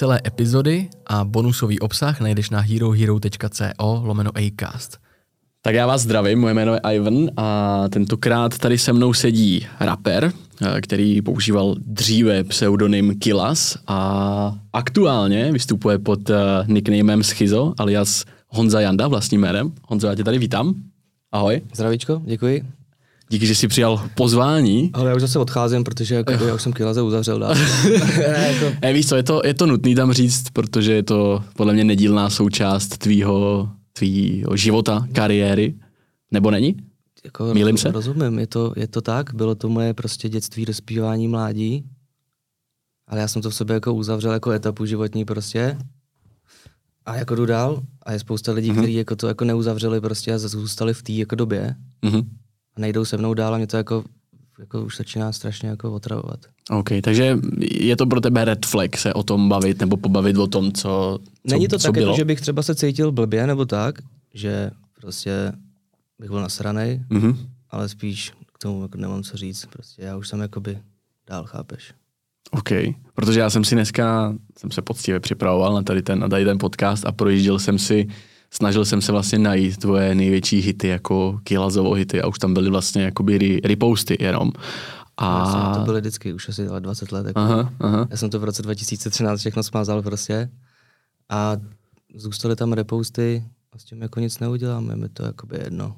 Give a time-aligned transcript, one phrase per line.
[0.00, 4.98] celé epizody a bonusový obsah najdeš na herohero.co lomeno acast.
[5.62, 10.32] Tak já vás zdravím, moje jméno je Ivan a tentokrát tady se mnou sedí rapper,
[10.62, 16.34] eh, který používal dříve pseudonym Kilas a aktuálně vystupuje pod eh,
[16.66, 19.72] nicknamem Schizo alias Honza Janda vlastním jménem.
[19.88, 20.74] Honzo, já tě tady vítám.
[21.32, 21.60] Ahoj.
[21.74, 22.79] Zdravíčko, děkuji.
[23.32, 24.90] Díky, že jsi přijal pozvání.
[24.92, 27.54] Ale já už zase odcházím, protože jako, já už jsem Kilaze uzavřel dál.
[28.18, 28.76] ne, jako...
[28.82, 31.84] e, víš co, je to, je to nutný tam říct, protože je to podle mě
[31.84, 35.74] nedílná součást tvýho, tvýho života, kariéry.
[36.30, 36.76] Nebo není?
[37.24, 37.90] Jako, Mýlim se?
[37.90, 41.84] Rozumím, je to, je to tak, bylo to moje prostě dětství, dospívání, mládí.
[43.08, 45.78] Ale já jsem to v sobě jako uzavřel jako etapu životní prostě.
[47.06, 48.78] A jako jdu dál a je spousta lidí, mm-hmm.
[48.78, 51.74] kteří jako to jako neuzavřeli prostě a zůstali v té jako době.
[52.02, 52.24] Mm-hmm
[52.76, 54.04] a nejdou se mnou dál a mě to jako,
[54.58, 56.40] jako už začíná strašně jako otravovat.
[56.70, 60.46] OK, takže je to pro tebe red flag se o tom bavit nebo pobavit o
[60.46, 62.06] tom, co, co Není to co tak, bylo?
[62.06, 63.94] Jako, že bych třeba se cítil blbě nebo tak,
[64.34, 65.52] že prostě
[66.18, 67.36] bych byl nasranej, mm-hmm.
[67.70, 69.66] ale spíš k tomu jako nemám co říct.
[69.72, 70.78] Prostě já už jsem jakoby
[71.26, 71.94] dál, chápeš?
[72.50, 72.70] OK,
[73.14, 76.58] protože já jsem si dneska, jsem se poctivě připravoval na tady ten, na tady ten
[76.58, 78.08] podcast a projížděl jsem si
[78.52, 82.70] snažil jsem se vlastně najít tvoje největší hity jako Kilazovo hity a už tam byly
[82.70, 84.52] vlastně jakoby reposty jenom.
[85.16, 85.74] A...
[85.74, 87.26] to byly vždycky, už asi 20 let.
[87.26, 87.40] Jako.
[87.40, 88.06] Aha, aha.
[88.10, 90.50] Já jsem to v roce 2013 všechno smázal prostě
[91.28, 91.56] a
[92.14, 95.96] zůstaly tam reposty a s tím jako nic neuděláme, mi to jakoby jedno.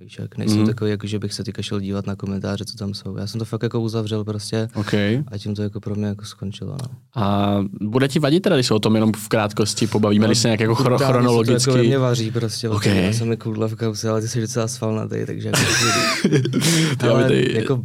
[0.00, 0.66] Víš, jak nejsem mm.
[0.66, 3.16] takový, jako, že bych se teďka šel dívat na komentáře, co tam jsou.
[3.16, 5.24] Já jsem to fakt jako uzavřel prostě okay.
[5.28, 6.76] a tím to jako pro mě jako skončilo.
[6.82, 6.88] No.
[7.22, 10.38] A bude ti vadit teda, když se o tom jenom v krátkosti pobavíme, no, když
[10.38, 11.70] se nějak jako chro- chronologicky...
[11.70, 12.68] To jako mě vaří prostě.
[12.68, 13.04] Okay.
[13.04, 15.62] Já jsem mi kudla v kapse, ale ty jsi docela svalnatý, takže jako...
[17.12, 17.82] ale jako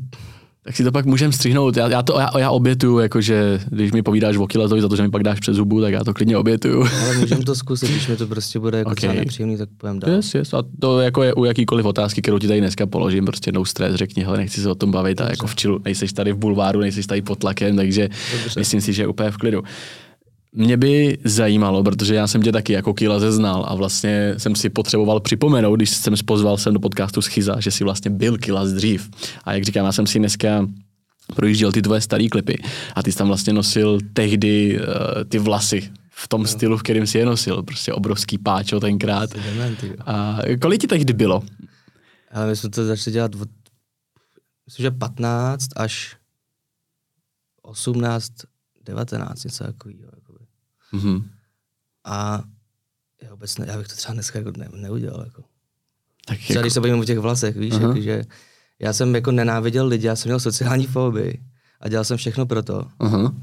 [0.65, 1.77] tak si to pak můžeme střihnout.
[1.77, 5.03] Já, já, to, já, já obětuju, jakože když mi povídáš o kiletovi za to, že
[5.03, 6.85] mi pak dáš přes zubu, tak já to klidně obětuju.
[7.03, 9.15] Ale můžeme to zkusit, když mi to prostě bude jako okay.
[9.15, 10.15] nepříjemný, tak půjdeme dál.
[10.15, 10.53] Yes, yes.
[10.53, 13.95] A to jako je u jakýkoliv otázky, kterou ti tady dneska položím, prostě no stres,
[13.95, 15.29] řekni, hele, nechci se o tom bavit Dobře.
[15.29, 18.59] a jako v čilu, nejseš tady v bulváru, nejseš tady pod tlakem, takže Dobře.
[18.59, 19.63] myslím si, že je úplně v klidu.
[20.55, 24.69] Mě by zajímalo, protože já jsem tě taky jako Kilaze znal a vlastně jsem si
[24.69, 29.09] potřeboval připomenout, když jsem pozval sem do podcastu Schiza, že si vlastně byl Kilaz dřív.
[29.43, 30.67] A jak říkám, já jsem si dneska
[31.35, 32.63] projížděl ty tvoje staré klipy
[32.95, 34.85] a ty jsi tam vlastně nosil tehdy uh,
[35.29, 36.47] ty vlasy v tom no.
[36.47, 37.63] stylu, v kterém si je nosil.
[37.63, 39.29] Prostě obrovský páčo tenkrát.
[39.35, 41.43] Dementy, a kolik ti tehdy bylo?
[42.31, 43.49] Ale my jsme to začali dělat od,
[44.65, 46.15] myslím, že 15 až
[47.61, 48.31] 18,
[48.85, 50.14] 19, něco takového.
[50.93, 51.23] Mm-hmm.
[52.03, 52.43] A
[53.21, 55.23] já vůbec ne, já bych to třeba dneska jako ne, neudělal.
[55.25, 55.43] Jako.
[56.27, 56.61] Tak třeba jako...
[56.63, 57.87] když se bavím o těch vlasech, víš, uh-huh.
[57.87, 58.23] jako, že
[58.79, 61.43] já jsem jako nenáviděl lidi, já jsem měl sociální fobii
[61.79, 63.35] a dělal jsem všechno pro to, uh-huh.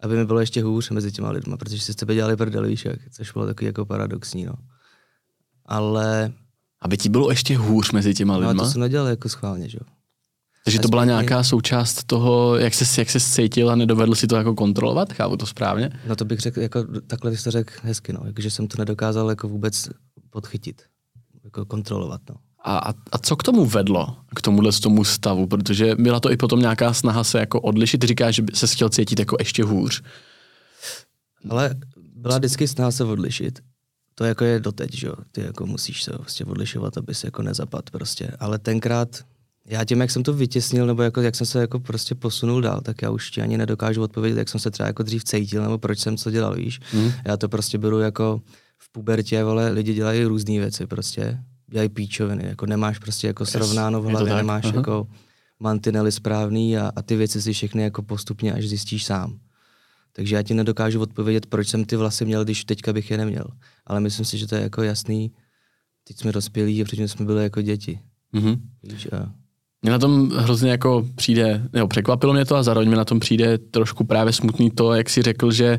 [0.00, 2.84] aby mi bylo ještě hůř mezi těma lidma, protože si z tebe dělali prdel, víš,
[2.84, 4.54] jak, což bylo takový jako paradoxní, no.
[5.66, 6.32] Ale...
[6.80, 8.52] Aby ti bylo ještě hůř mezi těma lidma?
[8.52, 9.97] No to jsem nedělal jako schválně, že jo.
[10.68, 14.36] Takže to byla nějaká součást toho, jak se, jak se cítil a nedovedl si to
[14.36, 15.12] jako kontrolovat?
[15.12, 15.90] Chápu to správně?
[16.06, 18.20] No to bych řekl, jako takhle bys to řekl hezky, no.
[18.38, 19.88] Že jsem to nedokázal jako vůbec
[20.30, 20.82] podchytit,
[21.44, 22.36] jako kontrolovat, no.
[22.64, 25.46] A, a, a co k tomu vedlo, k tomuhle tomu stavu?
[25.46, 28.04] Protože byla to i potom nějaká snaha se jako odlišit.
[28.04, 30.02] říkáš, že se chtěl cítit jako ještě hůř.
[31.50, 31.74] Ale
[32.14, 33.58] byla vždycky snaha se odlišit.
[34.14, 35.14] To jako je doteď, že jo.
[35.32, 38.30] Ty jako musíš se prostě odlišovat, aby se jako nezapad prostě.
[38.40, 39.24] Ale tenkrát,
[39.68, 42.80] já tím, jak jsem to vytěsnil, nebo jako, jak jsem se jako prostě posunul dál,
[42.80, 45.78] tak já už ti ani nedokážu odpovědět, jak jsem se třeba jako dřív cítil, nebo
[45.78, 46.80] proč jsem co dělal, víš.
[46.92, 47.12] Mm.
[47.26, 48.42] Já to prostě beru jako
[48.78, 51.38] v pubertě, vole, lidi dělají různé věci prostě
[51.70, 54.76] dělají píčoviny, jako nemáš prostě jako srovnáno v hlavě, nemáš uh-huh.
[54.76, 55.08] jako
[55.60, 59.38] mantinely správný a, a ty věci si všechny jako postupně až zjistíš sám.
[60.12, 63.44] Takže já ti nedokážu odpovědět, proč jsem ty vlasy měl, když teďka bych je neměl.
[63.86, 65.32] Ale myslím si, že to je jako jasný.
[66.04, 68.00] Teď jsme dospělí a předtím jsme byli jako děti.
[68.34, 68.60] Mm-hmm.
[68.82, 69.32] Víš, a
[69.82, 73.20] mě na tom hrozně jako přijde, nebo překvapilo mě to a zároveň mi na tom
[73.20, 75.78] přijde trošku právě smutný to, jak si řekl, že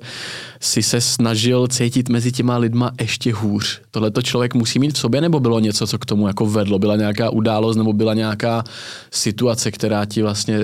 [0.61, 3.81] si se snažil cítit mezi těma lidma ještě hůř.
[3.91, 6.79] Tohle to člověk musí mít v sobě, nebo bylo něco, co k tomu jako vedlo?
[6.79, 8.63] Byla nějaká událost nebo byla nějaká
[9.11, 10.59] situace, která ti vlastně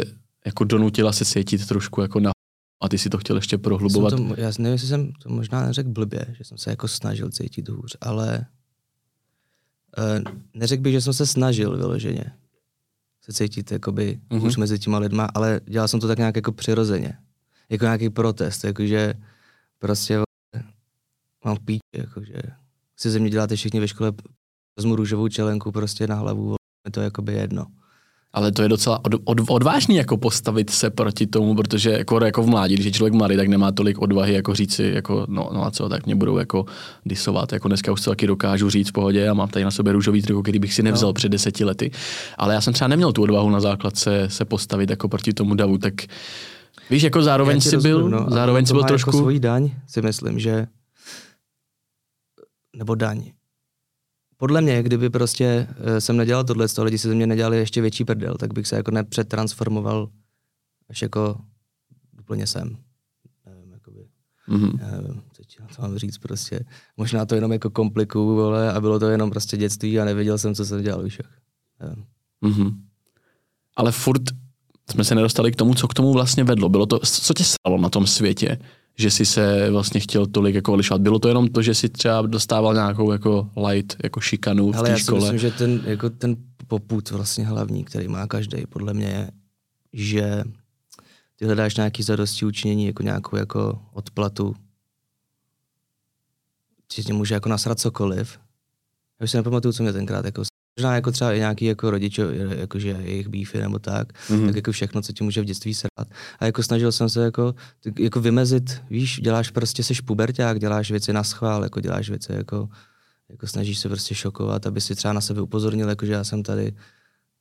[0.46, 2.32] jako donutila se cítit trošku jako na
[2.82, 4.14] a ty si to chtěl ještě prohlubovat?
[4.14, 7.70] to, já nevím, jestli jsem to možná neřekl blbě, že jsem se jako snažil cítit
[7.70, 8.46] hůř, ale
[9.98, 12.32] uh, neřekl bych, že jsem se snažil vyloženě
[13.26, 14.46] se cítit jakoby mm-hmm.
[14.46, 17.18] už mezi těma lidma, ale dělal jsem to tak nějak jako přirozeně.
[17.70, 19.14] Jako nějaký protest, jakože
[19.80, 20.20] prostě
[21.46, 22.42] mám píč, jakože
[22.98, 24.14] si ze mě děláte všichni ve škole
[24.78, 26.56] vezmu růžovou čelenku prostě na hlavu,
[26.86, 27.66] je to jakoby jedno.
[28.36, 32.44] Ale to je docela od, od, odvážný jako postavit se proti tomu, protože jako, jako
[32.44, 35.66] v mládí, když je člověk mladý, tak nemá tolik odvahy jako říci, jako no, no
[35.66, 36.66] a co, tak mě budou jako
[37.06, 37.54] disovat.
[37.54, 40.22] Jako dneska už to taky dokážu říct v pohodě a mám tady na sobě růžový
[40.22, 41.14] triko, který bych si nevzal no.
[41.14, 41.92] před deseti lety.
[42.38, 45.78] Ale já jsem třeba neměl tu odvahu na základce se postavit jako proti tomu davu,
[45.78, 45.94] tak
[46.90, 49.10] víš, jako zároveň si byl, no, zároveň si byl trošku...
[49.10, 50.68] Jako svojí daň si myslím, že
[52.78, 53.32] nebo daň
[54.38, 57.82] podle mě, kdyby prostě uh, jsem nedělal tohle, to lidi si ze mě nedělali ještě
[57.82, 60.10] větší prdel, tak bych se jako nepřetransformoval
[60.90, 61.42] až jako
[62.20, 62.78] úplně sem.
[63.46, 64.08] Nevím, jakoby,
[64.50, 64.92] mm-hmm.
[64.92, 65.22] nevím,
[65.72, 66.66] co mám říct prostě.
[66.98, 70.56] Možná to jenom jako komplikuju, vole, a bylo to jenom prostě dětství a nevěděl jsem,
[70.56, 71.04] co jsem dělal.
[71.80, 72.06] Nevím.
[72.44, 72.76] Mm-hmm.
[73.76, 74.22] Ale furt
[74.92, 76.70] jsme se nedostali k tomu, co k tomu vlastně vedlo.
[76.70, 78.60] Bylo to, co tě stalo na tom světě?
[78.98, 81.02] Že si se vlastně chtěl tolik jako lišovat.
[81.02, 85.00] Bylo to jenom to, že si třeba dostával nějakou jako light, jako šikanu v té
[85.00, 85.22] škole?
[85.22, 86.36] já si myslím, že ten, jako ten
[86.68, 89.32] poput vlastně hlavní, který má každý, podle mě je,
[89.94, 90.44] že
[91.36, 94.56] ty hledáš nějaký zadosti učinění, jako nějakou jako odplatu.
[96.88, 98.40] Ti může jako nasrat cokoliv.
[99.20, 100.44] Já už si nepamatuju, co mě tenkrát jako
[100.80, 102.24] Možná jako třeba i nějaký jako rodiče,
[102.58, 104.46] jakože jejich býfy nebo tak, mm-hmm.
[104.46, 106.08] tak jako všechno, co ti může v dětství srát.
[106.40, 107.56] A jako snažil jsem se jako,
[108.00, 112.70] jako vymezit, víš, děláš prostě, seš puberták, děláš věci na schvál, jako děláš věci jako,
[113.30, 116.44] jako snažíš se prostě šokovat, aby si třeba na sebe upozornil, jako že já jsem
[116.44, 116.76] tady,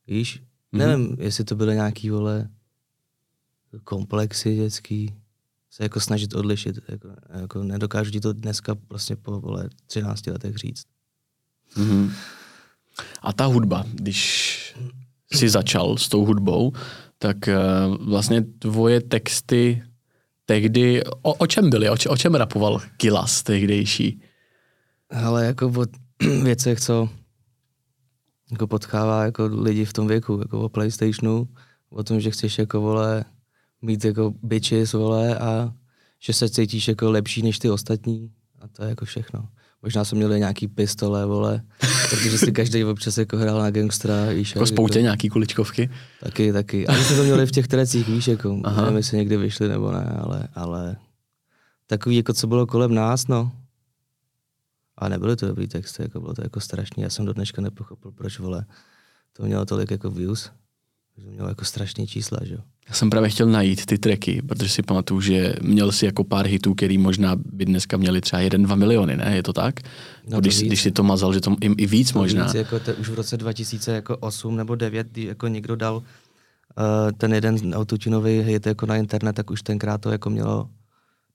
[0.07, 0.43] víš,
[0.73, 0.77] mm-hmm.
[0.77, 2.49] nevím, jestli to byly nějaký, vole,
[3.83, 5.15] komplexy dětský,
[5.69, 7.07] se jako snažit odlišit, jako,
[7.39, 10.85] jako nedokážu ti to dneska prostě po, vole, 13 letech říct.
[11.77, 12.11] Mm-hmm.
[13.21, 14.75] A ta hudba, když
[15.33, 16.73] jsi začal s tou hudbou,
[17.17, 19.83] tak uh, vlastně tvoje texty
[20.45, 21.89] tehdy, o, o čem byly?
[21.89, 24.21] O, o čem rapoval Kilas tehdejší?
[25.09, 25.85] Ale jako o
[26.43, 27.09] věcech, co
[28.51, 31.47] jako potkává jako lidi v tom věku, jako o Playstationu,
[31.89, 33.25] o tom, že chceš jako vole
[33.81, 35.73] mít jako bitches, vole, a
[36.19, 39.47] že se cítíš jako lepší než ty ostatní a to je jako všechno.
[39.81, 41.61] Možná jsme měli nějaký pistole, vole,
[42.09, 44.25] protože si každý občas jako hrál na gangstra.
[44.25, 45.89] Víš, jako spoutě jako, nějaký kuličkovky?
[46.19, 46.87] Taky, taky.
[46.87, 48.81] A my jsme to měli v těch trecích, víš, jako, Aha.
[48.81, 50.95] nevím, jestli někdy vyšli nebo ne, ale, ale
[51.87, 53.51] takový, jako co bylo kolem nás, no.
[54.97, 57.03] A nebyly to dobrý texty, jako bylo to jako strašný.
[57.03, 58.65] Já jsem do dneška nepochopil, proč, vole,
[59.33, 60.51] to mělo tolik jako views.
[61.15, 62.59] To mělo jako strašné čísla, že jo.
[62.89, 66.45] Já jsem právě chtěl najít ty tracky, protože si pamatuju, že měl si jako pár
[66.45, 69.35] hitů, který možná by dneska měli třeba 1-2 miliony, ne?
[69.35, 69.79] Je to tak?
[70.27, 72.45] No když, když si to mazal, že to i, i víc to možná.
[72.45, 76.03] Víc, jako te, už v roce 2008 nebo 9, kdy jako někdo dal uh,
[77.17, 80.69] ten jeden autotunový hit jako na internet, tak už tenkrát to jako mělo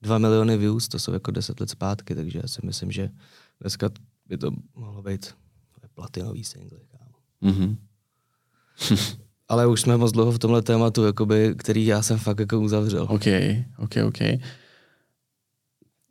[0.03, 3.09] 2 miliony views, to jsou jako 10 let zpátky, takže já si myslím, že
[3.61, 3.91] dneska
[4.27, 5.35] by to mohlo být
[5.95, 6.79] platinový single.
[7.43, 7.77] Mm-hmm.
[9.51, 13.07] Ale už jsme moc dlouho v tomhle tématu, jakoby, který já jsem fakt jako uzavřel.
[13.11, 13.27] OK,
[13.79, 14.19] OK, OK.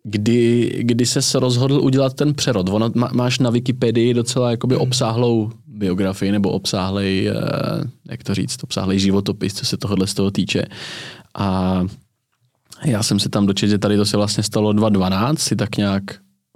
[0.04, 2.70] Kdy, kdy se rozhodl udělat ten přerod?
[2.70, 4.82] Ono, má, máš na Wikipedii docela jakoby hmm.
[4.82, 7.34] obsáhlou biografii nebo obsáhlej, eh,
[8.10, 10.66] jak to říct, obsáhlej životopis, co se tohohle z toho týče.
[11.36, 11.82] A
[12.86, 16.04] já jsem se tam dočetl, že tady to se vlastně stalo 2012, si tak nějak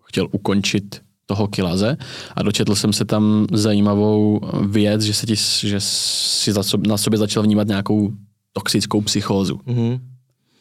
[0.03, 1.97] chtěl ukončit toho kilaze
[2.35, 5.35] a dočetl jsem se tam zajímavou věc, že, se ti,
[5.67, 8.11] že si za na sobě začal vnímat nějakou
[8.53, 9.55] toxickou psychózu.
[9.55, 9.99] Mm-hmm.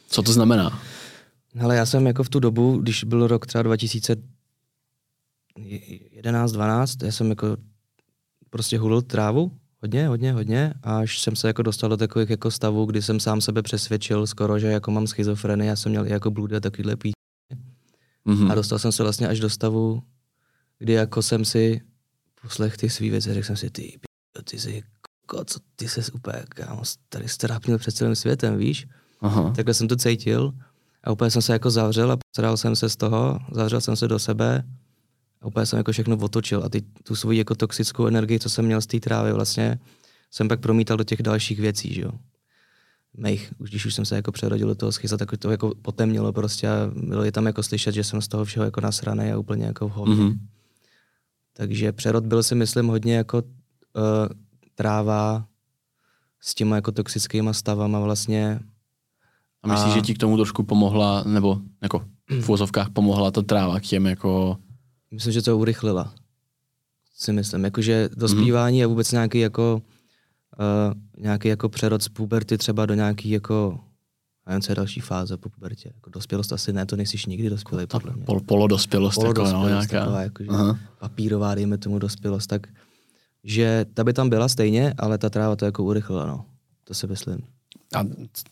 [0.08, 0.78] Co to znamená?
[1.60, 7.30] Ale já jsem jako v tu dobu, když byl rok třeba 2011, 12, já jsem
[7.30, 7.56] jako
[8.50, 9.52] prostě hulil trávu,
[9.82, 13.40] hodně, hodně, hodně, až jsem se jako dostal do takových jako stavů, kdy jsem sám
[13.40, 16.96] sebe přesvědčil skoro, že jako mám schizofrenii, já jsem měl i jako blůdy a takovýhle
[16.96, 17.12] pí.
[18.26, 18.52] Mm-hmm.
[18.52, 20.02] A dostal jsem se vlastně až do stavu,
[20.82, 21.80] kdy jako jsem si
[22.42, 23.98] poslech ty svý věci, řekl jsem si, ty,
[24.44, 24.82] ty jsi,
[25.46, 28.86] co, ty jsi úplně, kámo, tady strápnil před celým světem, víš?
[29.20, 29.52] Aha.
[29.56, 30.52] Takhle jsem to cítil
[31.04, 34.08] a úplně jsem se jako zavřel a postaral jsem se z toho, zavřel jsem se
[34.08, 34.64] do sebe
[35.40, 38.64] a úplně jsem jako všechno otočil a ty, tu svoji jako toxickou energii, co jsem
[38.64, 39.78] měl z té trávy vlastně,
[40.30, 42.12] jsem pak promítal do těch dalších věcí, že jo.
[43.16, 46.32] Mých, už když už jsem se jako přerodil do toho schyza, tak to jako potemnilo
[46.32, 49.38] prostě a bylo je tam jako slyšet, že jsem z toho všeho jako nasraný a
[49.38, 50.38] úplně jako v Mm-hmm.
[51.52, 53.42] Takže přerod byl si myslím hodně jako uh,
[54.74, 55.46] tráva
[56.40, 58.60] s těma jako toxickýma stavama vlastně.
[59.62, 59.94] A myslíš, a...
[59.94, 62.04] že ti k tomu trošku pomohla, nebo jako
[62.40, 64.56] v úzovkách pomohla ta tráva k těm jako...
[65.10, 66.14] Myslím, že to urychlila.
[67.16, 68.84] Si myslím, jakože to zpívání mm.
[68.84, 69.82] a vůbec nějaký jako
[70.58, 73.80] uh, nějaký jako přerod z puberty třeba do nějaký jako
[74.44, 75.90] a nevím, co je další fáze po pubertě.
[75.94, 78.24] Jako dospělost asi ne, to nejsi nikdy dospělý, podle mě.
[78.24, 80.00] Pol, polodospělost, polo jako, no, nějaká.
[80.00, 80.44] Taková, jako,
[80.98, 82.66] papírová, dejme tomu dospělost, tak
[83.44, 86.44] že ta by tam byla stejně, ale ta tráva to jako urychlila, no.
[86.84, 87.38] To si myslím.
[87.94, 88.04] A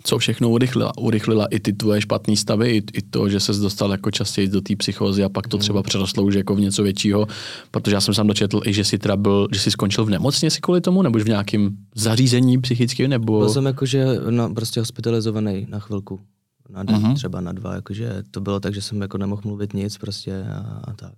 [0.02, 0.99] co všechno urychlila?
[0.99, 4.61] Urychlila i ty tvoje špatné stavy, i, i to, že ses dostal jako častěji do
[4.61, 7.26] té psychózy a pak to třeba přerostlo už jako v něco většího,
[7.70, 10.61] protože já jsem sám dočetl i, že jsi teda byl, že jsi skončil v nemocnici
[10.61, 13.38] kvůli tomu, nebo v nějakém zařízení psychickém, nebo...
[13.38, 16.20] Byl jsem jakože no, prostě hospitalizovaný na chvilku.
[16.68, 17.14] Na den, uh-huh.
[17.14, 20.80] třeba na dva, jakože to bylo tak, že jsem jako nemohl mluvit nic prostě a,
[20.85, 21.12] a tak.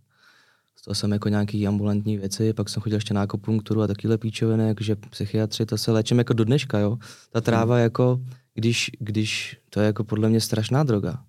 [0.88, 4.68] Z jsem jako nějaký ambulantní věci, pak jsem chodil ještě na akupunkturu a takovéhle píčoviny,
[4.68, 6.98] jakože psychiatři, to se léčím jako do dneška, jo.
[7.30, 7.82] Ta tráva hmm.
[7.82, 8.20] jako,
[8.54, 11.24] když, když, to je jako podle mě strašná droga.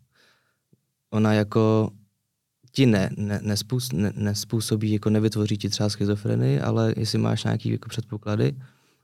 [1.09, 1.91] Ona jako
[2.71, 7.69] ti ne, ne, nespůs, ne, nespůsobí, jako nevytvoří ti třeba schizofrenii, ale jestli máš nějaký
[7.69, 8.55] jako předpoklady,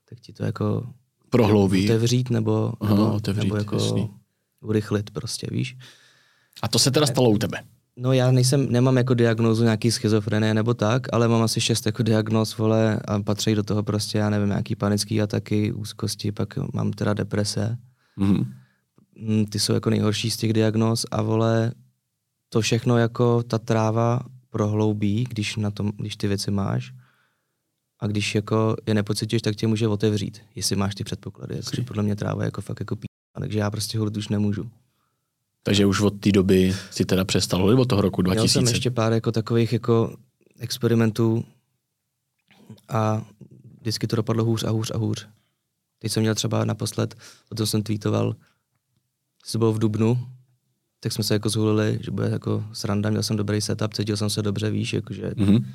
[0.10, 0.84] tak ti to jako
[1.29, 1.86] prohloubí.
[1.86, 4.10] Otevřít nebo, Aha, nebo, otevřít, nebo jako jasný.
[4.62, 5.77] urychlit prostě, víš.
[6.62, 7.63] A to se teda stalo u tebe?
[8.01, 12.03] No já nejsem, nemám jako diagnózu nějaký schizofrenie nebo tak, ale mám asi šest jako
[12.03, 16.91] diagnóz, vole, a patří do toho prostě, já nevím, nějaký panický ataky, úzkosti, pak mám
[16.91, 17.77] teda deprese.
[18.18, 18.46] Mm-hmm.
[19.50, 21.72] Ty jsou jako nejhorší z těch diagnóz a vole,
[22.50, 26.94] to všechno jako ta tráva prohloubí, když, na tom, když ty věci máš.
[28.00, 31.56] A když jako je nepocituješ, tak tě může otevřít, jestli máš ty předpoklady.
[31.56, 33.08] Jako, podle mě tráva je jako fakt jako pí.
[33.39, 34.70] Takže já prostě hold už nemůžu.
[35.63, 38.60] Takže už od té doby si teda přestal, nebo toho roku 2000?
[38.60, 40.18] Měl jsem ještě pár jako takových jako
[40.60, 41.46] experimentů
[42.89, 43.25] a
[43.82, 45.28] vždycky to dopadlo hůř a hůř a hůř.
[46.00, 47.16] Teď jsem měl třeba naposled,
[47.50, 48.36] potom jsem tweetoval,
[49.51, 50.28] to bylo v Dubnu,
[51.00, 54.30] tak jsme se jako zhulili, že bude jako sranda, měl jsem dobrý setup, cítil jsem
[54.30, 55.66] se dobře, víš, jakože mm-hmm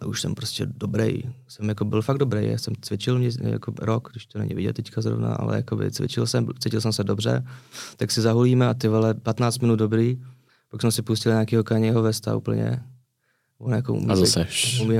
[0.00, 1.22] ale už jsem prostě dobrý.
[1.48, 4.72] Jsem jako byl fakt dobrý, já jsem cvičil mě, jako rok, když to není vidět
[4.72, 7.46] teďka zrovna, ale jako by cvičil jsem, cítil jsem se dobře,
[7.96, 10.22] tak si zahulíme a ty vole 15 minut dobrý,
[10.70, 12.82] pak jsem si pustil nějakého Kanyeho Vesta úplně,
[13.58, 14.46] On jako umí a zase.
[14.82, 14.98] umí,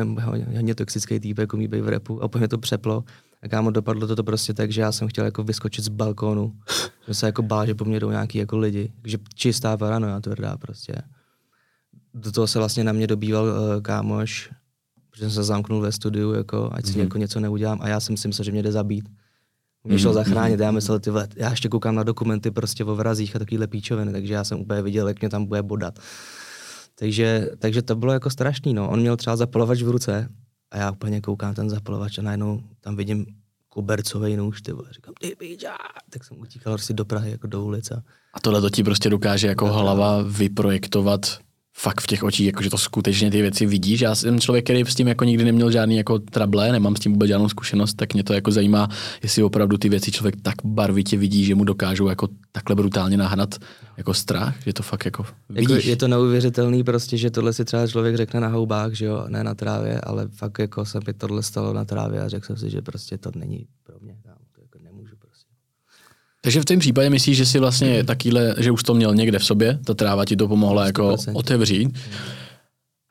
[0.57, 3.05] hodně toxický týp, jako umí být v repu a úplně to přeplo.
[3.43, 6.53] A kámo, dopadlo to, to prostě tak, že já jsem chtěl jako vyskočit z balkónu.
[7.09, 8.93] Že se jako bál, že po mně jdou nějaký jako lidi.
[9.03, 10.95] Takže čistá paranoja tvrdá prostě.
[12.15, 14.51] Do toho se vlastně na mě dobýval uh, kámoš,
[15.13, 17.01] protože jsem se zamknul ve studiu, jako, ať si mm-hmm.
[17.01, 19.09] jako něco neudělám a já jsem si myslel, že mě jde zabít.
[19.85, 20.15] Mě šel mm-hmm.
[20.15, 23.67] zachránit, já myslel, ty vole, já ještě koukám na dokumenty prostě o vrazích a takovýhle
[23.67, 25.99] píčoviny, takže já jsem úplně viděl, jak mě tam bude bodat.
[26.95, 28.91] Takže, takže to bylo jako strašný, no.
[28.91, 30.29] On měl třeba zapalovač v ruce
[30.71, 33.27] a já úplně koukám ten zapalovač a najednou tam vidím
[33.69, 35.77] kobercový nůž, ty vole, říkám, ty píča,
[36.11, 38.03] tak jsem utíkal prostě do Prahy, jako do ulice.
[38.35, 41.39] A tohle to ti prostě dokáže jako hlava vyprojektovat
[41.75, 44.01] fakt v těch očích, jakože to skutečně ty věci vidíš.
[44.01, 47.13] Já jsem člověk, který s tím jako nikdy neměl žádný jako trable, nemám s tím
[47.13, 48.89] vůbec žádnou zkušenost, tak mě to jako zajímá,
[49.23, 53.55] jestli opravdu ty věci člověk tak barvitě vidí, že mu dokážou jako takhle brutálně nahnat
[53.97, 55.71] jako strach, že to fakt jako, jako vidíš.
[55.71, 59.25] Jako je to neuvěřitelný prostě, že tohle si třeba člověk řekne na houbách, že jo,
[59.29, 62.57] ne na trávě, ale fakt jako se mi tohle stalo na trávě a řekl jsem
[62.57, 64.17] si, že prostě to není pro mě.
[66.45, 69.45] Takže v tom případě myslíš, že si vlastně takýhle, že už to měl někde v
[69.45, 71.99] sobě, ta tráva ti to pomohla jako otevřít.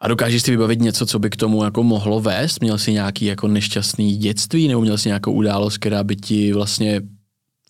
[0.01, 2.61] A dokážeš si vybavit něco, co by k tomu jako mohlo vést?
[2.61, 7.01] Měl jsi nějaký jako nešťastný dětství, nebo měl jsi nějakou událost, která by ti vlastně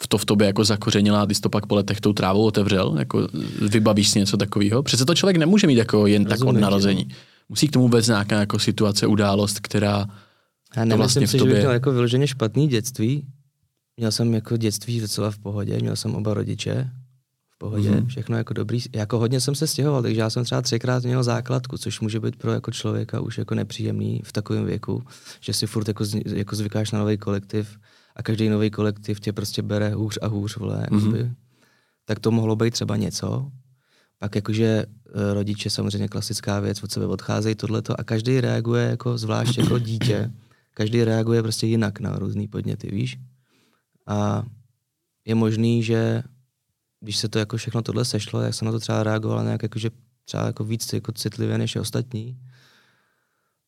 [0.04, 2.44] v to v tobě jako zakořenila, a ty jsi to pak po letech tou trávou
[2.44, 2.96] otevřel?
[3.00, 3.28] Jako
[3.70, 4.84] vybavíš si něco takového?
[4.84, 7.08] Přece to člověk nemůže mít jako jen Rozumím, tak od narození.
[7.50, 10.06] Musí k tomu vést nějaká jako situace, událost, která
[10.76, 11.52] já nemyslím vlastně si, tobě...
[11.52, 13.26] že bych měl jako vyloženě špatný dětství,
[14.02, 16.90] Měl jsem jako dětství docela v pohodě, měl jsem oba rodiče
[17.50, 18.08] v pohodě, mm-hmm.
[18.08, 18.80] všechno jako dobrý.
[18.96, 22.36] Jako hodně jsem se stěhoval, takže já jsem třeba třikrát měl základku, což může být
[22.36, 25.04] pro jako člověka už jako nepříjemný v takovém věku,
[25.40, 27.78] že si furt jako, jako zvykáš na nový kolektiv
[28.16, 31.34] a každý nový kolektiv tě prostě bere hůř a hůř, vole, mm-hmm.
[32.06, 33.52] tak to mohlo být třeba něco.
[34.20, 34.86] Pak jakože e,
[35.34, 40.32] rodiče samozřejmě klasická věc, od sebe odcházejí tohleto a každý reaguje jako zvlášť jako dítě.
[40.74, 43.20] Každý reaguje prostě jinak na různé podněty, víš?
[44.12, 44.44] A
[45.26, 46.24] je možný, že
[47.00, 49.80] když se to jako všechno tohle sešlo, jak jsem na to třeba reagoval nějak jako,
[49.80, 49.90] že
[50.26, 52.38] třeba jako víc jako citlivě než ostatní,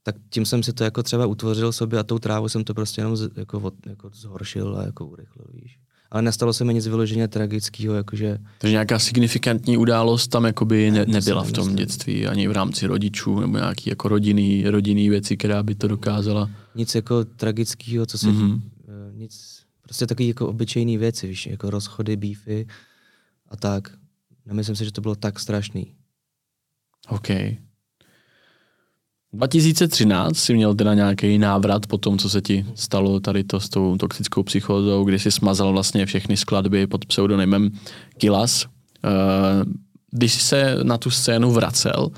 [0.03, 3.01] tak tím jsem si to jako třeba utvořil sobě a tou trávou jsem to prostě
[3.01, 5.79] jenom z, jako, od, jako zhoršil a jako urychlil, víš.
[6.11, 8.37] Ale nestalo se mi nic vyloženě tragického, jakože...
[8.57, 13.39] Takže nějaká signifikantní událost tam jakoby ne, nebyla v tom dětství, ani v rámci rodičů,
[13.39, 16.49] nebo nějaký jako rodinný, rodinný věci, která by to dokázala?
[16.75, 18.27] Nic jako tragického, co se...
[18.27, 18.61] Mm-hmm.
[19.13, 19.52] Nic
[19.83, 22.67] Prostě takový jako obyčejný věci, víš, jako rozchody, býfy
[23.49, 23.91] a tak.
[24.45, 25.95] Nemyslím si, že to bylo tak strašný.
[27.09, 27.27] OK.
[29.33, 33.69] 2013 si měl teda nějaký návrat po tom, co se ti stalo tady to s
[33.69, 37.69] tou toxickou psychózou, kdy si smazal vlastně všechny skladby pod pseudonymem
[38.17, 38.65] Kilas.
[38.65, 39.09] Eh,
[40.11, 42.09] když jsi se na tu scénu vracel,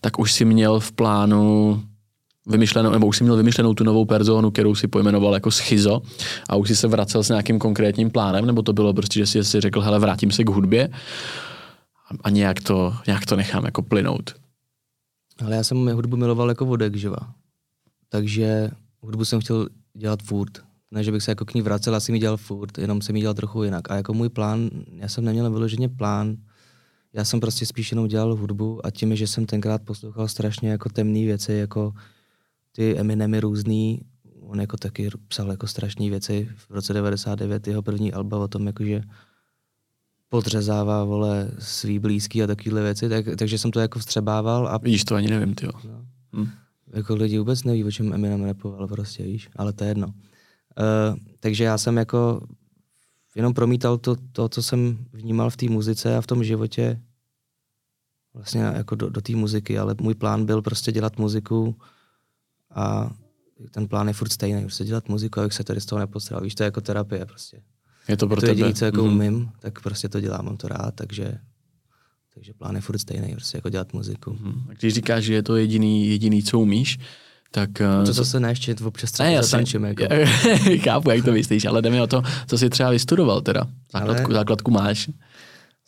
[0.00, 1.82] tak už si měl v plánu
[2.46, 6.02] vymyšlenou, nebo už si měl vymyšlenou tu novou personu, kterou si pojmenoval jako schizo
[6.48, 9.44] a už si se vracel s nějakým konkrétním plánem, nebo to bylo prostě, že si,
[9.44, 10.88] si řekl, hele, vrátím se k hudbě
[12.24, 14.34] a nějak to, nějak to nechám jako plynout.
[15.44, 17.16] Ale já jsem hudbu miloval jako vodek, živa.
[18.08, 18.70] Takže
[19.00, 20.58] hudbu jsem chtěl dělat furt.
[20.90, 23.22] Ne, že bych se jako k ní vracel, asi mi dělal furt, jenom jsem ji
[23.22, 23.90] dělal trochu jinak.
[23.90, 26.36] A jako můj plán, já jsem neměl vyloženě plán,
[27.12, 30.88] já jsem prostě spíš jenom dělal hudbu a tím, že jsem tenkrát poslouchal strašně jako
[30.88, 31.92] temné věci, jako
[32.72, 34.00] ty Eminemy různý,
[34.40, 38.66] on jako taky psal jako strašné věci v roce 99, jeho první alba o tom,
[38.66, 39.02] jakože
[40.28, 44.68] podřezává, vole, svý blízký a takovéhle věci, tak, takže jsem to jako vstřebával.
[44.68, 44.78] A...
[44.78, 45.72] Víš, to ani nevím, ty no.
[46.36, 46.48] hm.
[46.92, 50.06] Jako lidi vůbec neví, o čem Eminem repoval, prostě, víš, ale to je jedno.
[50.06, 52.40] Uh, takže já jsem jako
[53.36, 57.00] jenom promítal to, to, co jsem vnímal v té muzice a v tom životě
[58.34, 61.76] vlastně jako do, do té muziky, ale můj plán byl prostě dělat muziku
[62.74, 63.10] a
[63.70, 66.40] ten plán je furt stejný, prostě dělat muziku, abych se tady z toho nepostral.
[66.40, 67.62] Víš, to je jako terapie prostě.
[68.08, 69.12] Je to pro je to jediné, co jako mm-hmm.
[69.12, 71.38] umím, tak prostě to dělám, mám to rád, takže
[72.34, 74.30] takže plán je furt stejný, prostě jako dělat muziku.
[74.30, 74.62] Mm-hmm.
[74.78, 76.98] Když říkáš, že je to jediný, jediný co umíš,
[77.50, 77.80] tak...
[77.80, 79.84] No to zase ne, ještě občas třeba ne, zatančím.
[79.84, 80.04] Jako.
[80.84, 83.66] Chápu, jak to myslíš, ale jdeme o to, co jsi třeba vystudoval teda.
[83.92, 84.34] Základku, ale...
[84.34, 85.08] základku máš.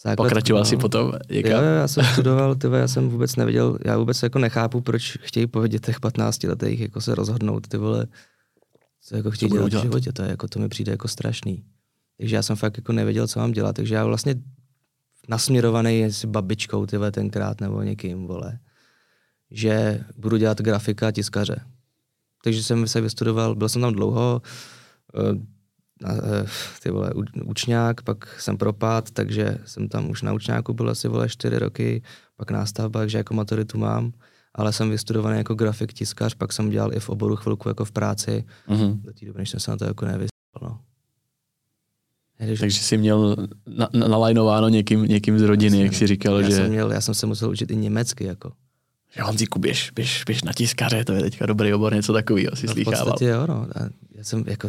[0.04, 0.64] Základku, Pokračoval no.
[0.64, 4.38] si potom Jo, jo, já jsem studoval, tyve, já jsem vůbec nevěděl, já vůbec jako
[4.38, 8.06] nechápu, proč chtějí po dětech 15 letech jako se rozhodnout, ty vole,
[9.00, 11.64] co jako chtějí dělat, dělat v životě, to, je, jako, to mi přijde jako strašný.
[12.18, 14.34] Takže já jsem fakt jako nevěděl, co mám dělat, takže já vlastně
[15.28, 18.58] nasměrovaný s babičkou tyve tenkrát nebo někým, vole,
[19.50, 21.60] že budu dělat grafika a tiskaře.
[22.44, 24.42] Takže jsem se vystudoval, byl jsem tam dlouho,
[26.06, 26.46] eh,
[26.82, 27.10] ty vole,
[27.44, 32.02] učňák, pak jsem propad, takže jsem tam už na učňáku byl asi vole čtyři roky,
[32.36, 34.12] pak nástavba, takže jako maturitu mám,
[34.54, 37.92] ale jsem vystudovaný jako grafik, tiskař, pak jsem dělal i v oboru chvilku jako v
[37.92, 39.00] práci, mm-hmm.
[39.00, 40.62] do té doby, než jsem se na to jako nevyspal.
[40.62, 40.80] No.
[42.38, 42.60] Když...
[42.60, 43.36] Takže jsi měl
[43.66, 46.56] na, na, nalajnováno někým, někým z rodiny, jak jsi říkal, já že...
[46.56, 48.52] Jsem měl, já jsem se musel učit i německy, jako.
[49.16, 52.66] Že Honzíku, běž, běž, běž na tiskaře, to je teďka dobrý obor, něco takového, si
[52.66, 53.00] no, slýchával.
[53.00, 53.66] V podstatě jo, no.
[54.14, 54.68] Já jsem jako,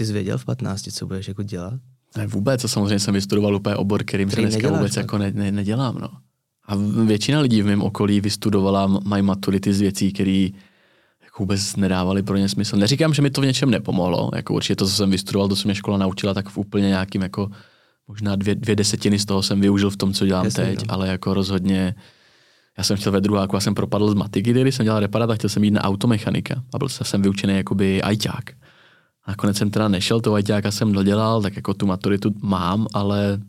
[0.00, 1.74] ty jsi věděl v 15, co budeš jako dělat?
[2.16, 5.02] Ne, vůbec, a samozřejmě jsem vystudoval úplně obor, kterým se dneska vůbec tak?
[5.02, 6.08] jako ne, ne, nedělám, no.
[6.66, 10.48] A většina lidí v mém okolí vystudovala, mají maturity z věcí, které
[11.24, 12.76] jako vůbec nedávali pro ně smysl.
[12.76, 15.68] Neříkám, že mi to v něčem nepomohlo, jako určitě to, co jsem vystudoval, to, co
[15.68, 17.50] mě škola naučila, tak v úplně nějakým jako
[18.08, 20.94] možná dvě, dvě desetiny z toho jsem využil v tom, co dělám Jasně, teď, no.
[20.94, 21.94] ale jako rozhodně
[22.78, 25.34] já jsem chtěl ve druháku, já jsem propadl z matiky, když jsem dělal reparát a
[25.34, 28.50] chtěl jsem jít na automechanika a byl jsem vyučený jakoby ajťák.
[29.28, 33.40] Nakonec jsem teda nešel, toho ajťáka jsem dodělal, tak jako tu maturitu mám, ale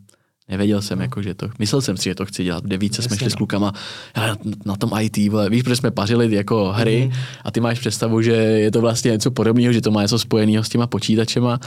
[0.48, 1.04] Nevěděl jsem, no.
[1.04, 2.64] jako, že to, myslel jsem si, že to chci dělat.
[2.64, 3.36] Kde více jsme šli s no.
[3.36, 3.72] klukama
[4.16, 7.20] na, na tom IT, vole, víš, protože jsme pařili jako hry mm.
[7.44, 10.64] a ty máš představu, že je to vlastně něco podobného, že to má něco spojeného
[10.64, 11.58] s těma počítačema,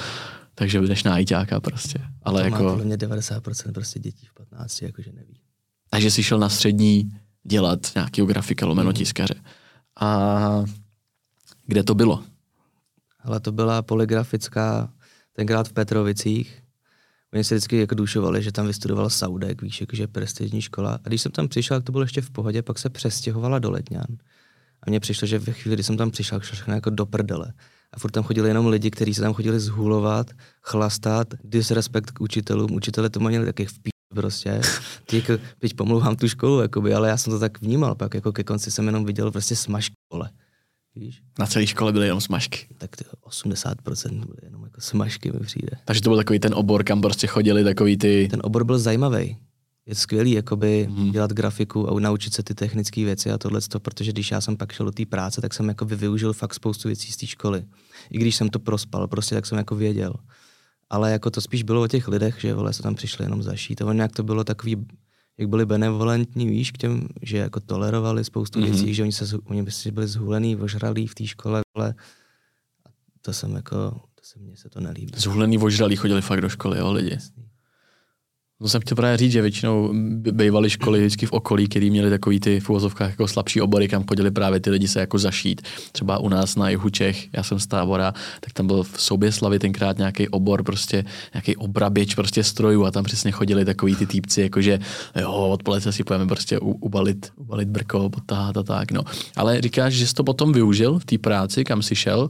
[0.56, 2.00] takže jdeš na ITáka prostě.
[2.24, 2.64] Ale to jako...
[2.64, 5.40] má podle mě 90% prostě dětí v 15, jakože neví.
[5.90, 7.12] Takže jsi šel na střední
[7.44, 8.96] dělat nějakého grafika lomeno mm.
[8.96, 9.36] tiskaře.
[10.00, 10.64] A
[11.66, 12.24] kde to bylo?
[13.26, 14.94] Ale to byla poligrafická,
[15.34, 16.66] tenkrát v Petrovicích,
[17.36, 21.00] Oni se vždycky jako dušovali, že tam vystudoval Saudek, víš, jakože prestižní škola.
[21.04, 24.06] A když jsem tam přišel, to bylo ještě v pohodě, pak se přestěhovala do Letňan.
[24.84, 27.54] A mně přišlo, že ve chvíli, kdy jsem tam přišel, všechno jako do prdele.
[27.94, 32.72] A furt tam chodili jenom lidi, kteří se tam chodili zhulovat, chlastat, disrespekt k učitelům.
[32.72, 34.62] Učitele to měli takových v pí prostě.
[35.12, 38.44] Jako, teď pomluvám tu školu, jakoby, ale já jsem to tak vnímal, pak jako ke
[38.44, 40.30] konci jsem jenom viděl prostě smažky, vole.
[40.96, 41.22] Víš?
[41.40, 42.68] Na celé škole byly jenom smažky.
[42.78, 45.78] Tak ty 80% byly jenom jako smažky mi přijde.
[45.86, 48.28] Takže to byl takový ten obor, kam prostě chodili takový ty...
[48.32, 49.38] Ten obor byl zajímavý.
[49.86, 51.12] Je skvělý jakoby hmm.
[51.12, 54.72] dělat grafiku a naučit se ty technické věci a tohle, protože když já jsem pak
[54.72, 57.66] šel do té práce, tak jsem jako využil fakt spoustu věcí z té školy.
[58.10, 60.14] I když jsem to prospal, prostě tak jsem jako věděl.
[60.90, 63.82] Ale jako to spíš bylo o těch lidech, že vole se tam přišli jenom zašít.
[63.82, 64.76] A nějak to bylo takový
[65.38, 68.64] jak byli benevolentní, víš, k těm, že jako tolerovali spoustu mm-hmm.
[68.64, 71.96] věcí, že oni, se, oni byli zhulený, ožralí v té škole, ale
[73.22, 75.12] to jsem jako, to se mně se to nelíbí.
[75.16, 77.12] Zhulený, ožralí chodili fakt do školy, jo, lidi.
[77.14, 77.45] Jasný.
[78.62, 79.94] To jsem chtěl právě říct, že většinou
[80.32, 84.04] bývaly školy vždycky v okolí, které měly takový ty v uvozovkách jako slabší obory, kam
[84.08, 85.62] chodili právě ty lidi se jako zašít.
[85.92, 89.60] Třeba u nás na jihu Čech, já jsem z Tábora, tak tam byl v Souběslavi
[89.60, 94.42] tenkrát nějaký obor, prostě nějaký obraběč prostě strojů a tam přesně chodili takový ty týpci,
[94.42, 94.80] jakože
[95.22, 99.02] jo, odpoledne si pojeme prostě ubalit, ubalit brko, potáhat a tak, no.
[99.36, 102.30] Ale říkáš, že jsi to potom využil v té práci, kam jsi šel,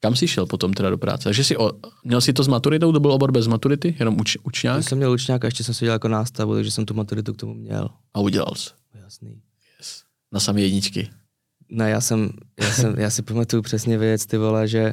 [0.00, 1.24] kam jsi šel potom teda do práce?
[1.24, 1.70] Takže jsi o,
[2.04, 4.76] měl jsi to s maturitou, to byl obor bez maturity, jenom uč, učňák?
[4.76, 7.32] Já jsem měl učňák a ještě jsem si dělal jako nástavu, takže jsem tu maturitu
[7.32, 7.88] k tomu měl.
[8.14, 8.70] A udělal jsi?
[8.94, 9.42] Jasný.
[9.78, 10.02] Yes.
[10.32, 11.10] Na samé jedničky?
[11.68, 12.30] Ne, já jsem,
[12.60, 14.92] já jsem, já si pamatuju přesně věc, ty vole, že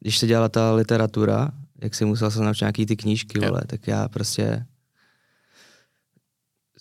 [0.00, 1.50] když se dělala ta literatura,
[1.82, 4.66] jak si musel se naučit nějaký ty knížky, vole, tak já prostě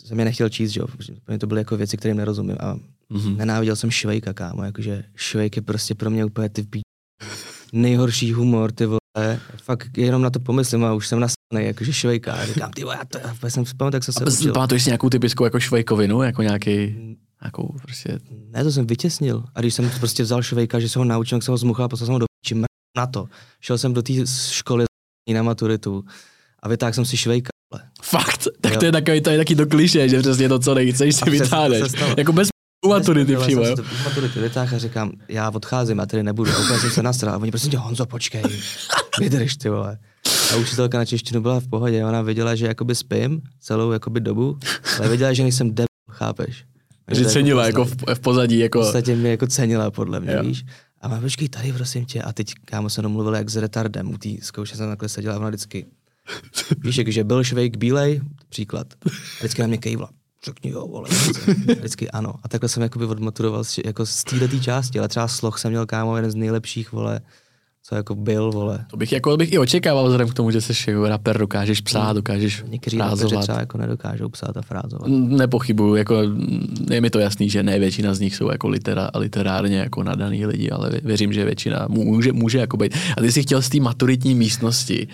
[0.05, 0.87] jsem je nechtěl číst, že jo,
[1.27, 2.75] mě to byly jako věci, kterým nerozumím a
[3.11, 3.35] mm-hmm.
[3.35, 6.67] nenáviděl jsem Švejka, kámo, jakože Švejk je prostě pro mě úplně ty.
[7.75, 12.33] Nejhorší humor, ty vole, fakt jenom na to pomyslím a už jsem nasaný, jakože Švejka,
[12.33, 14.53] a říkám, ty vole, já, to, já jsem vzpomněl, tak jsem se učil.
[14.53, 16.95] Pamatuješ si nějakou typickou jako švejkovinu, jako nějaký,
[17.41, 18.19] nějakou prostě...
[18.51, 19.43] Ne, to jsem vytěsnil.
[19.55, 22.05] A když jsem prostě vzal Švejka, že se ho naučil, tak jsem ho zmuchal, poslal
[22.05, 22.65] jsem ho do píči, mr-
[22.97, 23.27] na to.
[23.61, 24.13] Šel jsem do té
[24.51, 24.85] školy
[25.33, 26.03] na maturitu
[26.63, 27.49] a vytáhl jsem si Švejka.
[28.03, 28.79] Fakt, tak Jo.
[28.79, 31.29] to je takový, to je taky to kliše, že přesně to, co nechceš, si A
[31.29, 31.81] vytáhneš.
[32.17, 32.47] Jako bez
[32.87, 34.01] maturity Nespověděl přímo, jsem jo.
[34.01, 36.51] z maturity vytáhl a říkám, já odcházím, já tady nebudu.
[36.51, 37.33] A úplně jsem se nasral.
[37.33, 38.43] A oni prostě, Honzo, počkej,
[39.19, 39.97] vydrž ty vole.
[40.53, 44.57] A učitelka na češtinu byla v pohodě, ona věděla, že jakoby spím celou jakoby dobu,
[44.99, 46.65] ale věděla, že nejsem debil, chápeš?
[47.11, 48.79] Že to cenila jako v, v pozadí, V jako...
[48.79, 50.43] podstatě mě jako cenila podle mě, Jo.
[50.43, 50.65] víš?
[51.01, 52.21] A má počkej tady, prosím tě.
[52.21, 54.13] A teď kámo se domluvil jak s retardem.
[54.13, 55.85] U té zkoušce jsem takhle seděla a ona vždycky.
[56.83, 58.87] Víš, jakože byl švejk bílej, příklad.
[59.39, 60.09] Vždycky na mě kejvla.
[60.45, 61.09] Řekni jo, vole.
[61.79, 62.33] Vždycky ano.
[62.43, 65.85] A takhle jsem jakoby odmaturoval z, jako z této části, ale třeba sloh jsem měl
[65.85, 67.19] kámo jeden z nejlepších, vole,
[67.83, 68.85] co jako byl, vole.
[68.91, 72.13] To bych, jako, bych i očekával vzhledem k tomu, že jsi jako rapper, dokážeš psát,
[72.13, 73.41] dokážeš Někteří frázovat.
[73.43, 75.07] třeba jako nedokážou psát a frázovat.
[75.07, 76.15] Nepochybuju, jako
[76.89, 80.45] je mi to jasný, že ne většina z nich jsou jako litera, literárně jako nadaný
[80.45, 82.93] lidi, ale vě- věřím, že většina může, může jako být.
[83.17, 85.07] A ty jsi chtěl z té maturitní místnosti,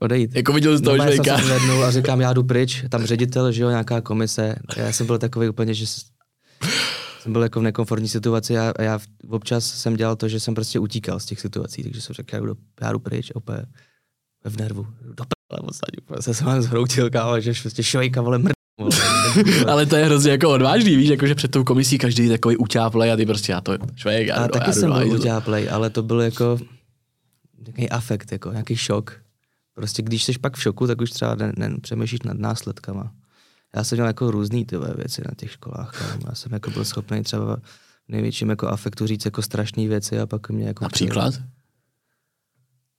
[0.00, 0.34] Odejít.
[0.36, 1.58] jako viděl z toho No, já jsem člověka.
[1.78, 4.56] se a říkám, já jdu pryč, tam ředitel, že jo, nějaká komise.
[4.76, 5.86] Já jsem byl takový úplně, že
[7.20, 10.40] jsem byl jako v nekomfortní situaci a, a já v- občas jsem dělal to, že
[10.40, 13.64] jsem prostě utíkal z těch situací, takže jsem řekl, já jdu, já jdu pryč, opět
[14.44, 18.52] v nervu, do pele, odsaď, se jsem vám zhroutil, kámo, že prostě švejka, vole, mrd.
[19.66, 23.12] Ale to je hrozně jako odvážný, víš, jako že před tou komisí každý takový utáplej
[23.12, 25.90] a ty prostě já to švejk, já A já taky jdu jsem byl utáplej, ale
[25.90, 26.58] to byl jako
[27.66, 29.20] nějaký afekt, jako nějaký šok.
[29.76, 33.12] Prostě když jsi pak v šoku, tak už třeba ne, ne, přemýšlíš nad následkama.
[33.76, 35.98] Já jsem měl jako různý tyhle věci na těch školách.
[35.98, 36.22] Kámo.
[36.28, 37.60] Já jsem jako byl schopný třeba v
[38.08, 40.84] největším jako afektu říct jako strašné věci a pak mě jako...
[40.84, 41.34] Například?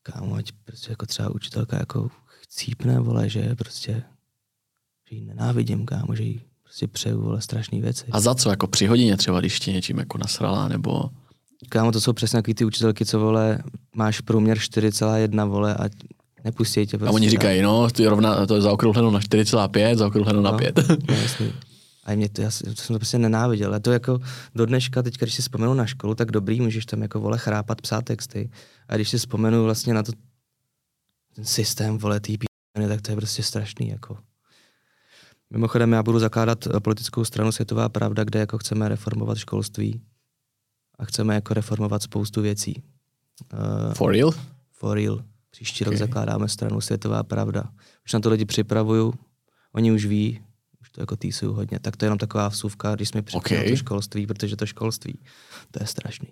[0.04, 2.10] Kámo, ať prostě jako třeba učitelka jako
[2.42, 4.04] chcípne, vole, že prostě,
[5.10, 8.06] že ji nenávidím, kámo, že jí prostě přeju, vole, strašné věci.
[8.12, 8.50] A za co?
[8.50, 11.10] Jako při hodině třeba, když tě něčím jako nasrala, nebo...
[11.70, 13.64] Kámo, to jsou přesně takový ty učitelky, co vole,
[13.96, 15.90] máš průměr 4,1 vole a
[16.48, 17.16] nepustí tě A prostě.
[17.16, 17.32] oni dál.
[17.32, 20.80] říkají, no, to je, rovna, to je zaokrouhleno na 4,5, zaokrouhleno na No, 5.
[21.08, 21.54] No, jasný.
[22.06, 23.76] A mě to, já jsem to prostě nenáviděl.
[23.76, 24.20] A to jako
[24.56, 27.82] do dneška, teď, když si vzpomenu na školu, tak dobrý, můžeš tam jako vole chrápat,
[27.82, 28.50] psát texty.
[28.88, 30.12] A když si vzpomenu vlastně na to,
[31.36, 32.38] ten systém, vole, tý
[32.88, 34.18] tak to je prostě strašný, jako.
[35.50, 40.02] Mimochodem, já budu zakládat eh, politickou stranu Světová pravda, kde jako chceme reformovat školství
[41.00, 42.84] a chceme jako reformovat spoustu věcí.
[43.54, 44.32] Uh, For real?
[44.72, 45.24] For real.
[45.58, 45.98] Příští rok Okay.
[45.98, 47.64] zakládáme stranu Světová pravda.
[48.06, 49.14] Už na to lidi připravuju,
[49.74, 50.42] oni už ví,
[50.82, 51.80] už to jako týsují hodně.
[51.80, 53.72] Tak to je jenom taková vsuvka, když jsme připravili Okay.
[53.72, 55.20] to školství, protože to školství,
[55.72, 56.28] to je strašný.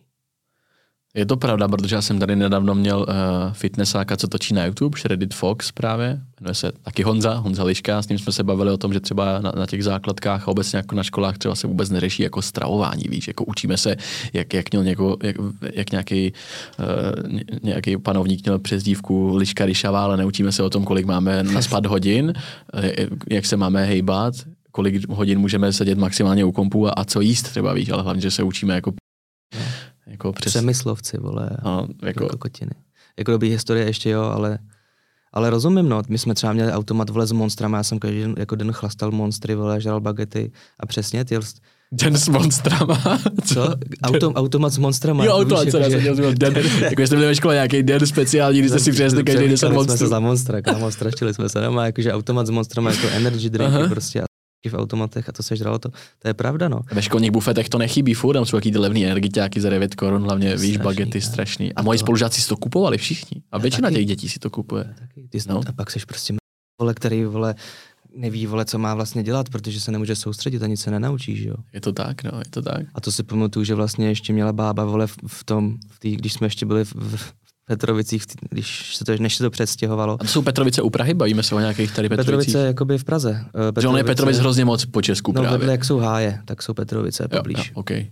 [1.15, 4.99] Je to pravda, protože já jsem tady nedávno měl uh, fitnessáka, co točí na YouTube,
[4.99, 8.77] Shredded Fox právě, jmenuje se taky Honza, Honza Liška, s ním jsme se bavili o
[8.77, 11.89] tom, že třeba na, na těch základkách a obecně jako na školách třeba se vůbec
[11.89, 13.95] neřeší jako stravování, víš, jako učíme se,
[14.33, 15.35] jak, jak měl něko, jak,
[15.73, 16.33] jak nějaký,
[16.79, 21.85] uh, nějaký panovník měl přezdívku Liška Ryšava, ale neučíme se o tom, kolik máme naspat
[21.95, 22.33] hodin,
[22.73, 24.33] eh, jak se máme hejbat,
[24.71, 28.21] kolik hodin můžeme sedět maximálně u kompu a, a co jíst třeba, víš, ale hlavně,
[28.21, 28.93] že se učíme jako,
[30.07, 32.71] jako přes, Přemyslovci, vole, no, jako jako, kokotiny.
[33.17, 34.59] Jako dobrý historie ještě jo, ale
[35.33, 36.01] ale rozumím, no.
[36.09, 39.11] My jsme třeba měli automat vole s monstrama, já jsem každý den, jako den chlastal
[39.11, 41.39] monstry, vole, žral bagety a přesně ty,
[41.91, 43.19] Den s monstrama.
[43.45, 43.75] co?
[44.03, 45.25] Autom, automat s monstrama.
[45.25, 47.35] Jo, jako auto, víš, co já jako, jsem že- měl den, jako jste měli ve
[47.35, 50.61] škole nějaký den speciální, kdy jste si přinesli každý den Přemýšleli jsme se za monstra,
[50.61, 54.25] kámo, strašili jsme se doma, jakože automat s monstrama, jako energy drinky prostě a
[54.69, 55.89] v automatech a to se žralo to.
[56.19, 56.81] To je pravda, no.
[56.91, 60.23] Ve školních bufetech to nechybí furt, tam jsou taky ty levný energiťáky za 9 korun,
[60.23, 61.21] hlavně víš, Strašný, bagety ne?
[61.21, 61.73] strašný.
[61.73, 63.41] A A moji to- spolužáci si to kupovali všichni.
[63.51, 63.95] A většina taky.
[63.95, 64.93] těch dětí si to kupuje.
[64.99, 65.27] Taky.
[65.29, 65.53] Ty, No.
[65.55, 65.61] no.
[65.67, 66.33] A pak seš prostě
[66.81, 67.55] vole, který vole,
[68.17, 71.49] neví, vole, co má vlastně dělat, protože se nemůže soustředit a nic se nenaučí, že
[71.49, 71.55] jo.
[71.73, 72.85] Je to tak, no, je to tak.
[72.95, 76.15] A to si pamatuju, že vlastně ještě měla bába, vole, v, v tom, v tý,
[76.15, 76.93] když jsme ještě byli v,
[77.44, 80.13] v Petrovicích, když se to, než se to přestěhovalo.
[80.13, 82.53] A to jsou Petrovice u Prahy, bavíme se o nějakých tady Petrovicích.
[82.53, 83.45] Petrovice jakoby v Praze.
[83.77, 85.71] Eh, Že on je Petrovic hrozně moc po Česku No, právě.
[85.71, 87.57] jak jsou háje, tak jsou Petrovice jo, poblíž.
[87.57, 88.07] jo, okay.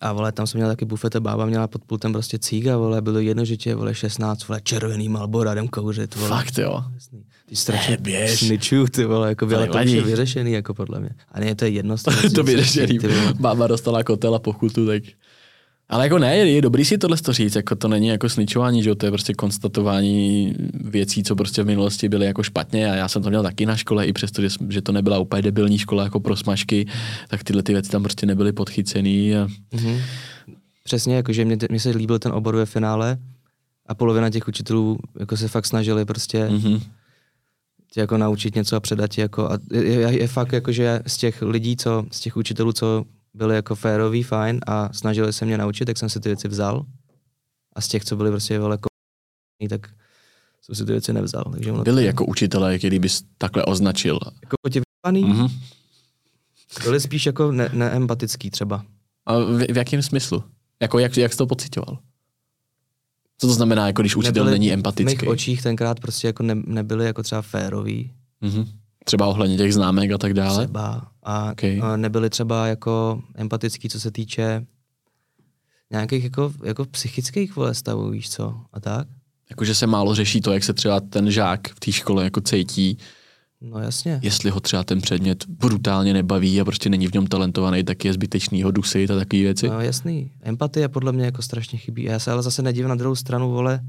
[0.00, 3.02] A vole, tam jsem měl taky bufet a bába měla pod pultem prostě cíga, vole,
[3.02, 6.28] bylo jednožitě, vole, 16, vole, červený malbora, jdem kouřit, vole.
[6.28, 6.84] Fakt jo.
[7.48, 8.38] Ty strašně Ne, běž.
[8.38, 11.10] sničuju, ty vole, jako ale to je vyřešený, jako podle mě.
[11.32, 11.96] A ne, to je jedno.
[12.34, 12.98] to vyřešený.
[13.40, 15.02] Bába dostala kotel a pokutu, tak...
[15.88, 18.94] Ale jako ne, je dobrý si tohle to říct, jako to není jako sničování, že
[18.94, 23.22] to je prostě konstatování věcí, co prostě v minulosti byly jako špatně a já jsem
[23.22, 26.36] to měl taky na škole, i přesto, že, to nebyla úplně debilní škola jako pro
[26.36, 26.86] smažky,
[27.28, 30.00] tak tyhle ty věci tam prostě nebyly podchycený a Mhm.
[30.84, 33.18] Přesně, jakože mě, mě se líbil ten obor ve finále
[33.86, 36.80] a polovina těch učitelů jako se fakt snažili prostě mhm.
[37.92, 41.00] tě jako naučit něco a předat ti jako a je, je, je fakt jako, že
[41.06, 43.04] z těch lidí, co, z těch učitelů, co
[43.36, 46.86] byli jako féroví, fajn a snažili se mě naučit, tak jsem si ty věci vzal
[47.72, 49.90] a z těch, co byli prostě vole ko- tak
[50.62, 51.44] jsem si ty věci nevzal.
[51.52, 54.18] Takže Byli jako učitelé, který bys takhle označil.
[54.42, 55.40] jako potěvaný, mm.
[55.40, 55.48] Mhm.
[56.84, 58.84] byli spíš jako ne, neempatický třeba.
[59.26, 60.44] A v, v jakém smyslu?
[60.80, 61.98] Jako jak, jak jsi to pocitoval?
[63.38, 65.16] Co to znamená, jako když učitel Nebyli není V empatický?
[65.16, 68.68] mých očích tenkrát prostě jako ne, nebyli jako třeba féroví, Mhm.
[69.08, 70.66] Třeba ohledně těch známek a tak dále?
[70.66, 71.80] třeba a, Okay.
[71.96, 74.66] nebyli třeba jako empatický, co se týče
[75.90, 79.08] nějakých jako, jako psychických vole stavů, víš co, a tak.
[79.50, 82.98] Jakože se málo řeší to, jak se třeba ten žák v té škole jako cítí,
[83.60, 84.20] No jasně.
[84.22, 88.12] jestli ho třeba ten předmět brutálně nebaví a prostě není v něm talentovaný, tak je
[88.12, 89.68] zbytečný ho dusit a takové věci.
[89.68, 90.30] No jasný.
[90.42, 92.02] Empatie podle mě jako strašně chybí.
[92.02, 93.80] Já se ale zase nedívám na druhou stranu, vole,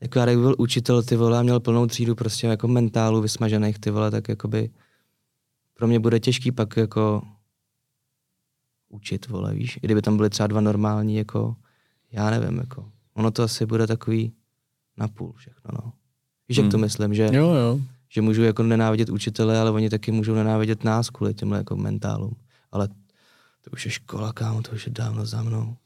[0.00, 3.78] jako já kdyby byl učitel, ty vole, a měl plnou třídu prostě jako mentálu vysmažených,
[3.78, 4.70] ty vole, tak jakoby
[5.74, 7.22] pro mě bude těžký pak jako
[8.88, 9.76] učit, vole, víš.
[9.76, 11.56] I kdyby tam byly třeba dva normální, jako,
[12.12, 14.32] já nevím, jako, ono to asi bude takový
[14.96, 15.92] na půl všechno, no.
[16.48, 16.84] Víš, jak to Hmm.
[16.84, 17.80] myslím, že, Jo, jo.
[18.08, 22.36] že můžu jako nenávidět učitele, ale oni taky můžou nenávidět nás kvůli těmhle jako mentálům.
[22.72, 22.88] Ale
[23.64, 25.76] to už je škola, kámo, to už je dávno za mnou.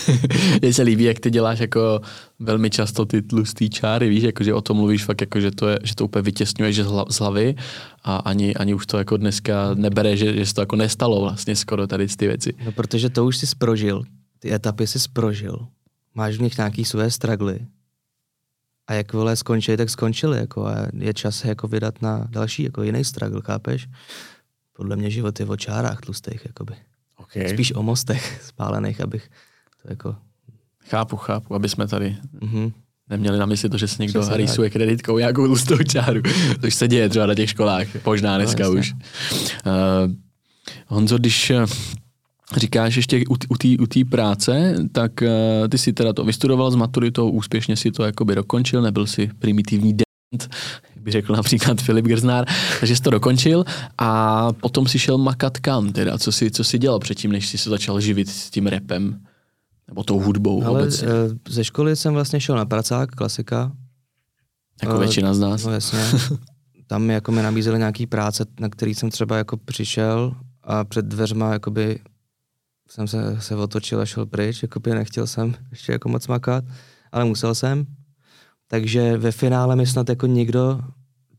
[0.62, 2.00] Mně se líbí, jak ty děláš jako
[2.38, 5.68] velmi často ty tlustý čáry, víš, jako, že o tom mluvíš fakt, jako, že, to
[5.68, 7.54] je, že to úplně vytěsňuješ z hla- z hlavy
[8.04, 11.56] a ani, ani už to jako dneska nebere, že, že se to jako nestalo vlastně
[11.56, 12.54] skoro tady ty věci.
[12.64, 14.04] No, protože to už jsi sprožil.
[14.38, 15.66] Ty etapy jsi sprožil.
[16.14, 17.66] Máš v nich nějaký své stragly.
[18.86, 20.38] A jak vole skončili, tak skončili.
[20.38, 23.88] Jako, a je čas se jako vydat na další, jako jiný stragl, chápeš?
[24.72, 26.74] Podle mě život je o čárách tlustých, jakoby.
[27.24, 27.48] Okay.
[27.48, 29.28] Spíš o mostech spálených, abych
[29.82, 30.16] to jako...
[30.90, 32.72] Chápu, chápu, aby jsme tady Mhm.
[33.10, 36.20] neměli na mysli to, že se někdo Přesně rýsuje kreditkou nějakou tlustou čáru,
[36.60, 38.80] což se děje třeba na těch školách, možná dneska jasně.
[38.80, 38.92] už.
[38.94, 40.12] Uh,
[40.86, 41.64] Honzo, když eh,
[42.56, 43.24] říkáš ještě
[43.80, 48.04] u té práce, tak uh, ty si teda to vystudoval s maturitou, úspěšně si to
[48.04, 50.48] jakoby dokončil, nebyl si primitivní dent,
[51.04, 52.46] by řekl například Filip Grznár,
[52.80, 53.64] takže jsi to dokončil
[53.98, 57.58] a potom si šel makat kam teda, co si, co si dělal předtím, než jsi
[57.58, 59.20] se začal živit s tím repem,
[59.88, 63.72] nebo tou hudbou Ale obecně, eh, ze školy jsem vlastně šel na pracák, klasika.
[64.82, 65.64] jako eh, většina z nás.
[65.64, 66.00] No jasně.
[66.86, 71.52] Tam jako mi nabízeli nějaký práce, na který jsem třeba jako přišel a před dveřma
[71.52, 71.98] jakoby
[72.88, 76.64] jsem se, se otočil a šel pryč, jakoby nechtěl jsem ještě jako moc makat,
[77.12, 77.86] ale musel jsem.
[78.68, 80.80] Takže ve finále mi snad jako někdo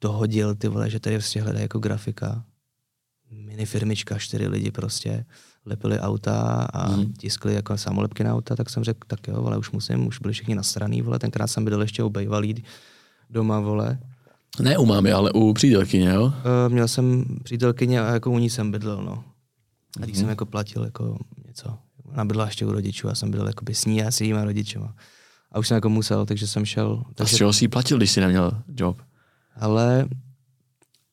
[0.02, 2.44] dohodil, ty vole, že tady prostě hledá jako grafika.
[3.32, 5.26] Mini firmička, čtyři lidi prostě
[5.66, 7.14] lepili auta a hmm.
[7.14, 10.34] tiskli jako samolepky na auta, tak jsem řekl, tak jo, vole, už musím, už byli
[10.34, 12.64] všichni nasraný, vole, tenkrát jsem bydlel ještě u bejvalý
[13.30, 14.00] doma, vole.
[14.62, 16.24] Ne u mámy, ale u přítelkyně, jo?
[16.26, 16.34] Uh,
[16.74, 19.24] měl jsem přítelkyně a jako u ní jsem bydlel, no.
[20.02, 20.22] A když Mhm.
[20.22, 23.86] jsem jako platil jako něco, ona bydlela ještě u rodičů, já jsem bydlel jako s
[23.86, 24.96] ní a s jejíma rodičema.
[25.56, 27.04] A už jsem jako musel, takže jsem šel.
[27.08, 29.02] A z Takže, čeho jsi platil, když jsi neměl job?
[29.60, 30.06] ale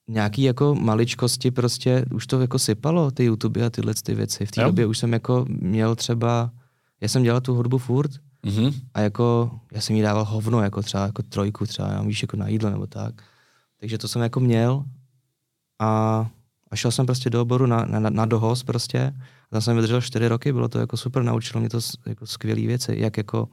[0.07, 4.45] nějaký jako maličkosti prostě, už to jako sypalo, ty YouTube a tyhle ty věci.
[4.45, 6.51] V té době už jsem jako měl třeba,
[7.01, 8.11] já jsem dělal tu hudbu furt
[8.45, 8.71] Mhm.
[8.93, 12.37] a jako, já jsem jí dával hovno, jako třeba jako trojku třeba, já víš, jako
[12.37, 13.23] na jídlo nebo tak.
[13.79, 14.83] Takže to jsem jako měl
[15.79, 15.87] a,
[16.71, 19.13] a šel jsem prostě do oboru na, na, na dohoz prostě.
[19.19, 22.61] A tam jsem vydržel čtyři roky, bylo to jako super, naučilo mě to jako skvělé
[22.61, 23.47] věci, jak jako,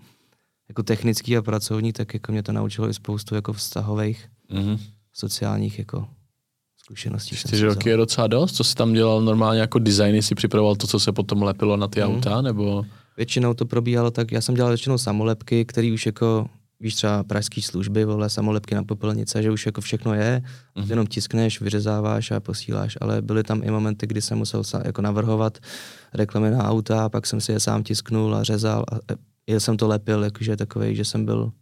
[0.70, 4.78] jako technický a pracovní, tak jako mě to naučilo i spoustu jako vztahových, Mhm.
[5.12, 6.06] sociálních jako
[6.84, 7.36] zkušeností.
[7.36, 8.52] Čtyři roky je docela dost.
[8.56, 11.88] Co jsi tam dělal normálně jako designy, si připravoval to, co se potom lepilo na
[11.88, 12.10] ty Mhm.
[12.10, 12.84] auta, nebo...
[13.16, 16.46] Většinou to probíhalo tak, já jsem dělal většinou samolepky, které už jako,
[16.80, 20.42] víš třeba pražské služby, vole, samolepky na popelnice, že už jako všechno je,
[20.76, 20.90] mm-hmm.
[20.90, 25.02] jenom tiskneš, vyřezáváš a posíláš, ale byly tam i momenty, kdy jsem musel sa, jako
[25.02, 25.58] navrhovat
[26.14, 28.94] reklamy na auta, pak jsem si je sám tisknul a řezal a
[29.50, 31.52] jel jsem to lepil, jakože takový, že jsem byl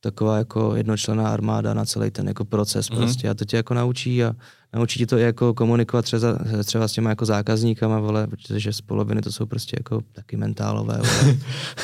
[0.00, 2.98] taková jako jednočlená armáda na celý ten jako proces Mhm.
[2.98, 3.02] mm-hmm.
[3.02, 4.32] prostě a to tě jako naučí a
[4.72, 8.80] naučí ti to i jako komunikovat třeba, třeba s těma jako zákazníkama, vole, protože z
[8.80, 11.36] poloviny to jsou prostě jako taky mentálové, vole.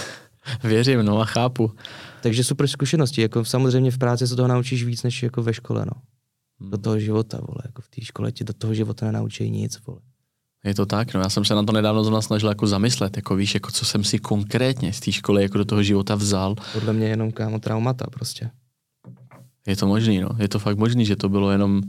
[0.65, 1.73] Věřím, no a chápu.
[2.23, 5.87] Takže super zkušenosti, jako samozřejmě v práci se toho naučíš víc než jako ve škole,
[5.87, 6.03] no.
[6.71, 7.63] do toho života, vole.
[7.65, 10.01] Jako v té škole ti do toho života nenaučí nic, vole.
[10.65, 13.37] Je to tak, no já jsem se na to nedávno zrovna snažil jako zamyslet, jako
[13.37, 16.55] víš, jako co jsem si konkrétně z té školy jako do toho života vzal.
[16.73, 18.51] Podle mě jenom kámo traumata prostě.
[19.67, 20.29] Je to možný, no.
[20.39, 21.83] Je to fakt možný, že to bylo jenom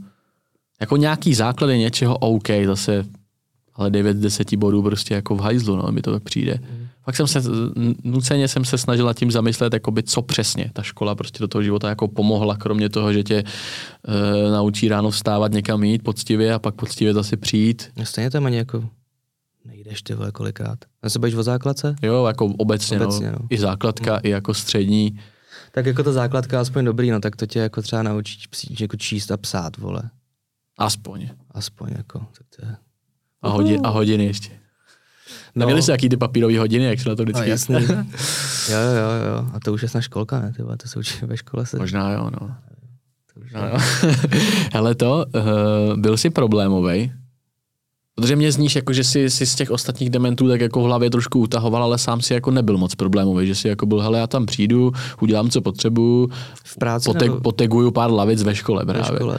[0.80, 3.04] jako nějaký základy něčeho OK, zase
[3.74, 6.60] ale 9 z 10 bodů prostě jako v hajzlu, no, mi to tak přijde.
[6.60, 6.79] Mm.
[7.04, 7.42] Fakt jsem se,
[8.04, 11.88] nuceně jsem se snažila tím zamyslet, jakoby, co přesně ta škola prostě do toho života
[11.88, 16.74] jako pomohla, kromě toho, že tě e, naučí ráno vstávat někam jít poctivě a pak
[16.74, 17.90] poctivě zase přijít.
[17.96, 18.88] No stejně tam ani jako
[19.64, 20.78] nejdeš ty vole kolikrát.
[21.02, 21.94] A se bavíš o základce?
[22.02, 23.38] Jo, jako obecně, obecně no.
[23.40, 23.46] no.
[23.50, 24.20] I základka, mm.
[24.22, 25.20] i jako střední.
[25.72, 28.40] Tak jako ta základka aspoň dobrý, no tak to tě jako třeba naučí
[28.80, 30.02] jako číst a psát, vole.
[30.78, 31.28] Aspoň.
[31.50, 32.76] Aspoň jako, tak to je
[33.42, 34.59] a, hodin, a hodiny ještě.
[35.54, 35.60] No.
[35.60, 37.42] Neměli jste jaký ty papírové hodiny, jak se na to vždycky...
[37.42, 37.74] No, jasný.
[38.68, 39.46] jo, jo, jo.
[39.52, 40.52] A to už je na školka, ne?
[40.56, 41.66] Tyba, to se učí ve škole.
[41.66, 41.76] Se...
[41.76, 42.54] Možná jo, no.
[43.34, 43.78] To už no, jo.
[44.72, 47.12] Hele to, uh, byl jsi problémový,
[48.20, 51.10] Protože mě zníš, jako, že jsi, jsi z těch ostatních dementů tak jako v hlavě
[51.10, 54.26] trošku utahoval, ale sám si jako nebyl moc problémový, že si jako byl, hele, já
[54.26, 56.30] tam přijdu, udělám, co potřebuju,
[56.64, 57.40] v práci poteg, nebo...
[57.40, 59.12] poteguju pár lavic ve škole právě.
[59.12, 59.38] Ve škole.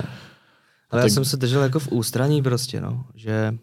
[0.91, 1.04] Ale tak...
[1.04, 3.54] já jsem se držel jako v ústraní prostě, no, že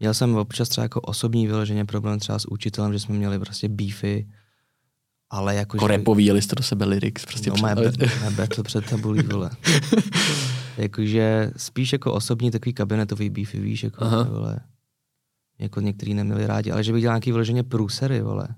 [0.00, 3.68] Měl jsem občas třeba jako osobní vyloženě problém třeba s učitelem, že jsme měli prostě
[3.68, 4.28] beefy,
[5.30, 5.76] ale jako...
[5.76, 9.50] Jako repovíjeli jste do sebe lyrics, prostě no, před battle před tabulí, vole.
[10.76, 14.22] Jakože spíš jako osobní takový kabinetový beefy, víš, jako, Aha.
[14.22, 14.60] vole.
[15.58, 18.48] Jako některý neměli rádi, ale že bych dělal nějaký vyloženě průsery, vole.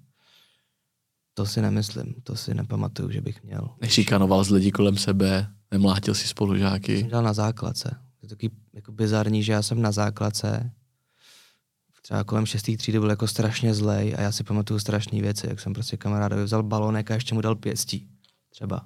[1.34, 3.68] To si nemyslím, to si nepamatuju, že bych měl.
[3.80, 6.98] Nešikanoval z lidí kolem sebe, nemlátil si spolužáky.
[6.98, 7.90] Jsem dělal na základce.
[7.90, 10.72] To je takový jako bizarní, že já jsem na základce
[12.08, 15.60] třeba kolem šestý třídy byl jako strašně zlej a já si pamatuju strašné věci, jak
[15.60, 18.08] jsem prostě kamarádovi vzal balonek a ještě mu dal pěstí.
[18.50, 18.84] Třeba.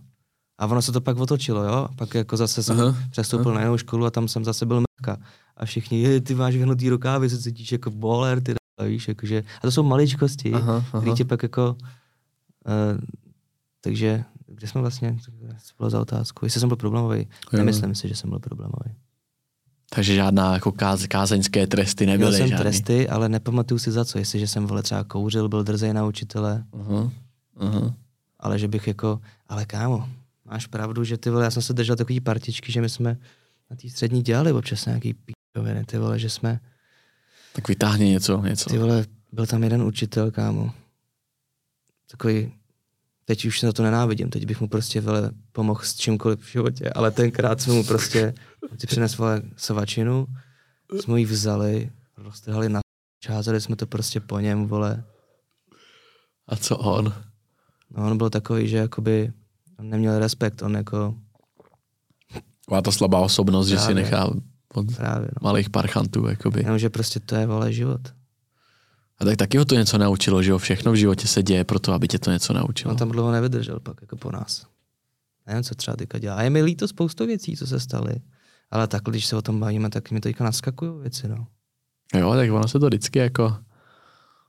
[0.58, 1.88] A ono se to pak otočilo, jo?
[1.96, 3.54] Pak jako zase jsem aha, přestoupil aha.
[3.54, 5.22] na jinou školu a tam jsem zase byl meka.
[5.56, 8.54] A všichni, je, ty máš vyhnutý rukávy, se cítíš jako boler, ty
[8.86, 9.44] víš, jakože.
[9.58, 10.52] A to jsou maličkosti,
[10.98, 11.76] které tě pak jako...
[12.66, 13.00] Uh,
[13.80, 15.18] takže, kde jsme vlastně,
[15.64, 16.46] co bylo za otázku?
[16.46, 17.28] Jestli jsem byl problémový?
[17.52, 18.94] Nemyslím si, že jsem byl problémový.
[19.94, 22.28] Takže žádná jako káz, kázeňské tresty nebyly.
[22.28, 22.62] Měl jsem žádný.
[22.62, 24.18] tresty, ale nepamatuju si za co.
[24.18, 26.64] Jestliže jsem vole třeba kouřil, byl drzej na učitele.
[26.72, 27.10] Uh-huh.
[27.60, 27.94] Uh-huh.
[28.40, 30.08] Ale že bych jako, ale kámo,
[30.44, 33.16] máš pravdu, že ty vole, já jsem se držel takový partičky, že my jsme
[33.70, 36.60] na té střední dělali občas nějaký píčoviny, ty vole, že jsme...
[37.52, 38.70] Tak vytáhni něco, něco.
[38.70, 40.70] Ty vole, byl tam jeden učitel, kámo.
[42.10, 42.52] Takový
[43.24, 46.52] teď už se na to nenávidím, teď bych mu prostě vele pomohl s čímkoliv v
[46.52, 48.34] životě, ale tenkrát jsme mu prostě
[48.78, 50.26] si přinesl savačinu,
[51.00, 52.80] jsme ji vzali, roztrhali na
[53.20, 55.04] čázali jsme to prostě po něm, vole.
[56.46, 57.14] A co on?
[57.90, 59.32] No on byl takový, že jakoby
[59.78, 61.14] on neměl respekt, on jako...
[62.64, 63.80] Taková ta slabá osobnost, Právě.
[63.80, 64.24] že si nechá
[64.74, 65.38] od Právě, no.
[65.42, 66.60] malých parchantů, jakoby.
[66.60, 68.00] Jenom, že prostě to je, vole, život.
[69.18, 70.58] A tak taky ho to něco naučilo, že jo?
[70.58, 72.90] Všechno v životě se děje proto, aby tě to něco naučilo.
[72.90, 74.66] On tam dlouho nevydržel pak, jako po nás.
[75.46, 76.36] Nevím, co třeba teďka dělá.
[76.36, 78.14] A je mi líto spoustu věcí, co se staly.
[78.72, 81.46] Ale tak, když se o tom bavíme, tak mi teďka naskakují věci, no.
[82.14, 83.56] Jo, tak ono se to vždycky jako...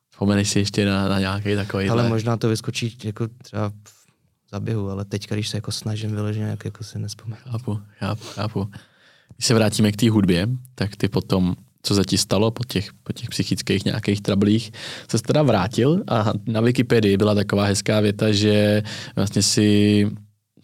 [0.10, 1.90] Vzpomeneš si ještě na, na nějaký takový.
[1.90, 6.46] Ale možná to vyskočí jako třeba v zaběhu, ale teď, když se jako snažím vyloženě,
[6.46, 7.42] jak jako si nespomenu.
[7.52, 8.70] Chápu, chápu, chápu.
[9.36, 12.94] Když se vrátíme k té hudbě, tak ty potom co se ti stalo po těch,
[13.04, 14.72] po těch psychických nějakých trablích,
[15.08, 18.84] se teda vrátil a na Wikipedii byla taková hezká věta, že
[19.16, 20.08] vlastně si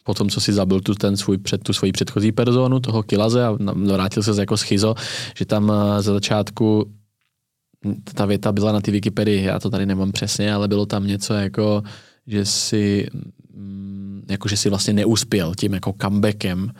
[0.09, 3.45] po tom, co si zabil tu, ten svůj, před, tu svoji předchozí personu, toho Kilaze
[3.45, 3.53] a
[3.93, 4.95] vrátil se jako schizo,
[5.37, 6.89] že tam eh, za začátku
[8.13, 11.33] ta věta byla na té Wikipedii, já to tady nemám přesně, ale bylo tam něco
[11.33, 11.83] jako,
[12.27, 13.07] že si,
[13.53, 16.71] mm, jako že si vlastně neuspěl tím jako comebackem,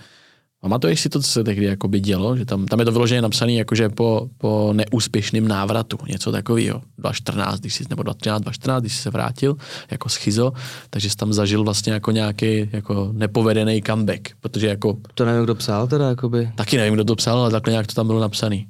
[0.61, 2.37] Pamatuješ si to, co se tehdy jakoby dělo?
[2.37, 6.81] Že tam, tam je to vyloženě napsané jakože po, po neúspěšném návratu, něco takového.
[6.97, 9.55] 2014, když jsi, nebo 2013, 2014, když jsi se vrátil
[9.91, 10.51] jako schizo,
[10.89, 14.97] takže jsi tam zažil vlastně jako nějaký jako nepovedený comeback, protože jako...
[15.13, 16.51] To nevím, kdo psal teda, jakoby.
[16.55, 18.65] Taky nevím, kdo to psal, ale takhle nějak to tam bylo napsané.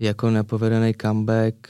[0.00, 1.68] Jako nepovedený comeback,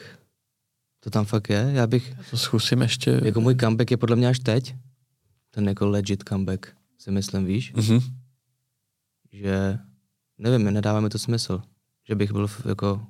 [1.00, 1.70] to tam fakt je?
[1.72, 2.14] Já bych...
[2.30, 3.20] To zkusím ještě...
[3.24, 4.74] Jako můj comeback je podle mě až teď.
[5.50, 6.66] Ten jako legit comeback,
[6.98, 7.74] si myslím, víš?
[7.74, 8.23] Mm-hmm
[9.34, 9.78] že
[10.38, 11.62] nevím, nedává mi to smysl,
[12.08, 13.00] že bych byl jako...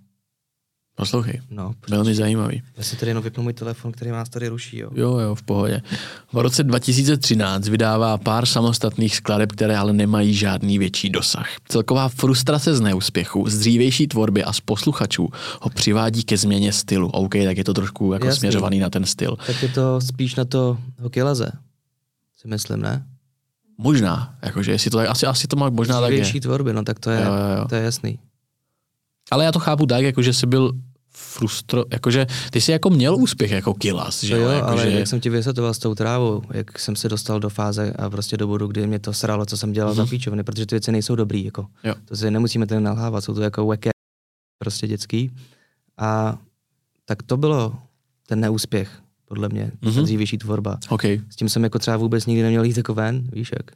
[0.96, 2.62] Poslouchej, no, velmi zajímavý.
[2.76, 4.78] Já si tady jenom vypnu můj telefon, který nás tady ruší.
[4.78, 4.90] Jo.
[4.94, 5.82] jo, jo, v pohodě.
[6.32, 11.46] V roce 2013 vydává pár samostatných skladeb, které ale nemají žádný větší dosah.
[11.68, 15.28] Celková frustrace z neúspěchu, z dřívější tvorby a z posluchačů
[15.60, 17.08] ho přivádí ke změně stylu.
[17.08, 18.38] OK, tak je to trošku jako Jasný.
[18.38, 19.36] směřovaný na ten styl.
[19.46, 21.50] Tak je to spíš na to hokejaze,
[22.36, 23.06] si myslím, ne?
[23.78, 26.40] Možná, jakože jestli to tak, asi, asi to má možná tak je.
[26.40, 27.64] Tvorby, no tak to je, Jo, jo, jo.
[27.68, 28.18] to je jasný.
[29.30, 30.72] Ale já to chápu tak, jakože jsi byl
[31.16, 34.98] frustro, jakože ty jsi jako měl úspěch jako kilas, že jo, jako, ale že...
[34.98, 38.36] jak jsem ti vysvětloval s tou trávou, jak jsem se dostal do fáze a prostě
[38.36, 39.96] do bodu, kdy mě to sralo, co jsem dělal Mhm.
[39.96, 41.66] za píčoviny, protože ty věci nejsou dobrý, jako.
[41.84, 41.94] Jo.
[42.04, 43.90] To si nemusíme ten nalhávat, jsou to jako weké,
[44.58, 45.30] prostě dětský.
[45.98, 46.38] A
[47.04, 47.74] tak to bylo
[48.26, 48.90] ten neúspěch,
[49.28, 49.92] podle mě, Mhm.
[49.94, 50.02] mm-hmm.
[50.02, 50.78] dřívější tvorba.
[50.88, 51.04] OK.
[51.04, 53.70] S tím jsem jako třeba vůbec nikdy neměl jít jako ven, víš jak.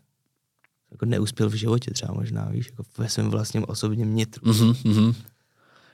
[0.91, 4.43] Jako neuspěl v životě třeba možná, víš, jako ve svém vlastním osobním nitru.
[4.53, 5.15] Mhm, mhm.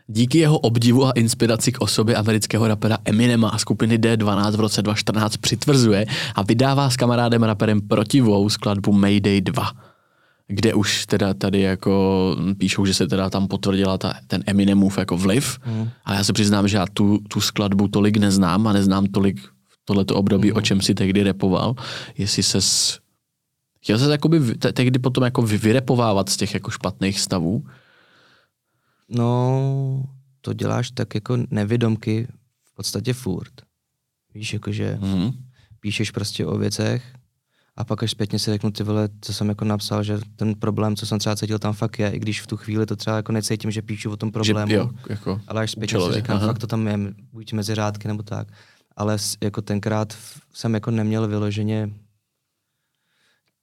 [0.06, 4.82] Díky jeho obdivu a inspiraci k osobě amerického rapera Eminema a skupiny D12 v roce
[4.82, 9.72] 2014 přitvrzuje a vydává s kamarádem raperem protivou skladbu Mayday 2
[10.48, 15.16] kde už teda tady jako píšou, že se teda tam potvrdila ta, ten Eminemův jako
[15.16, 15.90] vliv, Mm.
[16.04, 19.78] ale já se přiznám, že já tu, tu skladbu tolik neznám a neznám tolik v
[19.84, 20.56] tohleto období, Mhm.
[20.56, 21.74] o čem si tehdy repoval,
[22.18, 22.98] jestli ses
[23.82, 27.64] chtěl ses jakoby te- tehdy potom jako vy- vyrepovávat z těch jako špatných stavů,
[29.08, 30.04] No,
[30.40, 32.28] to děláš tak jako nevědomky
[32.64, 33.52] v podstatě furt.
[34.34, 35.30] Víš, jakože mhm.
[35.80, 37.02] píšeš prostě o věcech
[37.76, 40.96] a pak až zpětně si řeknu, ty vole, co jsem jako napsal, že ten problém,
[40.96, 43.32] co jsem třeba cítil, tam fakt je, i když v tu chvíli to třeba jako
[43.32, 46.36] necítím, že píšu o tom problému, že jo, jako ale až zpětně člověk, si říkám,
[46.36, 46.46] aha.
[46.46, 46.98] fakt to tam je,
[47.32, 48.48] buď mezi řádky nebo tak.
[48.96, 50.16] Ale jako tenkrát
[50.52, 51.90] jsem jako neměl vyloženě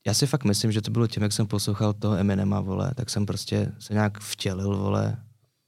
[0.07, 3.09] já si fakt myslím, že to bylo tím, jak jsem poslouchal toho Eminema, vole, tak
[3.09, 5.17] jsem prostě se nějak vtělil, vole.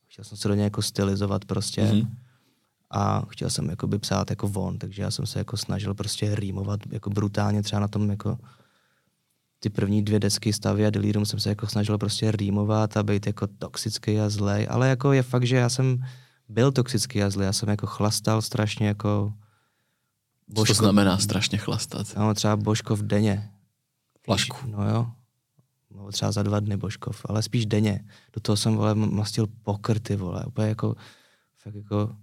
[0.08, 1.84] Chtěl jsem se do něj jako stylizovat prostě.
[1.84, 1.92] Mhm.
[1.92, 2.08] Mm-hmm.
[2.96, 6.80] A chtěl jsem jakoby psát jako von, takže já jsem se jako snažil prostě rýmovat
[6.92, 8.38] jako brutálně třeba na tom jako
[9.60, 13.28] ty první dvě desky stavy a Delirium jsem se jako snažil prostě rýmovat a být
[13.28, 16.06] jako toxický a zlej, ale jako je fakt, že já jsem
[16.50, 19.34] byl toxický a zlej, já jsem jako chlastal strašně jako
[20.56, 22.16] Co to znamená strašně chlastat?
[22.18, 23.50] no, třeba Božkov denně,
[24.26, 24.58] Flašku.
[24.68, 25.08] No jo.
[25.92, 28.06] No třeba za dva dny Božkov, ale spíš denně.
[28.34, 30.96] Do toho jsem, vole, mastil pokr, ty vole, úplně jako,
[31.58, 32.16] fakt jako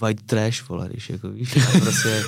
[0.00, 2.22] white trash, vole, když jako víš, a prostě,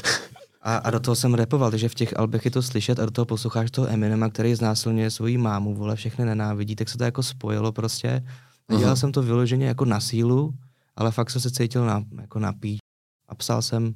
[0.62, 3.10] a, a, do toho jsem repoval, takže v těch albech je to slyšet a do
[3.10, 7.22] toho posloucháš toho Eminema, který znásilňuje svoji mámu, vole, všechny nenávidí, tak se to jako
[7.22, 8.24] spojilo prostě.
[8.68, 10.54] Nedělal jsem to vyloženě jako na sílu,
[10.96, 12.78] ale fakt jsem se cítil na, jako na píč.
[13.28, 13.94] A psal jsem,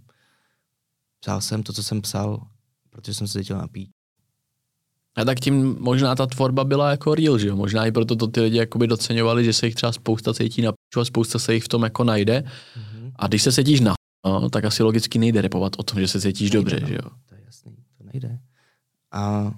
[1.21, 2.47] psal jsem to, co jsem psal,
[2.91, 3.91] protože jsem se cítil na píč.
[5.17, 7.57] A tak tím možná ta tvorba byla jako real, že jo?
[7.57, 10.73] Možná i proto to ty lidi jakoby doceňovali, že se jich třeba spousta cítí na
[10.73, 12.45] piču a spousta se jich v tom jako najde.
[12.77, 12.94] Mhm.
[13.17, 13.95] A když se cítíš na
[14.27, 16.89] no, tak asi logicky nejde repovat o tom, že se cítíš Nejde, dobře, no.
[16.89, 17.11] že jo?
[17.29, 18.39] To je jasný, to nejde.
[19.13, 19.53] A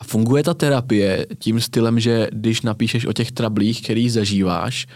[0.00, 4.86] A funguje ta terapie tím stylem, že když napíšeš o těch trablích, který zažíváš,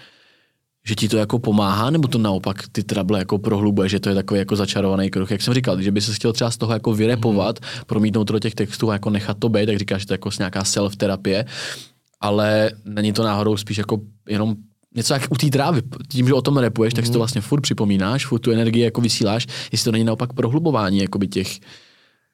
[0.86, 4.14] že ti to jako pomáhá, nebo to naopak ty trable jako prohlubuje, že to je
[4.14, 5.30] takový jako začarovaný kruh.
[5.30, 8.38] Jak jsem říkal, že by se chtěl třeba z toho jako vyrepovat, promítnout to do
[8.38, 11.44] těch textů a jako nechat to být, tak říkáš, že to je jako nějaká self-terapie,
[12.20, 14.56] ale není to náhodou spíš jako jenom
[14.94, 15.82] něco jak u té trávy.
[16.08, 19.00] Tím, že o tom repuješ, tak si to vlastně furt připomínáš, furt tu energii jako
[19.00, 21.58] vysíláš, jestli to není naopak prohlubování jakoby těch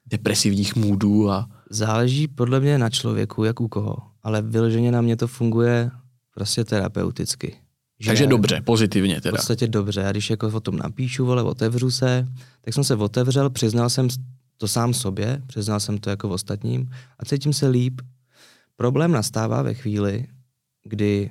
[0.06, 3.96] depresivních můdů a záleží podle mě na člověku, jak u koho.
[4.22, 5.90] Ale vyloženě na mě to funguje
[6.34, 7.56] prostě terapeuticky.
[8.00, 9.36] Že takže dobře, pozitivně V teda.
[9.36, 10.06] podstatě dobře.
[10.06, 12.28] A když jako o tom napíšu, vole, otevřu se,
[12.60, 14.08] tak jsem se otevřel, přiznal jsem
[14.56, 18.00] to sám sobě, přiznal jsem to jako v ostatním a cítím se líp.
[18.76, 20.26] Problém nastává ve chvíli,
[20.84, 21.30] kdy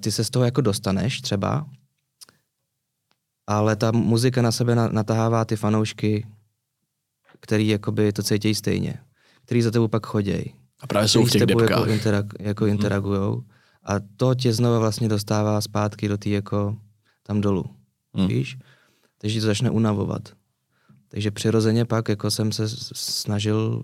[0.00, 1.66] ty se z toho jako dostaneš třeba,
[3.46, 6.26] ale ta muzika na sebe na, natahává ty fanoušky,
[7.40, 8.94] který jakoby to cítí stejně,
[9.44, 11.78] který za tebou pak chodějí A právě jsou v těch tebou depkách.
[11.78, 12.72] Jako, interag, jako Mhm.
[12.72, 13.42] interagujou.
[13.84, 16.76] A to tě znova vlastně dostává zpátky do té jako
[17.22, 17.64] tam dolů.
[18.14, 18.28] Hmm.
[18.28, 18.58] Víš?
[19.18, 20.28] Takže to začne unavovat.
[21.08, 23.82] Takže přirozeně pak jako jsem se snažil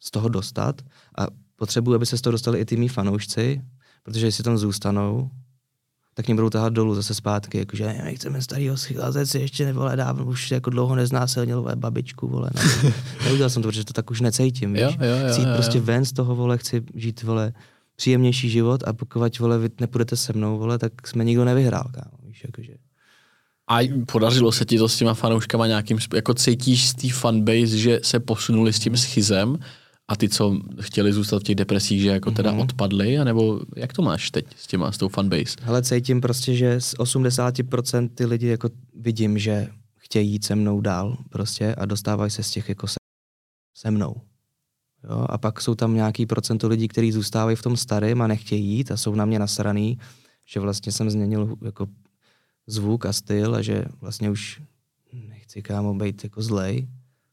[0.00, 0.82] z toho dostat
[1.18, 3.62] a potřebuji, aby se z toho dostali i ty mý fanoušci,
[4.06, 5.30] protože jestli tam zůstanou,
[6.14, 9.96] tak mě budou tahat dolů zase zpátky, jakože "Ne, my chceme starýho schylazec, ještě nevole,
[9.96, 12.50] dávno už jako dlouho neznásilnil vole, babičku, vole.
[12.54, 12.92] Ne.
[13.24, 14.82] Neudělal jsem to, protože to tak už necítím, víš?
[14.82, 15.84] Jo, jo, jo, chci jít jo, prostě jo.
[15.84, 17.52] ven z toho, vole, chci žít, vole,
[17.96, 22.18] příjemnější život a pokud, vole, vy nepůjdete se mnou, vole, tak jsme nikdo nevyhrál, kámo,
[22.26, 22.72] víš, jakože.
[23.68, 23.78] A
[24.12, 28.20] podařilo se ti to s těma fanouškama nějakým, jako cítíš z té fanbase, že se
[28.20, 29.58] posunuli s tím schizem
[30.08, 32.60] a ty, co chtěli zůstat v těch depresích, že jako teda Mhm.
[32.60, 35.56] odpadli, anebo jak to máš teď s těma, s tou fanbase?
[35.66, 40.80] Ale cítím prostě, že z 80% ty lidi jako vidím, že chtějí jít se mnou
[40.80, 42.94] dál prostě a dostávají se z těch jako se,
[43.76, 44.14] se mnou.
[45.10, 45.26] Jo?
[45.28, 48.90] A pak jsou tam nějaký procento lidí, kteří zůstávají v tom starém a nechtějí jít
[48.90, 49.98] a jsou na mě nasraný,
[50.46, 51.86] že vlastně jsem změnil jako
[52.66, 54.62] zvuk a styl a že vlastně už
[55.12, 56.88] nechci kámo být jako zlej,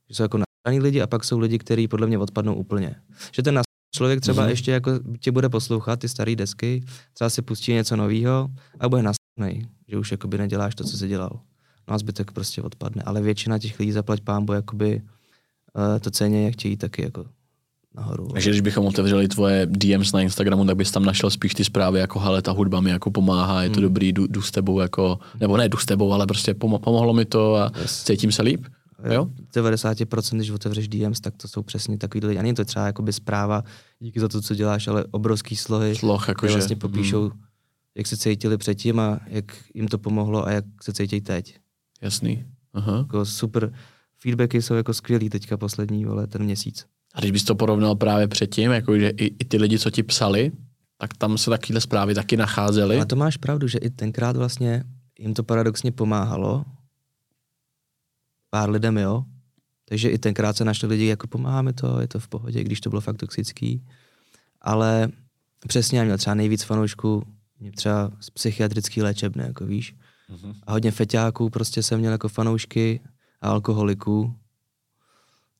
[0.10, 2.96] že jsou jako nasraný lidi a pak jsou lidi, kteří podle mě odpadnou úplně.
[3.36, 3.62] Že ten
[3.96, 4.50] člověk třeba mm-hmm.
[4.50, 6.84] ještě jako tě bude poslouchat ty staré desky,
[7.14, 8.50] třeba si pustí něco nového
[8.80, 11.40] a bude nasraný, že už jakoby neděláš to, co jsi dělal.
[11.88, 13.04] No a zbytek prostě odpadne.
[13.06, 15.02] Ale většina těch lidí zaplať pámbu jakoby
[15.76, 17.26] uh, to ceně, jak chtějí taky jako
[17.96, 18.28] nahoru.
[18.34, 22.00] Takže když bychom otevřeli tvoje DMs na Instagramu, tak bys tam našel spíš ty zprávy
[22.00, 23.84] jako hele, ta hudba mi jako pomáhá, je to hmm.
[23.84, 27.14] dobrý, jdu, jdu, s tebou jako, nebo ne jdu s tebou, ale prostě pomo- pomohlo
[27.14, 28.04] mi to a yes.
[28.04, 28.66] cítím se líp.
[29.12, 29.30] Jo?
[29.54, 32.40] 90% když otevřeš DMs, tak to jsou přesně takový lidi.
[32.40, 33.64] A není to třeba jakoby zpráva
[34.00, 37.40] díky za to, co děláš, ale obrovský slohy, Sloh, které vlastně popíšou, hmm.
[37.96, 41.60] jak se cítili předtím a jak jim to pomohlo a jak se cítí teď.
[42.02, 42.46] Jasný.
[42.74, 42.98] Aha.
[42.98, 43.74] Jako super.
[44.20, 46.86] Feedbacky jsou jako skvělý teďka poslední, vole, ten měsíc.
[47.14, 50.04] A když bys to porovnal právě předtím, jako že i, i ty lidi, co ti
[50.04, 50.52] psali,
[50.98, 53.00] tak tam se takovéhle zprávy taky nacházely.
[53.00, 54.84] A to máš pravdu, že i tenkrát vlastně
[55.20, 56.66] jim to paradoxně pomáhalo.
[58.54, 59.26] Pár lidem, jo.
[59.86, 62.90] Takže i tenkrát se našli lidi, jako pomáháme to, je to v pohodě, když to
[62.90, 63.86] bylo fakt toxický.
[64.62, 65.10] Ale
[65.68, 67.24] přesně, já měl třeba nejvíc fanoušků,
[67.60, 69.96] mě třeba z psychiatrický léčebny, jako víš.
[70.30, 70.56] Mm-hmm.
[70.64, 73.00] A hodně feťáků prostě jsem měl jako fanoušky
[73.42, 74.36] a alkoholiků,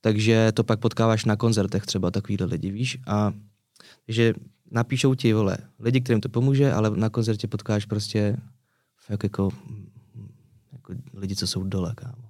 [0.00, 2.98] takže to pak potkáváš na koncertech třeba takovýhle lidi, víš?
[3.06, 3.32] A
[4.08, 4.34] že
[4.70, 8.36] napíšou ti, vole, lidi, kterým to pomůže, ale na koncertě potkáš prostě
[9.06, 9.50] fakt jako,
[10.72, 12.23] jako lidi, co jsou dole, kámo.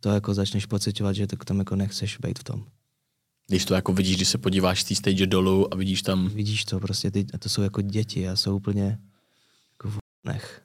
[0.00, 2.64] To jako začneš pocitovat, že tak tam jako nechceš být v tom.
[3.46, 6.28] Když to jako vidíš, když se podíváš z té stage dolů a vidíš tam...
[6.28, 8.98] Vidíš to prostě, ty, a to jsou jako děti a jsou úplně
[9.72, 10.62] jako v nech.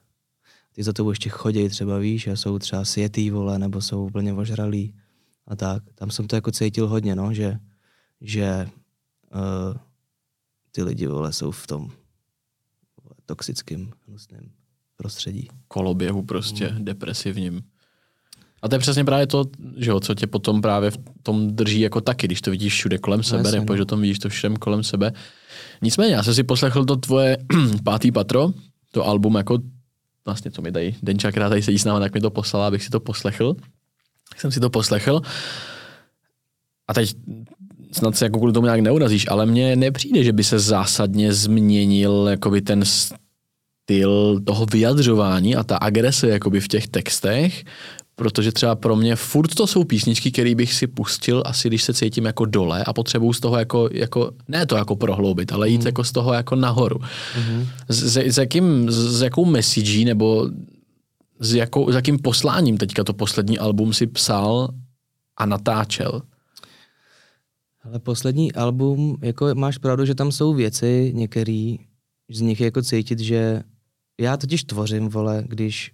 [0.71, 4.33] Ty za to ještě chodí třeba, víš, a jsou třeba světý, vole, nebo jsou úplně
[4.33, 4.95] ožralí
[5.47, 5.83] a tak.
[5.95, 7.59] Tam jsem to jako cítil hodně, no, že,
[8.21, 8.69] že
[9.35, 9.77] uh,
[10.71, 11.81] ty lidi vole, jsou v tom
[13.03, 14.51] vole, toxickém, hnusném
[14.95, 15.47] prostředí.
[15.67, 16.85] Koloběhu prostě, mm.
[16.85, 17.63] depresivním.
[18.63, 19.45] A to je přesně právě to,
[19.77, 22.97] že jo, co tě potom právě v tom drží jako taky, když to vidíš všude
[22.97, 23.77] kolem sebe, Jasně, nebo no.
[23.77, 25.11] že tom vidíš to všem kolem sebe.
[25.81, 27.37] Nicméně, já jsem si poslechl to tvoje
[27.83, 28.49] pátý patro,
[28.91, 29.59] to album jako
[30.25, 32.83] vlastně, co mi dají Denča, která tady sedí s námi, tak mi to poslala, abych
[32.83, 33.53] si to poslechl.
[34.29, 35.21] Tak jsem si to poslechl.
[36.87, 37.15] A teď
[37.91, 42.27] snad se jako kvůli tomu nějak neurazíš, ale mně nepřijde, že by se zásadně změnil
[42.29, 47.63] jakoby ten styl toho vyjadřování a ta agrese jakoby v těch textech,
[48.23, 51.93] protože třeba pro mě furt to jsou písničky, které bych si pustil asi, když se
[51.93, 55.81] cítím jako dole a potřebuju z toho jako, jako ne to jako prohloubit, ale jít
[55.81, 55.87] mm.
[55.87, 56.97] jako z toho jako nahoru.
[56.99, 57.67] Mm-hmm.
[57.89, 60.49] S, s, jakým, s jakou messagí nebo
[61.39, 64.69] s, jakou, s jakým posláním teďka to poslední album si psal
[65.37, 66.21] a natáčel?
[67.83, 71.79] Ale poslední album, jako máš pravdu, že tam jsou věci některý,
[72.31, 73.63] z nich je jako cítit, že
[74.19, 75.91] já totiž tvořím, vole, když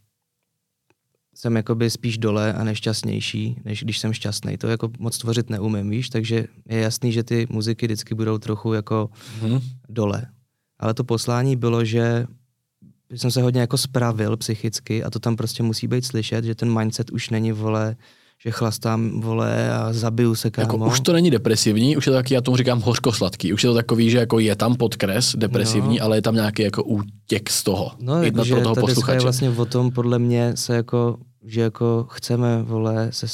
[1.40, 4.58] jsem jakoby spíš dole a nešťastnější, než když jsem šťastný.
[4.58, 8.74] To jako moc tvořit neumím, víš, takže je jasný, že ty muziky vždycky budou trochu
[8.74, 9.10] jako
[9.42, 9.60] hmm.
[9.90, 10.26] dole.
[10.80, 12.26] Ale to poslání bylo, že
[13.16, 16.80] jsem se hodně jako spravil psychicky a to tam prostě musí být slyšet, že ten
[16.80, 17.96] mindset už není, vole,
[18.44, 20.66] že chlastám, vole, a zabiju se, kámo.
[20.66, 23.54] Jako, už to není depresivní, už je to taky, já tomu říkám hořkosladký.
[23.54, 26.06] Už je to takový, že jako je tam podkres depresivní, no.
[26.06, 27.92] ale je tam nějaký jako útěk z toho.
[28.00, 29.16] No, že pro toho ta posluchače.
[29.18, 33.28] je vlastně o tom, podle mě, se jako, že jako chceme, vole, se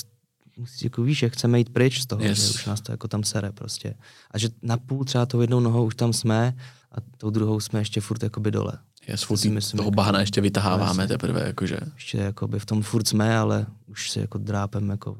[0.57, 2.37] musí, jako víš, že chceme jít pryč z toho, yes.
[2.37, 3.93] že už nás to jako tam sere prostě.
[4.31, 6.53] A že na půl třeba tou jednou nohou už tam jsme
[6.91, 8.73] a tou druhou jsme ještě furt jakoby dole.
[9.07, 11.77] Je, si myslím, toho bahna ještě vytaháváme vlastně, teprve, jakože.
[11.93, 15.17] Ještě jakoby v tom furt jsme, ale už se jako drápem jako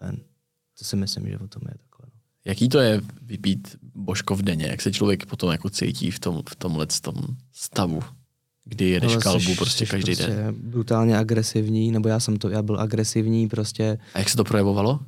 [0.00, 0.16] ven.
[0.78, 2.06] To si myslím, že o tom je takhle.
[2.06, 2.20] No.
[2.44, 4.66] Jaký to je vypít božko v denně?
[4.66, 7.14] Jak se člověk potom jako cítí v, tom, v tomhle tom
[7.52, 8.02] stavu?
[8.64, 10.54] Kdy jedeš no, kalbu prostě každý prostě den?
[10.58, 13.98] brutálně agresivní, nebo já jsem to, já byl agresivní prostě.
[14.14, 15.00] A jak se to projevovalo?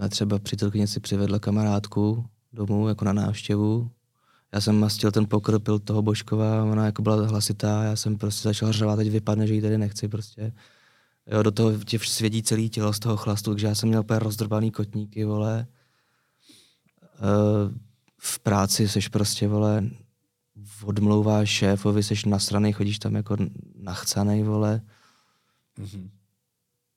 [0.00, 3.90] A třeba přítelkyně si přivedla kamarádku domů jako na návštěvu
[4.52, 8.48] já jsem mastil ten pokrm, pil toho Božkova, ona jako byla hlasitá, já jsem prostě
[8.48, 10.52] začal řvát, teď vypadne, že ji tady nechci prostě.
[11.26, 14.18] Jo, do toho tě svědí celý tělo z toho chlastu, takže já jsem měl úplně
[14.18, 15.66] rozdrbaný kotníky, vole.
[17.22, 17.72] Uh,
[18.18, 19.90] v práci seš prostě, vole,
[20.84, 23.36] odmlouváš šéfovi, seš nasranej, chodíš tam jako
[23.74, 24.80] nachcanej, vole.
[25.78, 26.10] Mm-hmm.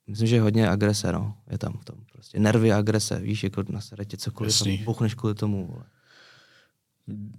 [0.07, 1.95] Myslím, že hodně agrese, no, je tam v tom.
[2.13, 5.85] Prostě nervy agrese, víš, jako na tě cokoliv, tam buchneš kvůli tomu, vole.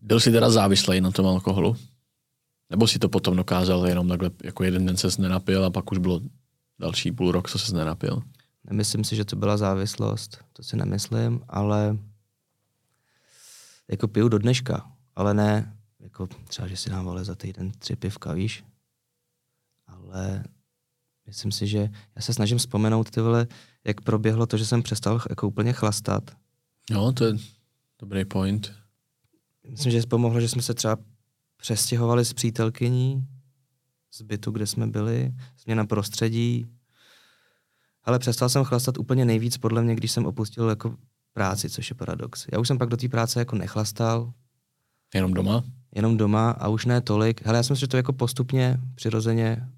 [0.03, 1.77] Byl jsi teda závislý na tom alkoholu?
[2.71, 5.99] Nebo si to potom dokázal jenom takhle, jako jeden den se nenapil a pak už
[5.99, 6.21] bylo
[6.79, 8.23] další půl rok, co se nenapil?
[8.65, 11.99] Nemyslím si, že to byla závislost, to si nemyslím, ale
[13.91, 17.97] jako piju do dneška, ale ne, jako třeba, že si dám ale za týden tři
[17.97, 18.65] pivka, víš?
[19.87, 20.45] Ale
[21.27, 23.47] Myslím si, že já se snažím vzpomenout ty vole,
[23.85, 26.31] jak proběhlo to, že jsem přestal jako úplně chlastat.
[26.91, 27.35] Jo, to je
[27.99, 28.73] dobrý point.
[29.71, 30.97] Myslím, že pomohlo, že jsme se třeba
[31.57, 33.27] přestěhovali s přítelkyní
[34.15, 35.35] z bytu, kde jsme byli,
[35.65, 36.67] změna prostředí.
[38.05, 40.97] Ale přestal jsem chlastat úplně nejvíc podle mě, když jsem opustil jako
[41.33, 42.47] práci, což je paradox.
[42.53, 44.33] Já už jsem pak do té práce jako nechlastal.
[45.15, 45.65] Jenom doma?
[45.95, 47.47] Jenom doma a už ne tolik.
[47.47, 49.69] Ale já si myslím, že to jako postupně, přirozeně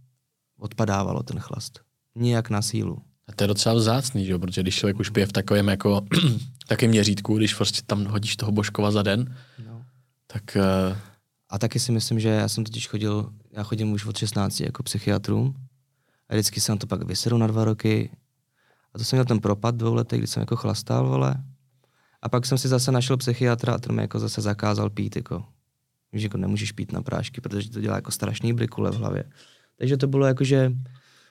[0.59, 1.80] odpadávalo ten chlast.
[2.14, 3.03] Nijak na sílu.
[3.28, 4.39] A to je docela vzácný, že jo?
[4.39, 6.07] protože když člověk už pije v takovém jako
[6.66, 9.76] takém měřítku, když prostě tam hodíš toho Božkova za den, no.
[10.37, 10.57] Tak...
[10.57, 10.97] Uh...
[11.49, 14.82] A taky si myslím, že já jsem totiž chodil, já chodím už od 16 jako
[14.82, 15.55] psychiatrům
[16.28, 18.11] a vždycky jsem to pak vysedl na dva roky
[18.95, 21.45] a to jsem měl ten propad dvou letech, kdy jsem jako chlastal, vole.
[22.22, 25.45] A pak jsem si zase našel psychiatra a ten mi jako zase zakázal pít, jako.
[26.12, 29.24] Víš, jako nemůžeš pít na prášky, protože to dělá jako strašný brikule v hlavě.
[29.78, 30.72] Takže to bylo jako, že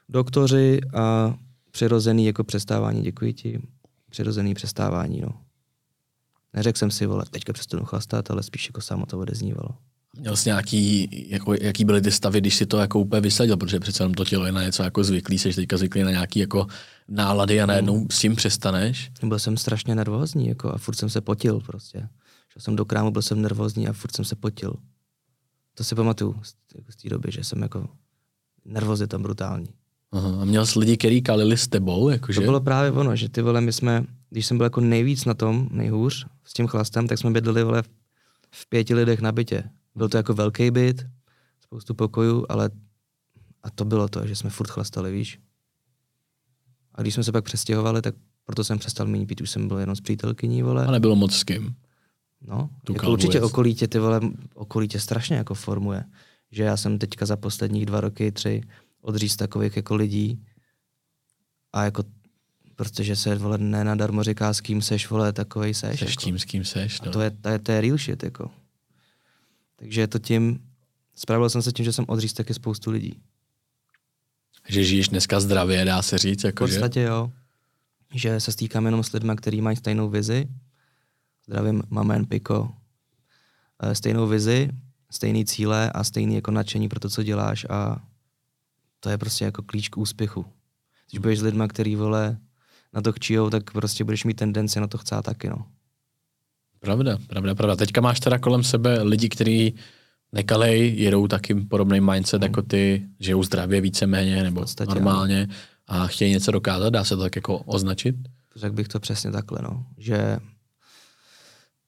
[0.09, 1.35] doktoři a
[1.71, 3.61] přirozený jako přestávání, děkuji ti,
[4.09, 5.41] přirozený přestávání, no.
[6.55, 9.69] Neřekl jsem si, vole, teďka přestanu chlastat, ale spíš jako samo to odeznívalo.
[10.19, 13.79] Měl jsi nějaký, jako, jaký byly ty stavy, když si to jako úplně vysadil, protože
[13.79, 16.67] přece jenom to tělo je na něco jako zvyklý, jsi teďka zvyklý na nějaký jako
[17.07, 18.07] nálady a najednou mm.
[18.11, 19.11] s tím přestaneš.
[19.23, 21.99] Byl jsem strašně nervózní jako, a furt jsem se potil prostě.
[22.49, 24.73] Šel jsem do krámu, byl jsem nervózní a furt jsem se potil.
[25.73, 27.87] To si pamatuju z, jako z té doby, že jsem jako
[28.65, 29.69] nervozita brutální.
[30.11, 30.41] Aha.
[30.41, 32.09] A měl jsi lidi, kteří kalili s tebou?
[32.09, 32.41] Jakože?
[32.41, 35.33] To bylo právě ono, že ty vole, my jsme, když jsem byl jako nejvíc na
[35.33, 37.83] tom, nejhůř, s tím chlastem, tak jsme bydleli vole
[38.51, 39.63] v pěti lidech na bytě.
[39.95, 41.05] Byl to jako velký byt,
[41.61, 42.69] spoustu pokojů, ale
[43.63, 45.39] a to bylo to, že jsme furt chlastali, víš.
[46.95, 49.77] A když jsme se pak přestěhovali, tak proto jsem přestal méně pít, už jsem byl
[49.77, 50.85] jenom s přítelkyní, vole.
[50.85, 51.75] A nebylo moc s kým.
[52.41, 54.21] No, jako určitě okolí tě, ty vole,
[54.53, 56.03] okolí tě strašně jako formuje.
[56.51, 58.61] Že já jsem teďka za posledních dva roky, tři
[59.01, 60.45] odříz takových jako lidí
[61.73, 62.03] a jako
[62.75, 65.99] protože se vole nenadarmo říká, s kým seš, vole, takovej seš.
[65.99, 66.21] Seš jako.
[66.21, 67.09] tím, s kým seš, no.
[67.09, 68.51] A to je, to je, to je real shit, jako.
[69.75, 70.59] Takže je to tím,
[71.15, 73.19] spravil jsem se tím, že jsem odříz taky spoustu lidí.
[74.67, 76.43] Že žiješ dneska zdravě, dá se říct?
[76.43, 77.05] Jako v podstatě že?
[77.05, 77.31] jo.
[78.13, 80.47] Že se stýkám jenom s lidmi, kteří mají stejnou vizi.
[81.47, 82.71] Zdravím Mamen, Piko.
[83.83, 84.69] Eh, stejnou vizi,
[85.11, 88.01] stejný cíle a stejný jako nadšení pro to, co děláš a
[88.99, 90.45] to je prostě jako klíč k úspěchu.
[91.09, 92.37] Když budeš s lidmi, který vole
[92.95, 95.65] na to chčijou, tak prostě budeš mít tendenci na to chcát taky, no.
[96.79, 97.75] Pravda, pravda, pravda.
[97.75, 99.75] Teďka máš teda kolem sebe lidi, kteří
[100.31, 102.43] nekalej, jedou taky podobný mindset mm.
[102.43, 105.47] jako ty, žijou zdravě víceméně nebo podstatě, normálně
[105.87, 108.15] a chtějí něco dokázat, dá se to tak jako označit?
[108.55, 109.85] Řekl bych to přesně takhle, no.
[109.97, 110.39] že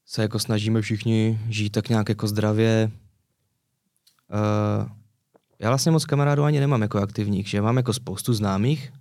[0.05, 2.91] se jako snažíme všichni žít tak nějak jako zdravě.
[4.34, 4.89] Uh,
[5.60, 8.93] já vlastně moc kamarádů ani nemám jako aktivních, že mám jako spoustu známých,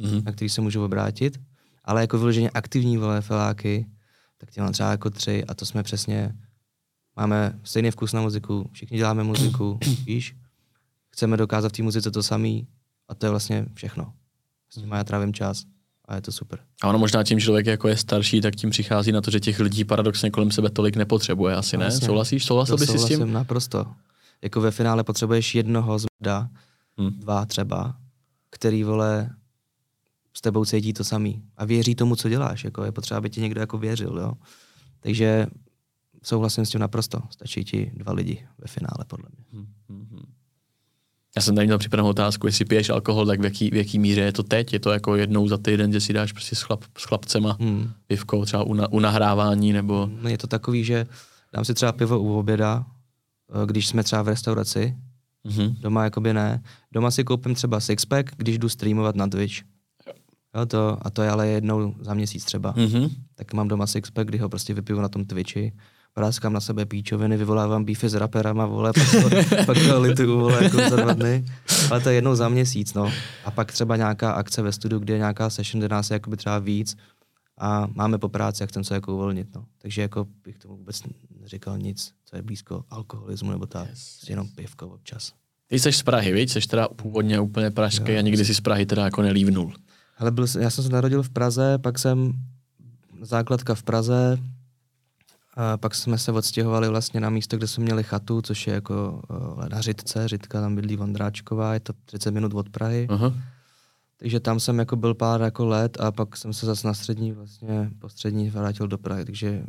[0.00, 0.24] mm-hmm.
[0.24, 1.40] na který se můžu obrátit,
[1.88, 3.86] ale jako vyloženě aktivní vole feláky,
[4.38, 6.34] tak tě mám třeba jako tři a to jsme přesně,
[7.16, 10.36] máme stejný vkus na muziku, všichni děláme muziku, víš,
[11.10, 12.66] chceme dokázat v té muzice to samý
[13.08, 14.12] a to je vlastně všechno.
[14.70, 15.64] S nimi já trávím čas
[16.04, 16.58] a je to super.
[16.82, 19.40] A ono možná tím, že člověk jako je starší, tak tím přichází na to, že
[19.40, 21.84] těch lidí paradoxně kolem sebe tolik nepotřebuje, asi ne?
[21.84, 22.06] Vlastně.
[22.06, 22.44] Souhlasíš?
[22.44, 23.32] Souhlasil bys si s tím?
[23.32, 23.86] naprosto.
[24.42, 26.06] Jako ve finále potřebuješ jednoho z
[26.98, 27.10] hmm.
[27.10, 27.96] dva třeba,
[28.50, 29.30] který, vole,
[30.38, 32.64] s tebou cítí to samý a věří tomu, co děláš.
[32.64, 34.18] Jako je potřeba, aby ti někdo jako věřil.
[34.18, 34.32] Jo?
[35.00, 35.46] Takže
[36.22, 37.18] souhlasím s tím naprosto.
[37.30, 39.44] Stačí ti dva lidi ve finále, podle mě.
[39.52, 40.32] Hmm, hmm, hmm.
[41.36, 44.20] Já jsem tady měl připravenou otázku, jestli piješ alkohol, tak v jaký, v jaký míře
[44.20, 44.72] je to teď?
[44.72, 47.90] Je to jako jednou za týden, že si dáš prostě s, chlap, s chlapcema hmm.
[48.06, 50.10] pivkou třeba u, na, u nahrávání nebo...
[50.22, 51.06] No je to takový, že
[51.52, 52.86] dám si třeba pivo u oběda,
[53.50, 54.96] eh, když jsme třeba v restauraci,
[55.46, 55.74] mm-hmm.
[55.80, 56.62] doma jakoby ne.
[56.92, 59.54] Doma si koupím třeba sixpack, když jdu streamovat na Twitch.
[60.54, 62.74] Jo, to, a to je ale jednou za měsíc třeba.
[62.74, 63.10] Mm-hmm.
[63.34, 65.72] Tak mám doma sixpack, kdy ho prostě vypiju na tom Twitchi,
[66.14, 70.64] práskám na sebe píčoviny, vyvolávám beefy s raperama, vole, pak to, pak to lituju, vole,
[70.64, 71.44] jako za dva dny.
[71.90, 73.12] Ale to je jednou za měsíc, no.
[73.44, 76.36] A pak třeba nějaká akce ve studiu, kde je nějaká session, kde nás je jakoby
[76.36, 76.96] třeba víc
[77.58, 79.64] a máme po práci a chcem se jako uvolnit, no.
[79.78, 81.02] Takže jako bych tomu vůbec
[81.40, 84.28] neříkal nic, co je blízko alkoholismu nebo tak, yes.
[84.28, 85.32] jenom pivko občas.
[85.66, 86.52] Ty jsi z Prahy, víš?
[86.52, 89.72] Jsi teda původně úplně pražský jo, a nikdy jsi z Prahy teda jako nelívnul.
[90.18, 92.32] Ale byl, já jsem se narodil v Praze, pak jsem
[93.22, 94.38] základka v Praze,
[95.60, 99.22] a pak jsme se odstěhovali vlastně na místo, kde jsme měli chatu, což je jako
[99.30, 103.06] uh, na Řitce, Řitka tam bydlí Vondráčková, je to 30 minut od Prahy.
[103.10, 103.34] Aha.
[104.16, 107.32] Takže tam jsem jako byl pár jako let a pak jsem se zase na střední
[107.32, 109.64] vlastně po střední vrátil do Prahy, takže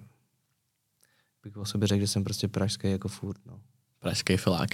[1.43, 3.59] bych o sobě řekl, že jsem prostě pražský jako furt, no.
[3.99, 4.69] Pražský filák.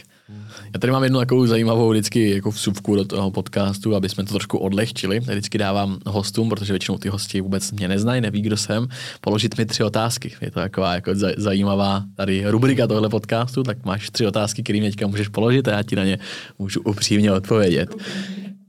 [0.74, 4.34] Já tady mám jednu takovou zajímavou vždycky jako vsuvku do toho podcastu, aby jsme to
[4.34, 5.16] trošku odlehčili.
[5.16, 8.88] Já vždycky dávám hostům, protože většinou ty hosti vůbec mě neznají, neví, kdo jsem,
[9.22, 10.32] položit mi tři otázky.
[10.42, 14.90] Je to taková jako zajímavá tady rubrika tohle podcastu, tak máš tři otázky, které mě
[14.90, 16.20] teďka můžeš položit a já ti na ně
[16.60, 17.96] můžu upřímně odpovědět.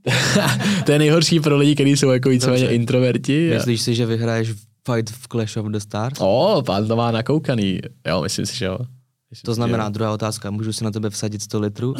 [0.84, 3.50] to je nejhorší pro lidi, kteří jsou jako víceméně introverti.
[3.54, 4.48] Myslíš si, že vyhraješ
[4.90, 6.18] fight v Clash of the Stars?
[6.20, 7.80] O, pán to má nakoukaný.
[8.08, 8.78] Jo, myslím si, že jo.
[9.44, 11.94] To znamená, druhá otázka, můžu si na tebe vsadit 100 litrů?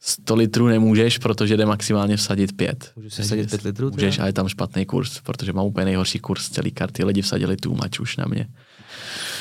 [0.00, 2.92] 100 litrů nemůžeš, protože jde maximálně vsadit 5.
[2.96, 3.90] Můžu si vsadit 5 litrů?
[3.90, 7.04] Můžeš, ale je tam špatný kurz, protože mám úplně nejhorší kurz celý karty.
[7.04, 8.48] Lidi vsadili tu mač už na mě.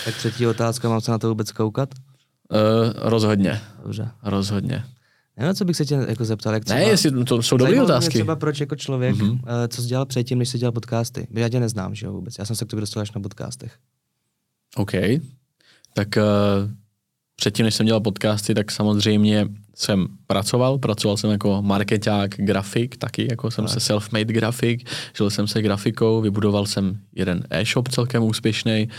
[0.05, 1.89] Tak třetí otázka, mám se na to vůbec koukat?
[2.51, 2.59] Uh,
[2.95, 3.61] rozhodně.
[3.83, 4.11] Dobře.
[4.23, 4.83] Rozhodně.
[5.37, 6.53] Nevím, co bych se tě jako zeptal.
[6.53, 8.13] Jak třeba, ne, jestli to jsou dobré otázky.
[8.13, 9.31] třeba proč jako člověk, mm-hmm.
[9.31, 11.27] uh, co jsi dělal předtím, než jsi dělal podcasty.
[11.31, 12.39] Já tě neznám, že jo, vůbec.
[12.39, 13.77] Já jsem se k tobě dostal až na podcastech.
[14.75, 14.91] OK.
[15.93, 16.71] Tak uh,
[17.35, 23.27] předtím, než jsem dělal podcasty, tak samozřejmě jsem pracoval, pracoval jsem jako marketák, grafik, taky
[23.29, 23.73] jako jsem tak.
[23.73, 28.89] se self-made grafik, žil jsem se grafikou, vybudoval jsem jeden e-shop celkem úspěšný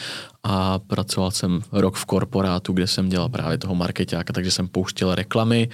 [0.42, 5.14] a pracoval jsem rok v korporátu, kde jsem dělal právě toho marketáka, takže jsem pouštěl
[5.14, 5.68] reklamy,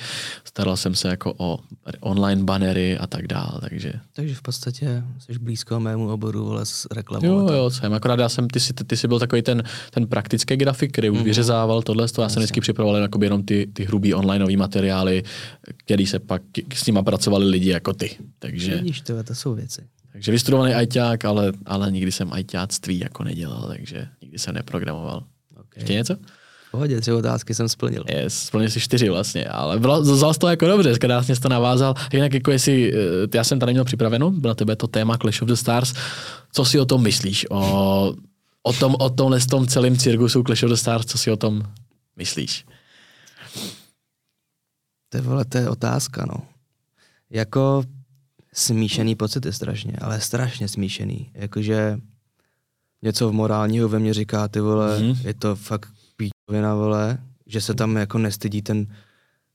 [0.45, 1.59] staral jsem se jako o
[2.01, 3.93] online banery a tak dále, takže...
[4.13, 7.27] Takže v podstatě jsi blízko mému oboru, vole, s reklamou.
[7.27, 10.57] Jo, jo, jsem, akorát já jsem, ty jsi, ty jsi byl takový ten, ten praktický
[10.57, 11.23] grafik, který mm-hmm.
[11.23, 14.57] vyřezával tohle, to já jsem vždycky připravoval jako jenom ty, ty hrubý onlineový
[14.91, 15.23] materiály,
[15.77, 16.43] který se pak
[16.75, 18.11] s nima pracovali lidi jako ty.
[18.39, 18.75] Takže...
[18.77, 19.83] Vidíš, to, to jsou věci.
[20.13, 25.25] Takže vystudovaný ajťák, ale, ale nikdy jsem ajťáctví jako nedělal, takže nikdy jsem neprogramoval.
[25.53, 25.65] Okay.
[25.77, 26.17] Ještě něco?
[26.71, 28.05] pohodě, tři otázky jsem splnil.
[28.09, 31.95] Yes, splnil si čtyři vlastně, ale bylo, zazal to jako dobře, krásně jsi to navázal.
[32.13, 32.97] Jinak jako jestli, eh,
[33.35, 35.95] já jsem tady měl připraveno, na tebe to téma Clash of the Stars,
[36.53, 37.47] co si o tom myslíš?
[37.51, 38.15] O,
[38.63, 41.63] o tom, o tomhle tom celém cirkusu Clash of the Stars, co si o tom
[42.17, 42.65] myslíš?
[45.11, 46.47] To je, vole, to je otázka, no.
[47.31, 47.85] Jako
[48.53, 51.31] smíšený pocity strašně, ale strašně smíšený.
[51.35, 52.01] Jakože
[53.03, 55.27] něco v morálního ve mně říká, ty vole, mm-hmm.
[55.27, 58.87] je to fakt píčovina, vole, že se tam jako nestydí ten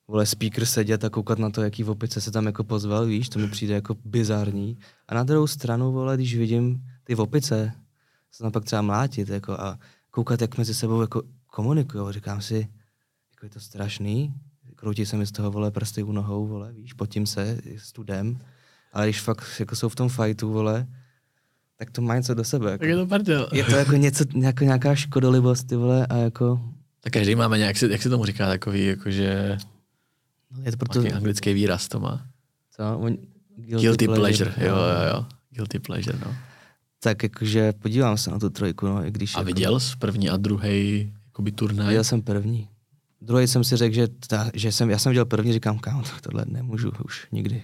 [0.08, 3.30] vole speaker sedět a koukat na to, jaký v opice se tam jako pozval, víš,
[3.30, 4.78] to mi přijde jako bizarní.
[5.08, 7.72] A na druhou stranu, vole, když vidím ty opice,
[8.32, 9.80] se tam pak třeba mlátit, jako a
[10.12, 12.68] koukat, jak mezi sebou jako komunikují, říkám si,
[13.32, 14.34] jako je to strašný,
[14.76, 18.40] kroutí se mi z toho, vole, prsty u nohou, vole, víš, potím se, studem,
[18.94, 20.88] ale když fakt jako jsou v tom fightu, vole,
[21.78, 22.72] tak to má něco do sebe.
[22.72, 22.80] Jako.
[22.80, 23.50] Tak je to prdel.
[23.54, 26.62] Je to jako něco, jako nějaká škodolibost, ty vole, a jako...
[27.00, 29.58] Tak každý máme nějak, jak se tomu říká, takový, jakože...
[30.52, 31.16] No, je to proto...
[31.16, 32.28] anglický výraz to má.
[32.76, 32.98] Co?
[32.98, 33.18] On...
[33.58, 34.52] Guilty, Guilty pleasure.
[34.52, 35.26] pleasure, jo, jo, jo.
[35.50, 36.36] Guilty pleasure, no.
[37.00, 39.36] Tak jakože podívám se na tu trojku, no, i když...
[39.36, 39.46] A jako...
[39.46, 41.88] viděl jsi první a druhý jakoby turnaj?
[41.88, 42.70] Viděl jsem první.
[43.26, 46.46] Druhý jsem si řekl, že, ta, že jsem, já jsem viděl první, říkám, kámo, tohle
[46.48, 47.64] nemůžu už nikdy.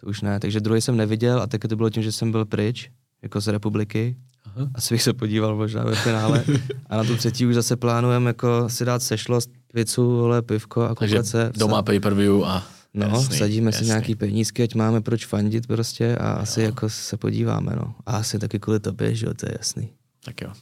[0.00, 0.40] To už ne.
[0.40, 2.90] Takže druhý jsem neviděl a taky to bylo tím, že jsem byl pryč,
[3.22, 4.16] jako z republiky.
[4.44, 4.68] Aha.
[4.74, 6.44] Asi bych se podíval možná ve finále.
[6.86, 10.94] A na tu třetí už zase plánujeme jako si dát sešlost, pizzu, vole, pivko a
[10.94, 11.52] koukat se.
[11.56, 13.78] doma pay-per-view a No, jasný, sadíme jasný.
[13.78, 16.36] si nějaký penízky, ať máme proč fandit prostě a jo.
[16.38, 17.94] asi jako se podíváme, no.
[18.06, 19.90] A asi taky kvůli tobě, že jo, to je jasný.
[20.24, 20.52] Tak jo,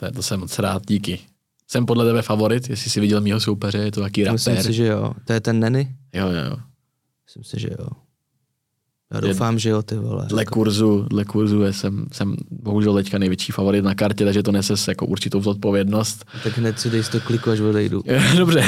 [0.00, 1.18] to, to jsem moc rád, díky.
[1.70, 4.32] Jsem podle tebe favorit, jestli jsi viděl mýho soupeře, je to taký rapper.
[4.32, 5.12] Myslím si, že jo.
[5.24, 5.96] To je ten Neny?
[6.14, 6.56] Jo, jo, jo.
[7.26, 7.88] Myslím si, že jo.
[9.14, 10.26] Já doufám, je, že jo, ty vole.
[10.28, 10.54] Dle jako...
[10.54, 14.74] kurzu, dle kurzu je, jsem, jsem bohužel teďka největší favorit na kartě, takže to nese
[14.88, 16.24] jako určitou zodpovědnost.
[16.44, 18.02] Tak hned si dej to kliku, až odejdu.
[18.36, 18.64] Dobře.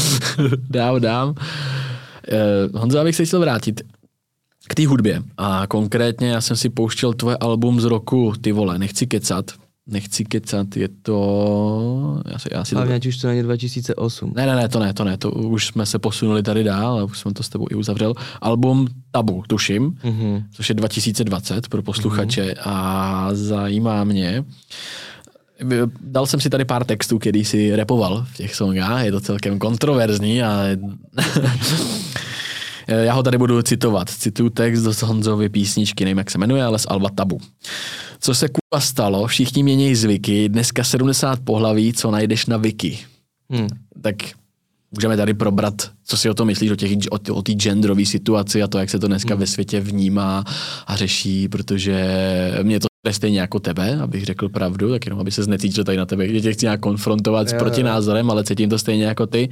[0.70, 1.28] dám, dám.
[1.28, 3.80] Uh, Honzo, abych se chtěl vrátit
[4.68, 5.22] k té hudbě.
[5.36, 9.52] A konkrétně já jsem si pouštěl tvoje album z roku, ty vole, nechci kecat
[9.88, 12.22] nechci kecat, je to...
[12.32, 13.08] Já si, já si Hlavně, to...
[13.08, 14.32] už to není 2008.
[14.36, 17.04] Ne, ne, ne, to ne, to ne, to už jsme se posunuli tady dál, a
[17.04, 18.14] už jsem to s tebou i uzavřel.
[18.40, 20.44] Album Tabu, tuším, mm-hmm.
[20.50, 22.60] což je 2020 pro posluchače mm-hmm.
[22.64, 24.44] a zajímá mě,
[26.00, 29.58] Dal jsem si tady pár textů, který si repoval v těch songách, je to celkem
[29.58, 30.78] kontroverzní, ale
[32.88, 34.10] já ho tady budu citovat.
[34.10, 37.40] Cituju text do Honzovy písničky, nevím, jak se jmenuje, ale z Alba Tabu.
[38.20, 42.98] Co se kupa stalo, všichni mění zvyky, dneska 70 pohlaví, co najdeš na Wiki.
[43.50, 43.68] Hmm.
[44.02, 44.14] Tak
[44.90, 46.70] můžeme tady probrat, co si o tom myslíš,
[47.10, 49.40] o té o, o genderové situaci a to, jak se to dneska hmm.
[49.40, 50.44] ve světě vnímá
[50.86, 52.18] a řeší, protože
[52.62, 55.98] mě to je stejně jako tebe, abych řekl pravdu, tak jenom aby se znecítil tady
[55.98, 59.26] na tebe, že tě chci nějak konfrontovat s Jo, protinázorem, ale cítím to stejně jako
[59.26, 59.48] ty.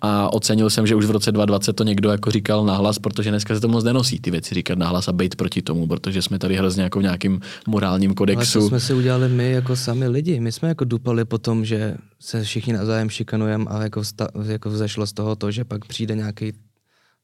[0.00, 3.54] A ocenil jsem, že už v roce 2020 to někdo jako říkal nahlas, protože dneska
[3.54, 6.56] se to moc nenosí ty věci říkat nahlas a být proti tomu, protože jsme tady
[6.56, 8.60] hrozně jako v nějakým morálním Ale kodexu.
[8.60, 10.40] to jsme si udělali my jako sami lidi.
[10.40, 14.70] My jsme jako dupali po tom, že se všichni navzájem šikanujeme a jako, vsta, jako
[14.70, 16.52] vzešlo z toho to, že pak přijde nějaký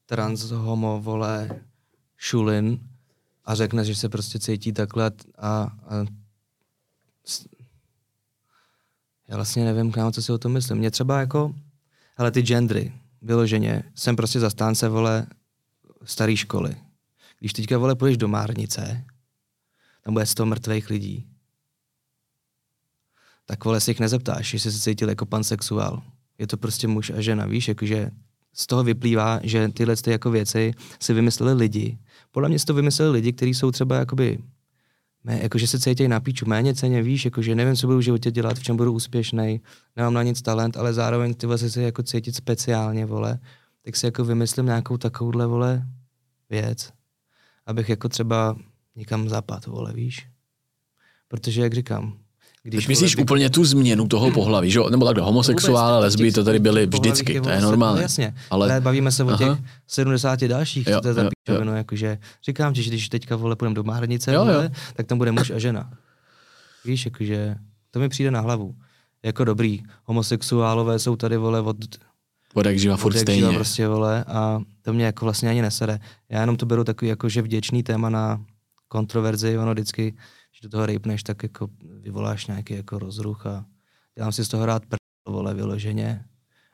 [0.06, 1.50] trans homo vole
[2.16, 2.78] šulin
[3.48, 6.04] a řekne, že se prostě cítí takhle a, a
[9.28, 10.78] já vlastně nevím, kámo, co si o tom myslím.
[10.78, 11.54] Mě třeba jako,
[12.16, 12.92] ale ty gendry,
[13.22, 15.26] vyloženě, jsem prostě zastánce, vole,
[16.04, 16.76] staré školy.
[17.38, 19.04] Když teďka, vole, půjdeš do Márnice,
[20.04, 21.26] tam bude 100 mrtvých lidí,
[23.44, 26.02] tak vole si jich nezeptáš, jestli se cítil jako pansexuál.
[26.38, 28.10] Je to prostě muž a žena, víš, jakože
[28.52, 31.98] z toho vyplývá, že tyhle ty jako věci si vymysleli lidi.
[32.38, 34.38] Podle mě si to vymysleli lidi, kteří jsou třeba jakoby
[35.24, 38.30] mé, jakože se cítí na píču méně ceně, víš, jakože nevím, co budu v životě
[38.30, 39.60] dělat, v čem budu úspěšný,
[39.96, 43.38] nemám na nic talent, ale zároveň ty vole se jako cítit speciálně, vole,
[43.84, 45.86] tak si jako vymyslím nějakou takovouhle, vole,
[46.50, 46.92] věc,
[47.66, 48.56] abych jako třeba
[48.96, 50.28] někam zapad, vole, víš.
[51.28, 52.18] Protože, jak říkám,
[52.62, 54.80] Když myslíš úplně tu změnu toho pohlaví, že?
[54.90, 57.96] nebo takhle homosexuále, lesby, to tady byly vždycky, to je normální.
[57.96, 59.58] No, jasně, Ale- ale bavíme se o těch Aha.
[59.86, 63.36] 70 dalších, Jo, co to je za jo, píčovinu, jakože říkám ti, že když teďka
[63.36, 64.62] vole půjdeme do Mahranice, Jo, jo.
[64.94, 65.90] tak tam bude muž a žena.
[66.84, 67.56] Víš, jakože
[67.90, 68.74] to mi přijde na hlavu.
[69.22, 71.76] Jako dobrý, homosexuálové jsou tady vole od,
[72.54, 73.40] Od jak živa furt stejně.
[73.40, 76.00] živa prostě vole a to mě jako vlastně ani nesede.
[76.30, 78.40] Já jenom to beru takový jako, že vděčný téma na
[78.88, 80.14] kontroverzi, ono vždycky,
[80.58, 81.68] když do toho rejpneš, tak jako
[82.00, 83.64] vyvoláš nějaký jako rozruch a
[84.14, 84.96] dělám si z toho rád pr-
[85.28, 86.24] vole vyloženě,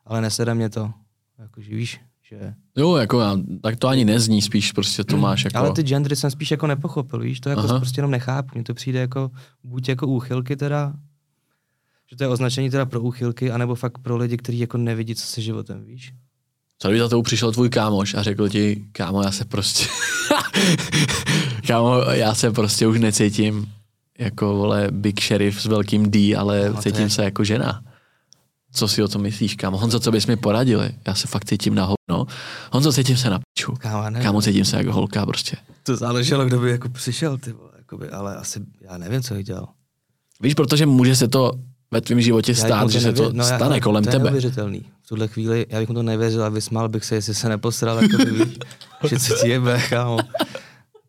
[0.05, 0.93] ale nesede mě to,
[1.39, 2.55] jakože víš, že...
[2.76, 5.59] Jo, jako já, tak to ani nezní, spíš prostě to máš jako...
[5.59, 7.78] Ale ty gendry jsem spíš jako nepochopil, víš, to jako Aha.
[7.78, 9.30] prostě jenom nechápu, mně to přijde jako
[9.64, 10.95] buď jako úchylky teda,
[12.11, 15.26] že to je označení teda pro úchylky, anebo fakt pro lidi, kteří jako nevidí, co
[15.26, 16.14] se životem, víš.
[16.85, 19.87] Co kdyby za tou přišel tvůj kámoš a řekl ti, kámo, já se prostě...
[21.66, 23.66] kámo, já se prostě už necítím
[24.18, 27.82] jako, vole, big sheriff s velkým D, ale No, cítím je- se jako žena.
[28.72, 29.78] Co si o tom myslíš, kámo?
[29.78, 30.91] Honzo, co bys mi poradili?
[31.07, 32.26] Já se fakt cítím na hovno.
[32.72, 33.74] Honzo, cítím se na piču.
[33.78, 35.57] Kámo, ne, Kámo, cítím se jako holka prostě.
[35.82, 39.45] To záleželo, kdo by jako přišel, ty vole, jakoby, ale asi, já nevím, co bych
[39.45, 39.68] dělal.
[40.41, 41.53] Víš, protože může se to
[41.91, 44.12] ve tvém životě Já stát, že se nevě- to no, já- stane kolem to je
[44.12, 44.24] tebe.
[44.24, 44.85] neuvěřitelný.
[45.05, 48.02] V tuhle chvíli, já bych mu to nevěřil a vysmál bych se, jestli se neposral,
[48.02, 48.59] jako ty víš,
[49.09, 50.18] že co ti jebe, kámo.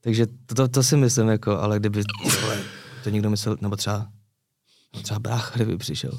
[0.02, 2.02] Takže to, to, to, si myslím, jako, ale kdyby
[2.42, 2.58] vole,
[3.04, 4.08] to někdo myslel, nebo třeba,
[4.96, 6.12] no třeba brácha, kdyby přišel.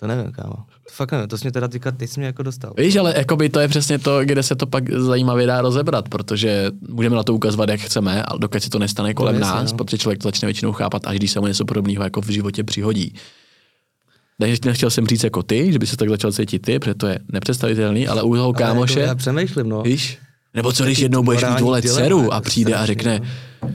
[0.00, 0.54] To nevím, kámo.
[0.56, 2.72] To fakt nevím, to jsi mě teda teďka, teď jsi mě jako dostal.
[2.78, 6.70] Víš, ale jakoby to je přesně to, kde se to pak zajímavě dá rozebrat, protože
[6.88, 9.78] můžeme na to ukazovat, jak chceme, ale dokud se to nestane kolem jasně, nás, no.
[9.78, 12.64] protože člověk to začne většinou chápat, až když se mu něco podobného jako v životě
[12.64, 13.14] přihodí.
[14.40, 17.06] Takže nechtěl jsem říct jako ty, že by se tak začal cítit ty, protože to
[17.06, 19.82] je nepředstavitelný, ale u toho Ale kámoše, Jako, já přemýšlím, no.
[19.82, 20.18] víš,
[20.54, 23.20] nebo co když jednou budeš mít vole dceru a jako přijde a řekne,
[23.62, 23.70] no.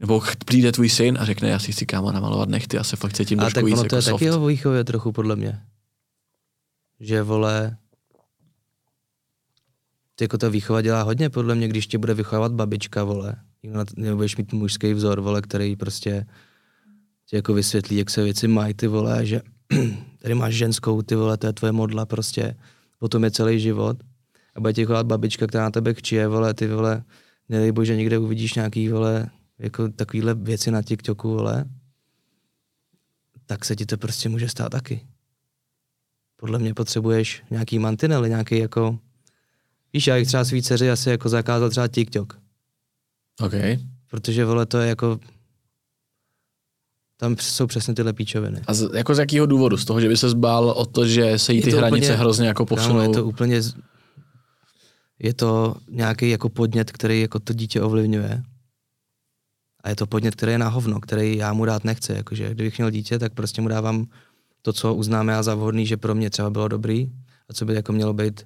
[0.00, 3.12] nebo přijde tvůj syn a řekne, já si chci kámo namalovat nechty, já se fakt
[3.12, 4.20] cítím A trošku tak víc ono jako to je soft.
[4.20, 5.60] taky o výchově trochu, podle mě.
[7.00, 7.76] Že, vole,
[10.14, 13.34] ty jako ta výchova dělá hodně, podle mě, když tě bude vychovávat babička, vole.
[13.62, 16.26] T- Nebudeš mít mužský vzor, vole, který prostě
[17.26, 19.40] ti jako vysvětlí, jak se věci mají, ty vole, a že
[20.22, 22.56] tady máš ženskou, ty vole, to je tvoje modla, prostě.
[22.98, 23.96] Potom je celý život.
[24.54, 27.04] A bude ti chovat babička, která na tebe kčije, vole, ty vole,
[27.48, 31.64] nedej bože, někde uvidíš nějaký, vole, jako takovýhle věci na TikToku, vole,
[33.46, 35.06] tak se ti to prostě může stát taky.
[36.36, 38.98] Podle mě potřebuješ nějaký mantinely, nějaký jako...
[39.92, 42.38] Víš, já bych třeba svý dceři asi jako zakázal třeba TikTok.
[43.40, 43.52] OK.
[44.10, 45.20] Protože, vole, to je jako...
[47.16, 48.62] Tam jsou přesně tyhle píčoviny.
[48.66, 49.76] A z, jako z jakého důvodu?
[49.76, 52.48] Z toho, že by se zbál o to, že se jí ty hranice úplně- hrozně
[52.48, 53.00] jako posunou?
[53.00, 53.60] je to úplně...
[55.18, 58.42] Je to nějaký jako podnět, který jako to dítě ovlivňuje.
[59.84, 62.12] A je to podnět, který je na hovno, který já mu dát nechci.
[62.12, 64.06] Jakože kdybych měl dítě, tak prostě mu dávám
[64.62, 67.12] to, co uznáme já za vhodný, že pro mě třeba bylo dobrý
[67.48, 68.42] a co by jako mělo být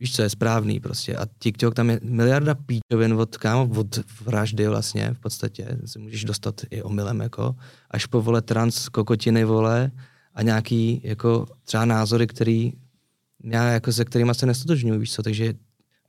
[0.00, 1.16] víš, co je správný prostě.
[1.16, 6.24] A TikTok tam je miliarda píčovin od, kámo, od vraždy vlastně v podstatě, se můžeš
[6.24, 7.56] dostat i omylem jako,
[7.90, 9.90] až po vole trans kokotiny vole
[10.34, 12.72] a nějaký jako třeba názory, který
[13.44, 15.54] já jako se kterýma se nestotožňuji, víš co, takže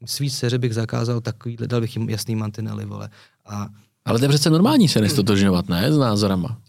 [0.05, 3.09] svý dceře bych zakázal takový, dal bych jim jasný mantinely, vole.
[3.45, 3.67] A
[4.05, 5.93] Ale to je přece normální se nestotožňovat, ne?
[5.93, 6.61] S názorama.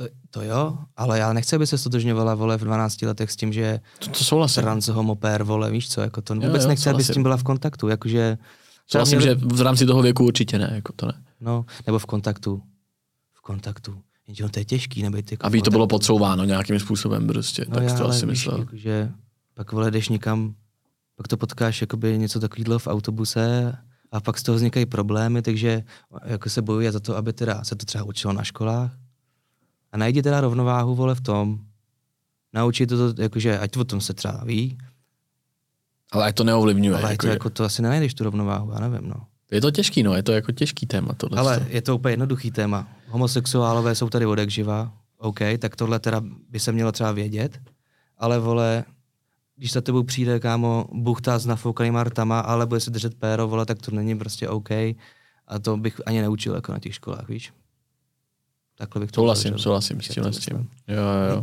[0.00, 3.36] No to, to jo, ale já nechci, aby se stotožňovala, vole, v 12 letech s
[3.36, 4.62] tím, že To, to souhlasím.
[4.62, 7.12] trans homopér, vole, víš co, jako to vůbec jo, nechci, aby s souhlasím.
[7.14, 8.38] tím byla v kontaktu, jakože
[8.86, 11.12] Souhlasím, měli- že v rámci toho věku určitě ne, jako to ne.
[11.40, 12.62] No, nebo v kontaktu.
[13.42, 14.02] kontaktu.
[14.26, 17.64] Jenže ono to je těžký, nebejt jako v Aby to bylo podsouváno nějakým způsobem prostě,
[17.68, 18.58] no tak já, to asi myslel.
[18.58, 19.10] Jakože
[19.54, 20.54] pak vole jdeš někam,
[21.16, 23.76] pak to potkáš jakoby něco takového v autobuse
[24.12, 25.82] a pak z toho vznikají problémy, takže
[26.24, 28.92] jako se bojuje za to, aby teda se to třeba učilo na školách.
[29.92, 31.58] A najdi teda rovnováhu vole v tom,
[32.52, 34.78] naučit to, to jakože ať o tom se třeba ví,
[36.12, 36.96] Ale ať to neovlivňuje.
[36.96, 39.16] ale jako, to, jako to asi nenajdeš tu rovnováhu, já nevím, no.
[39.50, 41.38] Je to těžký, no, je to jako těžký téma tohle.
[41.38, 42.88] Ale je to úplně jednoduchý téma.
[43.08, 47.60] Homosexuálové jsou tady odek živa, OK, tak tohle teda by se mělo třeba vědět,
[48.18, 48.84] ale vole,
[49.56, 53.66] když za tebou přijde, kámo, buchta s nafoukanýma rtama, ale bude se držet péro, vole,
[53.66, 54.70] tak to není prostě OK.
[54.70, 57.52] A to bych ani neučil jako na těch školách, víš?
[58.82, 59.62] Takhle bych to Souhlasím, uzavřel.
[59.62, 60.68] souhlasím s to s tím.
[60.88, 61.42] Jo, jo.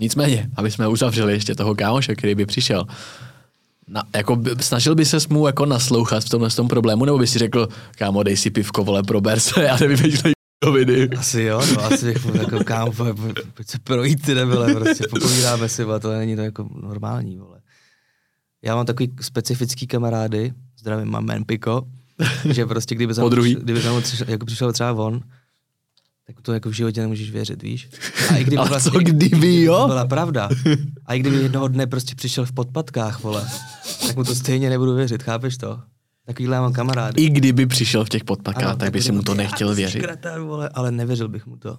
[0.00, 2.84] Nicméně, aby jsme uzavřeli ještě toho kámoše, který by přišel.
[3.88, 7.26] Na, jako by, snažil by se mu jako naslouchat v tomhle tom problému, nebo by
[7.26, 7.68] si řekl,
[7.98, 10.32] kámo, dej si pivko, vole, prober se a nevymýšlej
[10.64, 11.08] koviny.
[11.08, 12.92] Asi jo, no, asi bych mu jako kámo,
[13.54, 17.60] pojď, se projít ty nebyle, prostě popovídáme si, vole, to není to jako normální, vole.
[18.64, 21.82] Já mám takový specifický kamarády, zdravím, mám man Piko,
[22.50, 25.20] že prostě kdyby za mnou kdyby za mnou přišel, jako přišel třeba on,
[26.26, 27.88] tak to jako v životě nemůžeš věřit, víš?
[28.30, 29.86] A i kdyby A co kdyby, To jo?
[29.86, 30.48] byla pravda.
[31.06, 33.48] A i kdyby jednoho dne prostě přišel v podpatkách, vole,
[34.06, 35.80] tak mu to stejně nebudu věřit, chápeš to?
[36.26, 37.22] Takovýhle já mám kamarády.
[37.22, 40.00] I kdyby přišel v těch podpakách, Ano, tak by si mu to nechtěl věřit.
[40.02, 41.78] Kreten, vole, ale nevěřil bych mu to.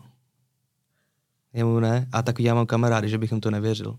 [1.53, 2.07] Jemu ne.
[2.11, 3.97] A takový já mám kamarády, že bych jim to nevěřil.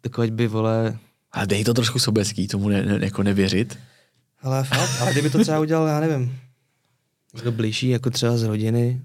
[0.00, 0.98] Takový by, vole,
[1.32, 3.78] A dej to trošku sobecký, tomu ne, ne, jako nevěřit.
[4.42, 6.38] ale fakt, ale kdyby to třeba udělal, já nevím,
[7.34, 9.02] někdo blížší, jako třeba z rodiny,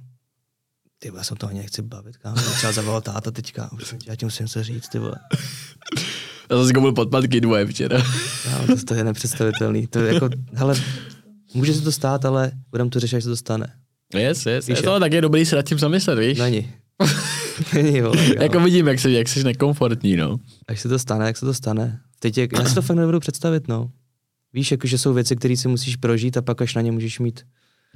[0.99, 2.41] ty vole, já se o toho nechci bavit, kámo.
[2.41, 3.69] Třeba zavolal táta teďka,
[4.07, 5.15] já ti musím něco říct, ty vole.
[6.49, 8.03] Já jsem si koupil podpatky dvoje včera.
[8.43, 9.87] Kámo, to, to je nepředstavitelný.
[9.87, 10.75] To je jako, hele,
[11.53, 13.73] může se to stát, ale budeme to řešit, až se to stane.
[14.13, 16.39] Yes, yes, Víš, je to tak je dobrý se nad tím zamyslet, víš?
[16.39, 16.73] Není.
[17.73, 18.17] Není, vole.
[18.41, 20.37] Jako vidím, jak, jsi, jak jsi nekomfortní, no.
[20.67, 21.99] Až se to stane, jak se to stane.
[22.19, 23.91] Teď je, já si to fakt nebudu představit, no.
[24.53, 27.19] Víš, jako, že jsou věci, které si musíš prožít a pak až na ně můžeš
[27.19, 27.41] mít.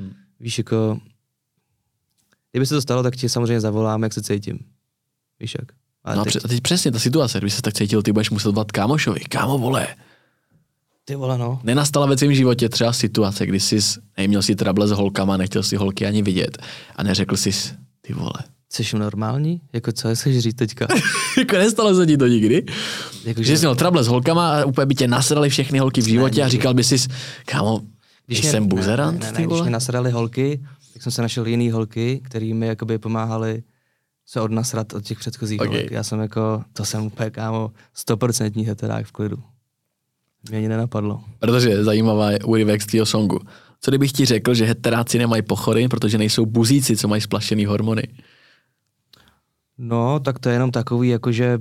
[0.02, 0.14] Hmm.
[0.40, 1.00] Víš, jako...
[2.52, 4.60] Kdyby se to stalo, tak ti samozřejmě zavolám, jak se cítím.
[5.40, 5.72] Víš jak?
[6.04, 8.30] Ale no a teď, a teď přesně ta situace, když se tak cítil, ty budeš
[8.30, 9.20] muset volat kámošovi.
[9.20, 9.88] Kámo, vole,
[11.06, 11.60] ty vole, no.
[11.64, 13.80] nenastala ve tvém životě třeba situace, kdy jsi
[14.18, 16.58] neměl si trable s holkama, nechtěl si holky ani vidět
[16.96, 17.52] a neřekl jsi,
[18.02, 18.34] ty vole.
[18.70, 19.62] Jsi normální?
[19.74, 20.88] Jako co chceš říct teďka?
[21.38, 22.66] jako nestalo se ti to nikdy?
[23.26, 26.08] Jako, Že jsi měl trable s holkama a úplně by tě nasrali všechny holky v
[26.08, 26.98] životě Ne, a říkal by si,
[27.46, 27.82] kámo,
[28.26, 31.22] když mě- jsem buzerant, ne, ne, ty ne, když mě nasrali holky, tak jsem se
[31.22, 33.64] našel jiný holky, který mi jakoby pomáhali
[34.26, 35.68] se odnasrat od těch předchozích Ok.
[35.68, 35.78] okay.
[35.80, 35.92] holek.
[35.92, 39.38] Já jsem jako, to jsem úplně kámo, stoprocentní heterák v klidu.
[40.50, 41.24] Mě ani nenapadlo.
[41.40, 43.40] Protože je zajímavá je úryvek z tvýho songu.
[43.82, 48.04] Co kdybych ti řekl, že heteráci nemají pochory, protože nejsou buzíci, co mají splašený hormony?
[49.78, 51.60] No, tak to je jenom takový, jako že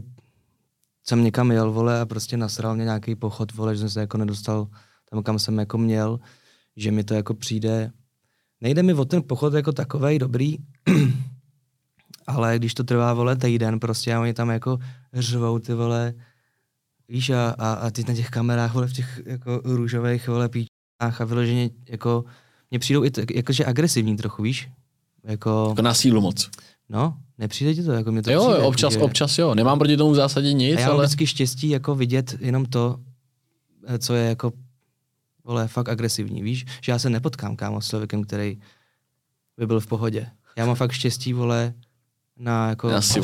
[1.04, 4.18] jsem někam jel, vole, a prostě nasral mě nějaký pochod, vole, že jsem se jako
[4.18, 4.68] nedostal
[5.10, 6.20] tam, kam jsem jako měl,
[6.80, 7.90] že mi to jako přijde,
[8.60, 10.56] nejde mi o ten pochod jako takovej dobrý,
[12.26, 14.78] ale když to trvá, vole, týden prostě a oni tam jako
[15.14, 16.14] řvou ty, vole,
[17.08, 21.20] víš, a, a, a ty na těch kamerách, vole, v těch jako růžových, vole, píčách
[21.20, 22.24] a vyloženě jako,
[22.70, 24.68] mně přijdou i tak, jakože agresivní trochu, víš,
[25.24, 26.50] jako, Jako na sílu moc.
[26.88, 28.98] no, nepřijde ti to, jako mě to jo, přijde, občas, že...
[28.98, 29.54] občas jo.
[29.54, 31.04] Nemám proti tomu v zásadě nic, A já ale...
[31.04, 33.00] vždycky štěstí jako vidět jenom to,
[33.86, 34.52] eh, co je jako
[35.50, 36.66] vole, fakt agresivní, víš?
[36.80, 38.60] Že já se nepotkám, kámo, s člověkem, který
[39.58, 40.26] by byl v pohodě.
[40.56, 41.74] Já mám fakt štěstí, vole,
[42.38, 43.20] na jako Já si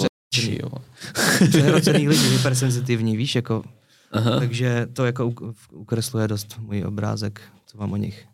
[1.48, 3.64] přehrocený- lidi, hypersenzitivní, víš, jako,
[4.12, 4.38] Aha.
[4.38, 8.26] takže to jako uk- ukresluje dost můj obrázek, co mám o nich.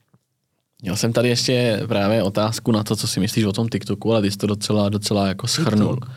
[0.83, 4.23] Měl jsem tady ještě právě otázku na to, co si myslíš o tom TikToku, ale
[4.23, 5.95] ty jsi to docela, docela jako schrnul.
[5.97, 6.11] TikTok.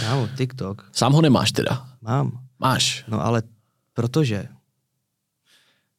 [0.00, 1.86] Kámo, TikTok Sám ho nemáš teda.
[2.00, 3.04] mám, Máš.
[3.08, 3.42] no ale
[3.94, 4.48] protože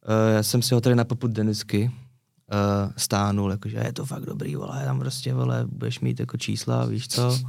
[0.08, 4.26] uh, já jsem si ho tady na poput Denisky uh, stánul, jakože je to fakt
[4.26, 7.40] dobrý, vole, tam prostě, vole, budeš mít jako čísla, víš co.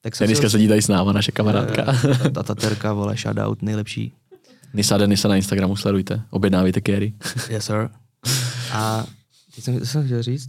[0.00, 1.84] Tak jsem Dneska si sedí tady s náma, naše kamarádka.
[2.04, 4.12] Eh, ta, ta taterka, vole, shoutout, nejlepší.
[4.74, 7.14] Nisa Denisa na Instagramu sledujte, objednávejte Kerry.
[7.50, 7.88] Yes, sir.
[8.72, 9.04] A
[9.54, 10.48] teď jsem, co jsem chtěl říct?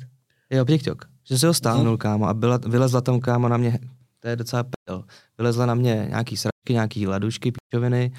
[0.49, 1.05] Jo, TikTok.
[1.23, 3.79] Že se ho stáhnul, kámo, a byla, vylezla tam, kámo, na mě,
[4.19, 5.03] to je docela pedel,
[5.37, 8.11] vylezla na mě nějaký sračky, nějaký ladušky, píčoviny,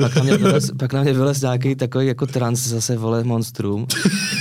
[0.00, 3.86] pak na mě vylez, pak na mě vylez nějaký takový jako trans zase, vole, monstrum.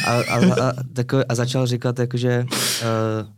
[0.08, 3.30] A, a, a, takový, a začal říkat, jakože, uh,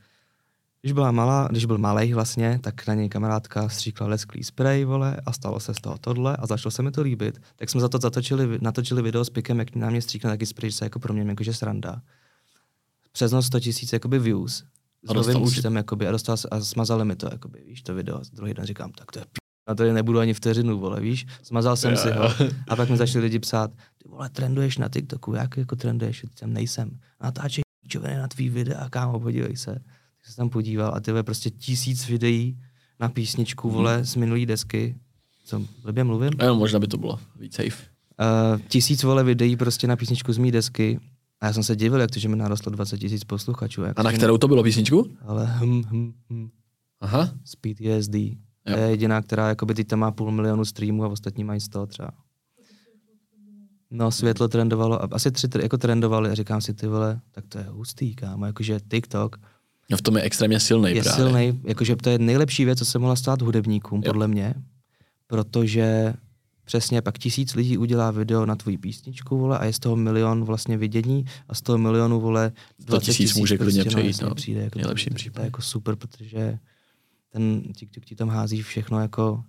[0.82, 5.18] když byla malá, když byl malý vlastně, tak na něj kamarádka stříkla lesklý spray, vole,
[5.26, 7.42] a stalo se z toho tohle a začalo se mi to líbit.
[7.56, 10.72] Tak jsme za to zatočili, natočili video s pikem, jak na mě stříkne taky spray,
[10.72, 12.02] že se jako pro mě jakože sranda.
[13.12, 14.64] Přes noc 100 tisíc jakoby views.
[15.10, 18.22] s novým si- účtem, jakoby, a, dostal, a smazali mi to, jakoby, víš, to video.
[18.34, 19.26] Druhý den říkám, tak to je
[19.72, 21.26] na to nebudu ani vteřinu, vole, víš.
[21.44, 22.16] Smazal jsem Jo, si jo.
[22.18, 22.48] ho.
[22.68, 23.72] A pak mi začali lidi psát,
[24.04, 27.00] ty vole, trenduješ na TikToku, jak jako trenduješ, tam nejsem.
[27.24, 29.74] Natáčej čoviny na tvý videa, kámo, podívej se.
[29.74, 32.58] Tak jsem se tam podíval a ty vole, prostě tisíc videí
[33.00, 34.96] na písničku, vole, z minulý desky.
[35.46, 36.32] Co, blbě mluvím?
[36.40, 37.84] No, možná by to bylo víc safe.
[38.54, 41.00] Uh, tisíc vole videí prostě na písničku z mý desky.
[41.42, 43.82] A já jsem se divil, jak to, že mi narostlo 20 tisíc posluchačů.
[43.82, 45.10] Jak A na že kterou to bylo písničku?
[45.26, 46.50] Ale hm, hm, hm,
[47.02, 47.30] Aha.
[47.46, 48.16] z PTSD.
[48.74, 51.88] To je jediná, která jakoby teď tam má půl milionu streamů a ostatní mají 100
[51.88, 52.12] třeba.
[53.92, 57.58] No, světlo trendovalo, a asi tři jako trendovali a říkám si, ty vole, tak to
[57.58, 59.38] je hustý, kámo, jakože TikTok
[59.90, 61.24] No v tom je extrémně silný je právě.
[61.24, 64.12] silný, jakože to je nejlepší věc, co se mohla stát hudebníkům, Jo.
[64.12, 64.54] podle mě,
[65.28, 66.14] protože
[66.66, 70.44] přesně pak tisíc lidí udělá video na tvoji písničku, vole, a je z toho milion
[70.46, 74.36] vlastně vidění a z toho milionu, vole, 20 tisíc může klidně přejít, jasně, no.
[74.36, 75.44] přijde, jako Nejlepším to, to, případě.
[75.44, 76.60] je jako super, protože
[77.34, 79.44] ten TikTok ti tam hází všechno jako,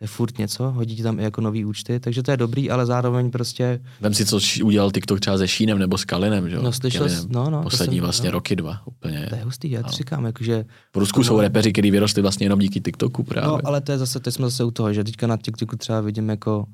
[0.00, 2.86] je furt něco, hodí ti tam i jako nový účty, takže to je dobrý, ale
[2.86, 6.62] zároveň prostě, Vem si, co udělal TikTok třeba se Šínem nebo s Kalinem, že jo?
[6.62, 8.32] No, slyšel jsi- no, no, Poslední jsem- vlastně no.
[8.32, 9.26] roky dva, úplně.
[9.28, 10.64] to je hustý, já ti říkám, jakože
[10.94, 13.48] V Rusku jsou repeři, kteří vyrostli vlastně jenom díky TikToku právě.
[13.48, 16.00] No, ale to je zase, teď jsme zase u toho, že teďka na TikToku třeba
[16.00, 16.66] vidím jako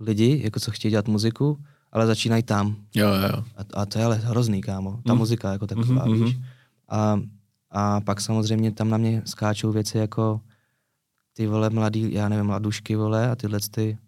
[0.00, 1.58] lidi, jako co chtějí dělat muziku,
[1.92, 2.76] ale začínají tam.
[2.94, 3.44] Jo, jo, jo.
[3.56, 5.00] A, a to je ale hrozný, kámo.
[5.06, 5.18] Ta Mm.
[5.18, 6.36] muzika jako taková, Mhm, víš.
[6.88, 7.20] A,
[7.70, 10.40] a pak samozřejmě tam na mě skáčou věci jako
[11.32, 13.98] ty vole mladý, já nevím, mladušky, vole, a tyhle ty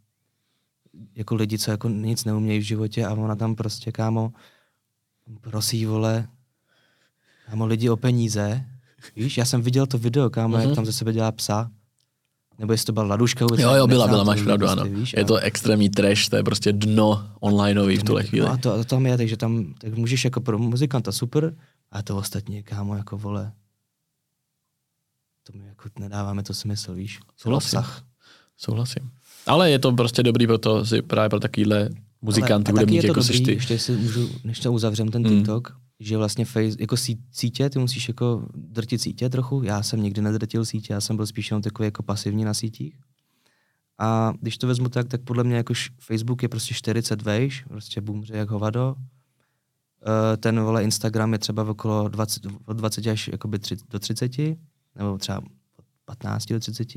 [1.15, 4.33] jako lidi, co jako nic neumějí v životě a ona tam prostě, kámo,
[5.41, 6.29] prosí, vole,
[7.51, 8.65] kámo, lidi o peníze.
[9.17, 10.67] Víš, já jsem viděl to video, kámo, Mhm.
[10.67, 11.71] jak tam ze sebe dělá psa.
[12.59, 13.47] Nebo jestli to byla laduška.
[13.59, 14.91] Jo, jo, byla, byla, máš pravdu, prostě, ano.
[14.91, 18.47] víš, Je a- to extrémní trash, to je prostě dno onlineový v tuhle chvíli.
[18.47, 21.55] No a to, to tam je, takže tam tak můžeš jako pro muzikanta super,
[21.91, 23.53] a to ostatní, kámo, jako vole,
[25.43, 27.19] to mi jako nedáváme to smysl, víš.
[27.37, 27.79] Souhlasím.
[27.79, 28.05] Obsah.
[28.57, 29.11] Souhlasím.
[29.47, 31.89] Ale je to prostě dobrý pro to, si právě pro takovýhle
[32.23, 33.53] muzikanty, taky hudebníky, je to jako dobrý, ty.
[33.53, 35.37] ještě si můžu, než to uzavřem ten Hmm.
[35.37, 39.63] TikTok, že vlastně face, jako sí, sítě, ty musíš jako drtit sítě trochu.
[39.63, 42.95] Já jsem nikdy nedrtil sítě, já jsem byl spíš jenom takový jako pasivní na sítích.
[43.99, 47.65] A když to vezmu tak, tak podle mě jako š- Facebook je prostě 40 vejš,
[47.69, 48.95] prostě boomře jak hovado.
[50.07, 54.31] Eh, Ten vole Instagram je třeba okolo 20, od 20 až jakoby tři, do 30,
[54.97, 56.89] nebo třeba od 15 do 30.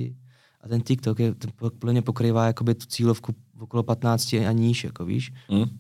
[0.62, 1.51] A ten TikTok je, ten
[1.91, 5.34] mě pokrývá jakoby tu cílovku okolo 15 a níž, jako víš.
[5.51, 5.78] Hm?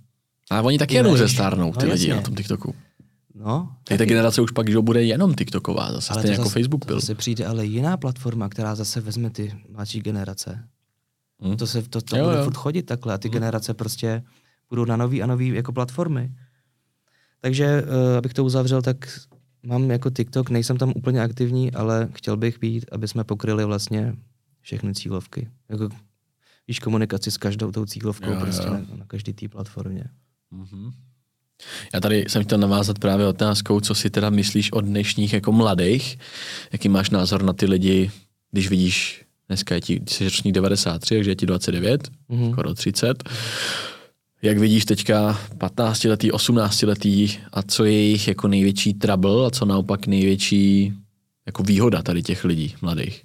[0.51, 1.19] A oni taky jenom vejš.
[1.29, 2.15] zestárnou, ty No, lidi jasně.
[2.15, 2.75] na tom TikToku.
[3.35, 6.53] No, Teď ta generace už pak, že bude jenom TikToková, zase stejně to jako zase,
[6.59, 6.99] Facebook to byl.
[6.99, 10.67] zase přijde ale jiná platforma, která zase vezme ty mladší generace.
[11.45, 11.57] Hm?
[11.57, 12.43] To se to, to Jo, bude jo.
[12.43, 14.23] furt chodit takhle a ty generace prostě
[14.69, 16.33] budou na nový a nový jako platformy.
[17.43, 19.19] Takže, uh, abych to uzavřel, tak
[19.63, 24.15] mám jako TikTok, nejsem tam úplně aktivní, ale chtěl bych být, aby jsme pokryli vlastně
[24.61, 25.49] všechny cílovky.
[25.69, 25.89] Jako,
[26.67, 28.73] víš, komunikaci s každou tou cílovkou Jo, prostě jo.
[28.73, 30.03] na, na každý té platformě.
[30.51, 30.91] Mhm.
[31.93, 36.17] Já tady jsem chtěl navázat právě otázkou, co si teda myslíš o dnešních jako mladých,
[36.71, 38.11] jaký máš názor na ty lidi,
[38.51, 42.51] když vidíš, dneska je ti, jsi ročník 93, takže je ti 29, Mhm.
[42.51, 43.23] skoro 30.
[44.43, 49.49] Jak vidíš teďka 15 letý, 18 letý a co je jejich jako největší trouble a
[49.49, 50.93] co naopak největší
[51.45, 53.23] jako výhoda tady těch lidí mladých?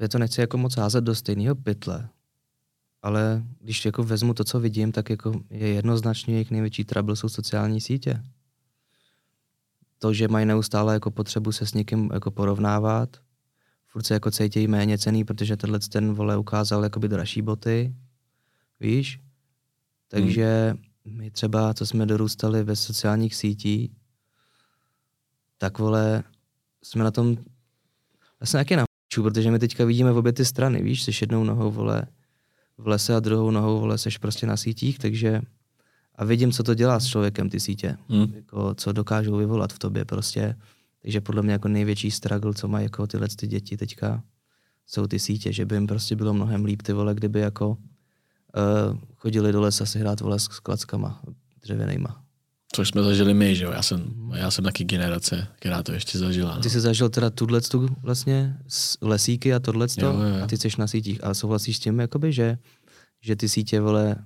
[0.00, 2.08] Já to nechci jako moc házet do stejného pytle,
[3.02, 7.28] ale když jako vezmu to, co vidím, tak jako je jednoznačně jejich největší trouble jsou
[7.28, 8.22] sociální sítě.
[9.98, 13.16] To, že mají neustále jako potřebu se s někým jako porovnávat,
[13.86, 17.94] furt se jako cítějí méně cený, protože tenhle ten vole ukázal jakoby dražší boty,
[18.80, 19.20] víš?
[20.10, 23.90] Takže my třeba, co jsme dorůstali ve sociálních sítích,
[25.58, 26.22] tak vole,
[26.82, 27.36] jsme na tom,
[28.40, 31.10] já jsem taky na f***ču, protože my teďka vidíme v obě ty strany, víš, jsi
[31.20, 32.06] jednou nohou, vole,
[32.78, 35.42] v lese a druhou nohou, vole, seš prostě na sítích, takže
[36.14, 38.32] a vidím, co to dělá s člověkem, ty sítě, Hm?
[38.34, 40.56] jako, co dokážou vyvolat v tobě prostě,
[41.02, 44.22] takže podle mě jako největší struggle, co mají jako tyhle ty děti teďka,
[44.86, 47.76] jsou ty sítě, že by jim prostě bylo mnohem líp, ty vole, kdyby jako
[49.16, 51.20] chodili do lesa si hrát, vole, s, s klackama
[51.62, 52.24] dřevěnejma.
[52.72, 53.72] Což jsme zažili my, že jo?
[53.72, 56.54] Já jsem, já jsem taky generace, která to ještě zažila.
[56.54, 56.62] No.
[56.62, 59.86] Ty jsi zažil teda tuhle tu vlastně s lesíky a tohle
[60.42, 62.58] a ty jsi na sítích a souhlasíš s tím, jakoby, že,
[63.20, 64.16] že ty sítě, vole,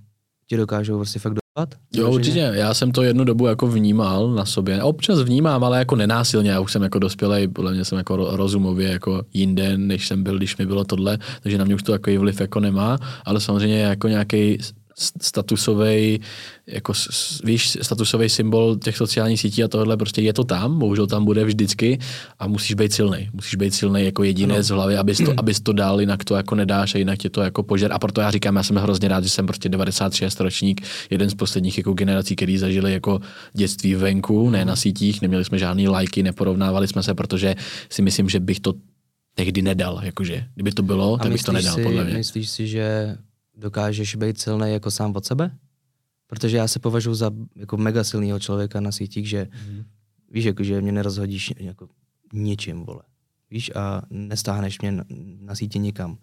[0.46, 1.43] ti dokážou prostě fakt?
[1.92, 2.50] Jo, určitě.
[2.54, 4.82] Já jsem to jednu dobu jako vnímal na sobě.
[4.82, 6.50] Občas vnímám, ale jako nenásilně.
[6.50, 10.22] Já už jsem jako dospělej, podle mě jsem jako ro- rozumově jako jinde, než jsem
[10.22, 13.40] byl, když mi bylo tohle, takže na mě už to takový vliv jako nemá, ale
[13.40, 14.58] samozřejmě jako nějaký
[14.96, 16.20] statusový,
[16.66, 16.92] jako,
[17.44, 21.44] víš, statusový symbol těch sociálních sítí a tohle prostě je to tam, bohužel tam bude
[21.44, 21.98] vždycky
[22.38, 23.28] a musíš být silný.
[23.32, 24.74] Musíš být silný jako jedinec no.
[24.74, 27.42] v hlavě, abys to, abys to dal, jinak to jako nedáš a jinak tě to
[27.42, 27.92] jako požer.
[27.92, 30.80] A proto já říkám, já jsem hrozně rád, že jsem prostě 96 ročník,
[31.10, 33.20] jeden z posledních jako generací, který zažili jako
[33.52, 37.54] dětství venku, ne na sítích, neměli jsme žádný lajky, neporovnávali jsme se, protože
[37.90, 38.74] si myslím, že bych to
[39.34, 40.44] tehdy nedal, jakože.
[40.54, 42.14] Kdyby to bylo, tak bych to nedal, si, podle mě.
[42.14, 43.16] Myslíš si, že
[43.56, 45.58] dokážeš být silný jako sám od sebe?
[46.26, 49.84] Protože já se považuji za jako mega silného člověka na sítích, že mm.
[50.30, 51.88] víš, jako, že mě nerozhodíš jako
[52.32, 53.02] ničím, vole.
[53.50, 55.04] Víš, a nestáhneš mě na,
[55.40, 56.18] na sítě nikam.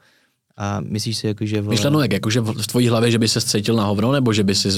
[0.57, 1.61] A myslíš si, jako, že...
[1.61, 1.73] Vole...
[1.73, 4.43] Myšleno jak, jako, že v tvojí hlavě, že by se cítil na hovno, nebo že
[4.43, 4.69] by si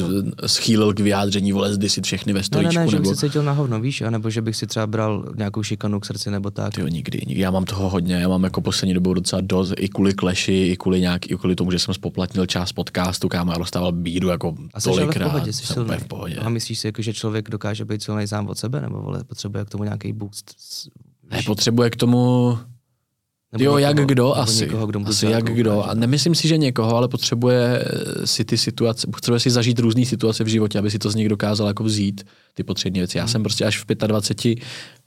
[0.45, 2.91] schýlil k vyjádření, vole, zdy si všechny ve stojíčku, ne, ne, ne, nebo...
[2.91, 5.99] že bych se cítil na hovno, víš, anebo že bych si třeba bral nějakou šikanu
[5.99, 6.77] k srdci, nebo tak.
[6.77, 7.41] Jo, nikdy, nikdy.
[7.41, 10.77] Já mám toho hodně, já mám jako poslední dobou docela dost, i kvůli kleši, i
[10.77, 14.55] kvůli nějak, i kvůli tomu, že jsem spoplatnil část podcastu, kámo, já dostával bídu jako
[14.73, 15.27] a jsi tolikrát.
[15.27, 15.97] v pohodě, jsi silný.
[15.97, 16.35] v pohodě.
[16.35, 19.65] A myslíš si, jako, že člověk dokáže být silný sám od sebe, nebo vole, potřebuje
[19.65, 20.55] k tomu nějaký boost?
[21.31, 22.57] Ne, potřebuje k tomu
[23.53, 24.63] nebo jo, někoho, jak kdo asi.
[24.63, 25.83] Někoho, kdo asi jak kdo.
[25.83, 27.85] A nemyslím si, že někoho, ale potřebuje
[28.25, 31.29] si ty situace, potřebuje si zažít různé situace v životě, aby si to z nich
[31.29, 33.17] dokázal jako vzít, ty potřebné věci.
[33.17, 33.31] Já hmm.
[33.31, 34.59] jsem prostě až v 25,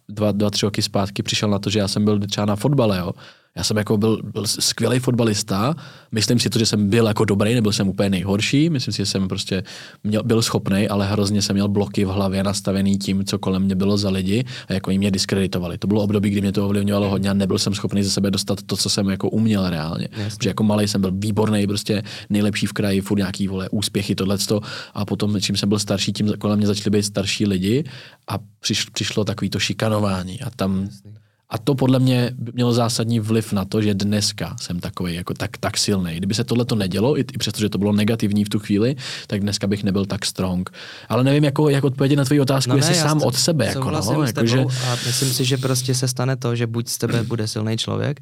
[0.09, 2.99] dva, dva, tři roky zpátky přišel na to, že já jsem byl třeba na fotbale,
[2.99, 3.13] jo.
[3.57, 5.75] Já jsem jako byl, byl skvělý fotbalista,
[6.13, 9.07] myslím si to, že jsem byl jako dobrý, nebyl jsem úplně nejhorší, myslím si, že
[9.07, 9.63] jsem prostě
[10.05, 13.75] měl, byl schopný, ale hrozně jsem měl bloky v hlavě nastavený tím, co kolem mě
[13.75, 15.79] bylo za lidi a jako jim mě diskreditovali.
[15.79, 18.63] To bylo období, kdy mě to ovlivňovalo hodně a nebyl jsem schopný ze sebe dostat
[18.63, 20.09] to, co jsem jako uměl reálně.
[20.13, 20.37] Jasně.
[20.37, 24.61] Protože jako malý jsem byl výborný, prostě nejlepší v kraji, furt nějaký vole úspěchy, tohleto.
[24.95, 27.85] A potom, čím jsem byl starší, tím kolem mě začali být starší lidi
[28.29, 33.21] a přiš, přišlo takový to šikanování a tam Jasně a to podle mě mělo zásadní
[33.21, 36.17] vliv na to, že dneska jsem takový jako tak, tak silný.
[36.17, 38.97] Kdyby se tohle to nedělo, i, i přesto, že to bylo negativní v tu chvíli,
[39.27, 40.71] tak dneska bych nebyl tak strong.
[41.09, 43.67] Ale nevím, jako, jak odpovědět na tvoji otázku, no ne, jestli sám od sebe.
[43.67, 44.61] Jako, no, jako, že...
[44.61, 48.21] A myslím si, že prostě se stane to, že buď z tebe bude silný člověk,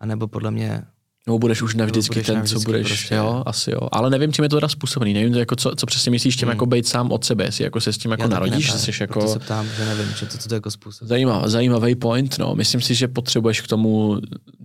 [0.00, 0.82] anebo podle mě
[1.26, 3.14] nebo budeš už navždycky budeš ten, navždycky co budeš, prostě.
[3.14, 3.80] jo, asi jo.
[3.92, 5.14] Ale nevím, čím je to teda způsobený.
[5.14, 6.54] Nevím, jako co, co přesně myslíš tím, hmm.
[6.54, 8.90] jako být sám od sebe, jestli jako se s tím jako Já narodíš, ne, jsi
[9.00, 9.28] jako...
[9.28, 11.08] Se ptám, že nevím, že to, to, to jako způsob.
[11.08, 12.54] Zajímavý, zajímavý point, no.
[12.54, 14.20] Myslím si, že potřebuješ k tomu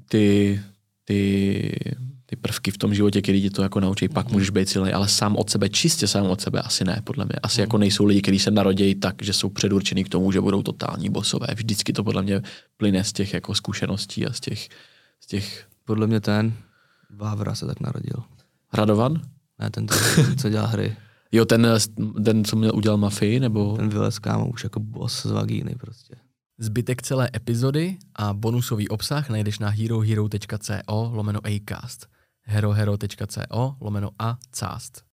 [0.10, 0.60] ty,
[1.06, 1.80] ty,
[2.26, 4.34] ty prvky v tom životě, který ti to jako naučí, pak mm.
[4.34, 7.36] můžeš být silný, ale sám od sebe, čistě sám od sebe, asi ne, podle mě.
[7.44, 7.64] Asi mm.
[7.64, 11.10] jako nejsou lidi, kteří se narodějí tak, že jsou předurčený k tomu, že budou totální
[11.10, 11.48] bosové.
[11.56, 12.42] Vždycky to podle mě
[12.78, 14.68] plyne z těch jako zkušeností a z těch,
[15.20, 16.54] z těch podle mě ten
[17.10, 18.24] Vávra se tak narodil.
[18.74, 19.22] Radovan?
[19.60, 19.88] Ne, ten,
[20.38, 20.96] co dělá hry.
[21.32, 21.68] Jo, ten,
[22.26, 23.76] ten co měl udělal mafii, nebo?
[23.76, 26.16] Ten vylez kámo už jako boss z vagíny prostě.
[26.60, 32.08] Zbytek celé epizody a bonusový obsah najdeš na herohero.co lomeno acast
[32.48, 35.04] herohero.co lomeno a cast.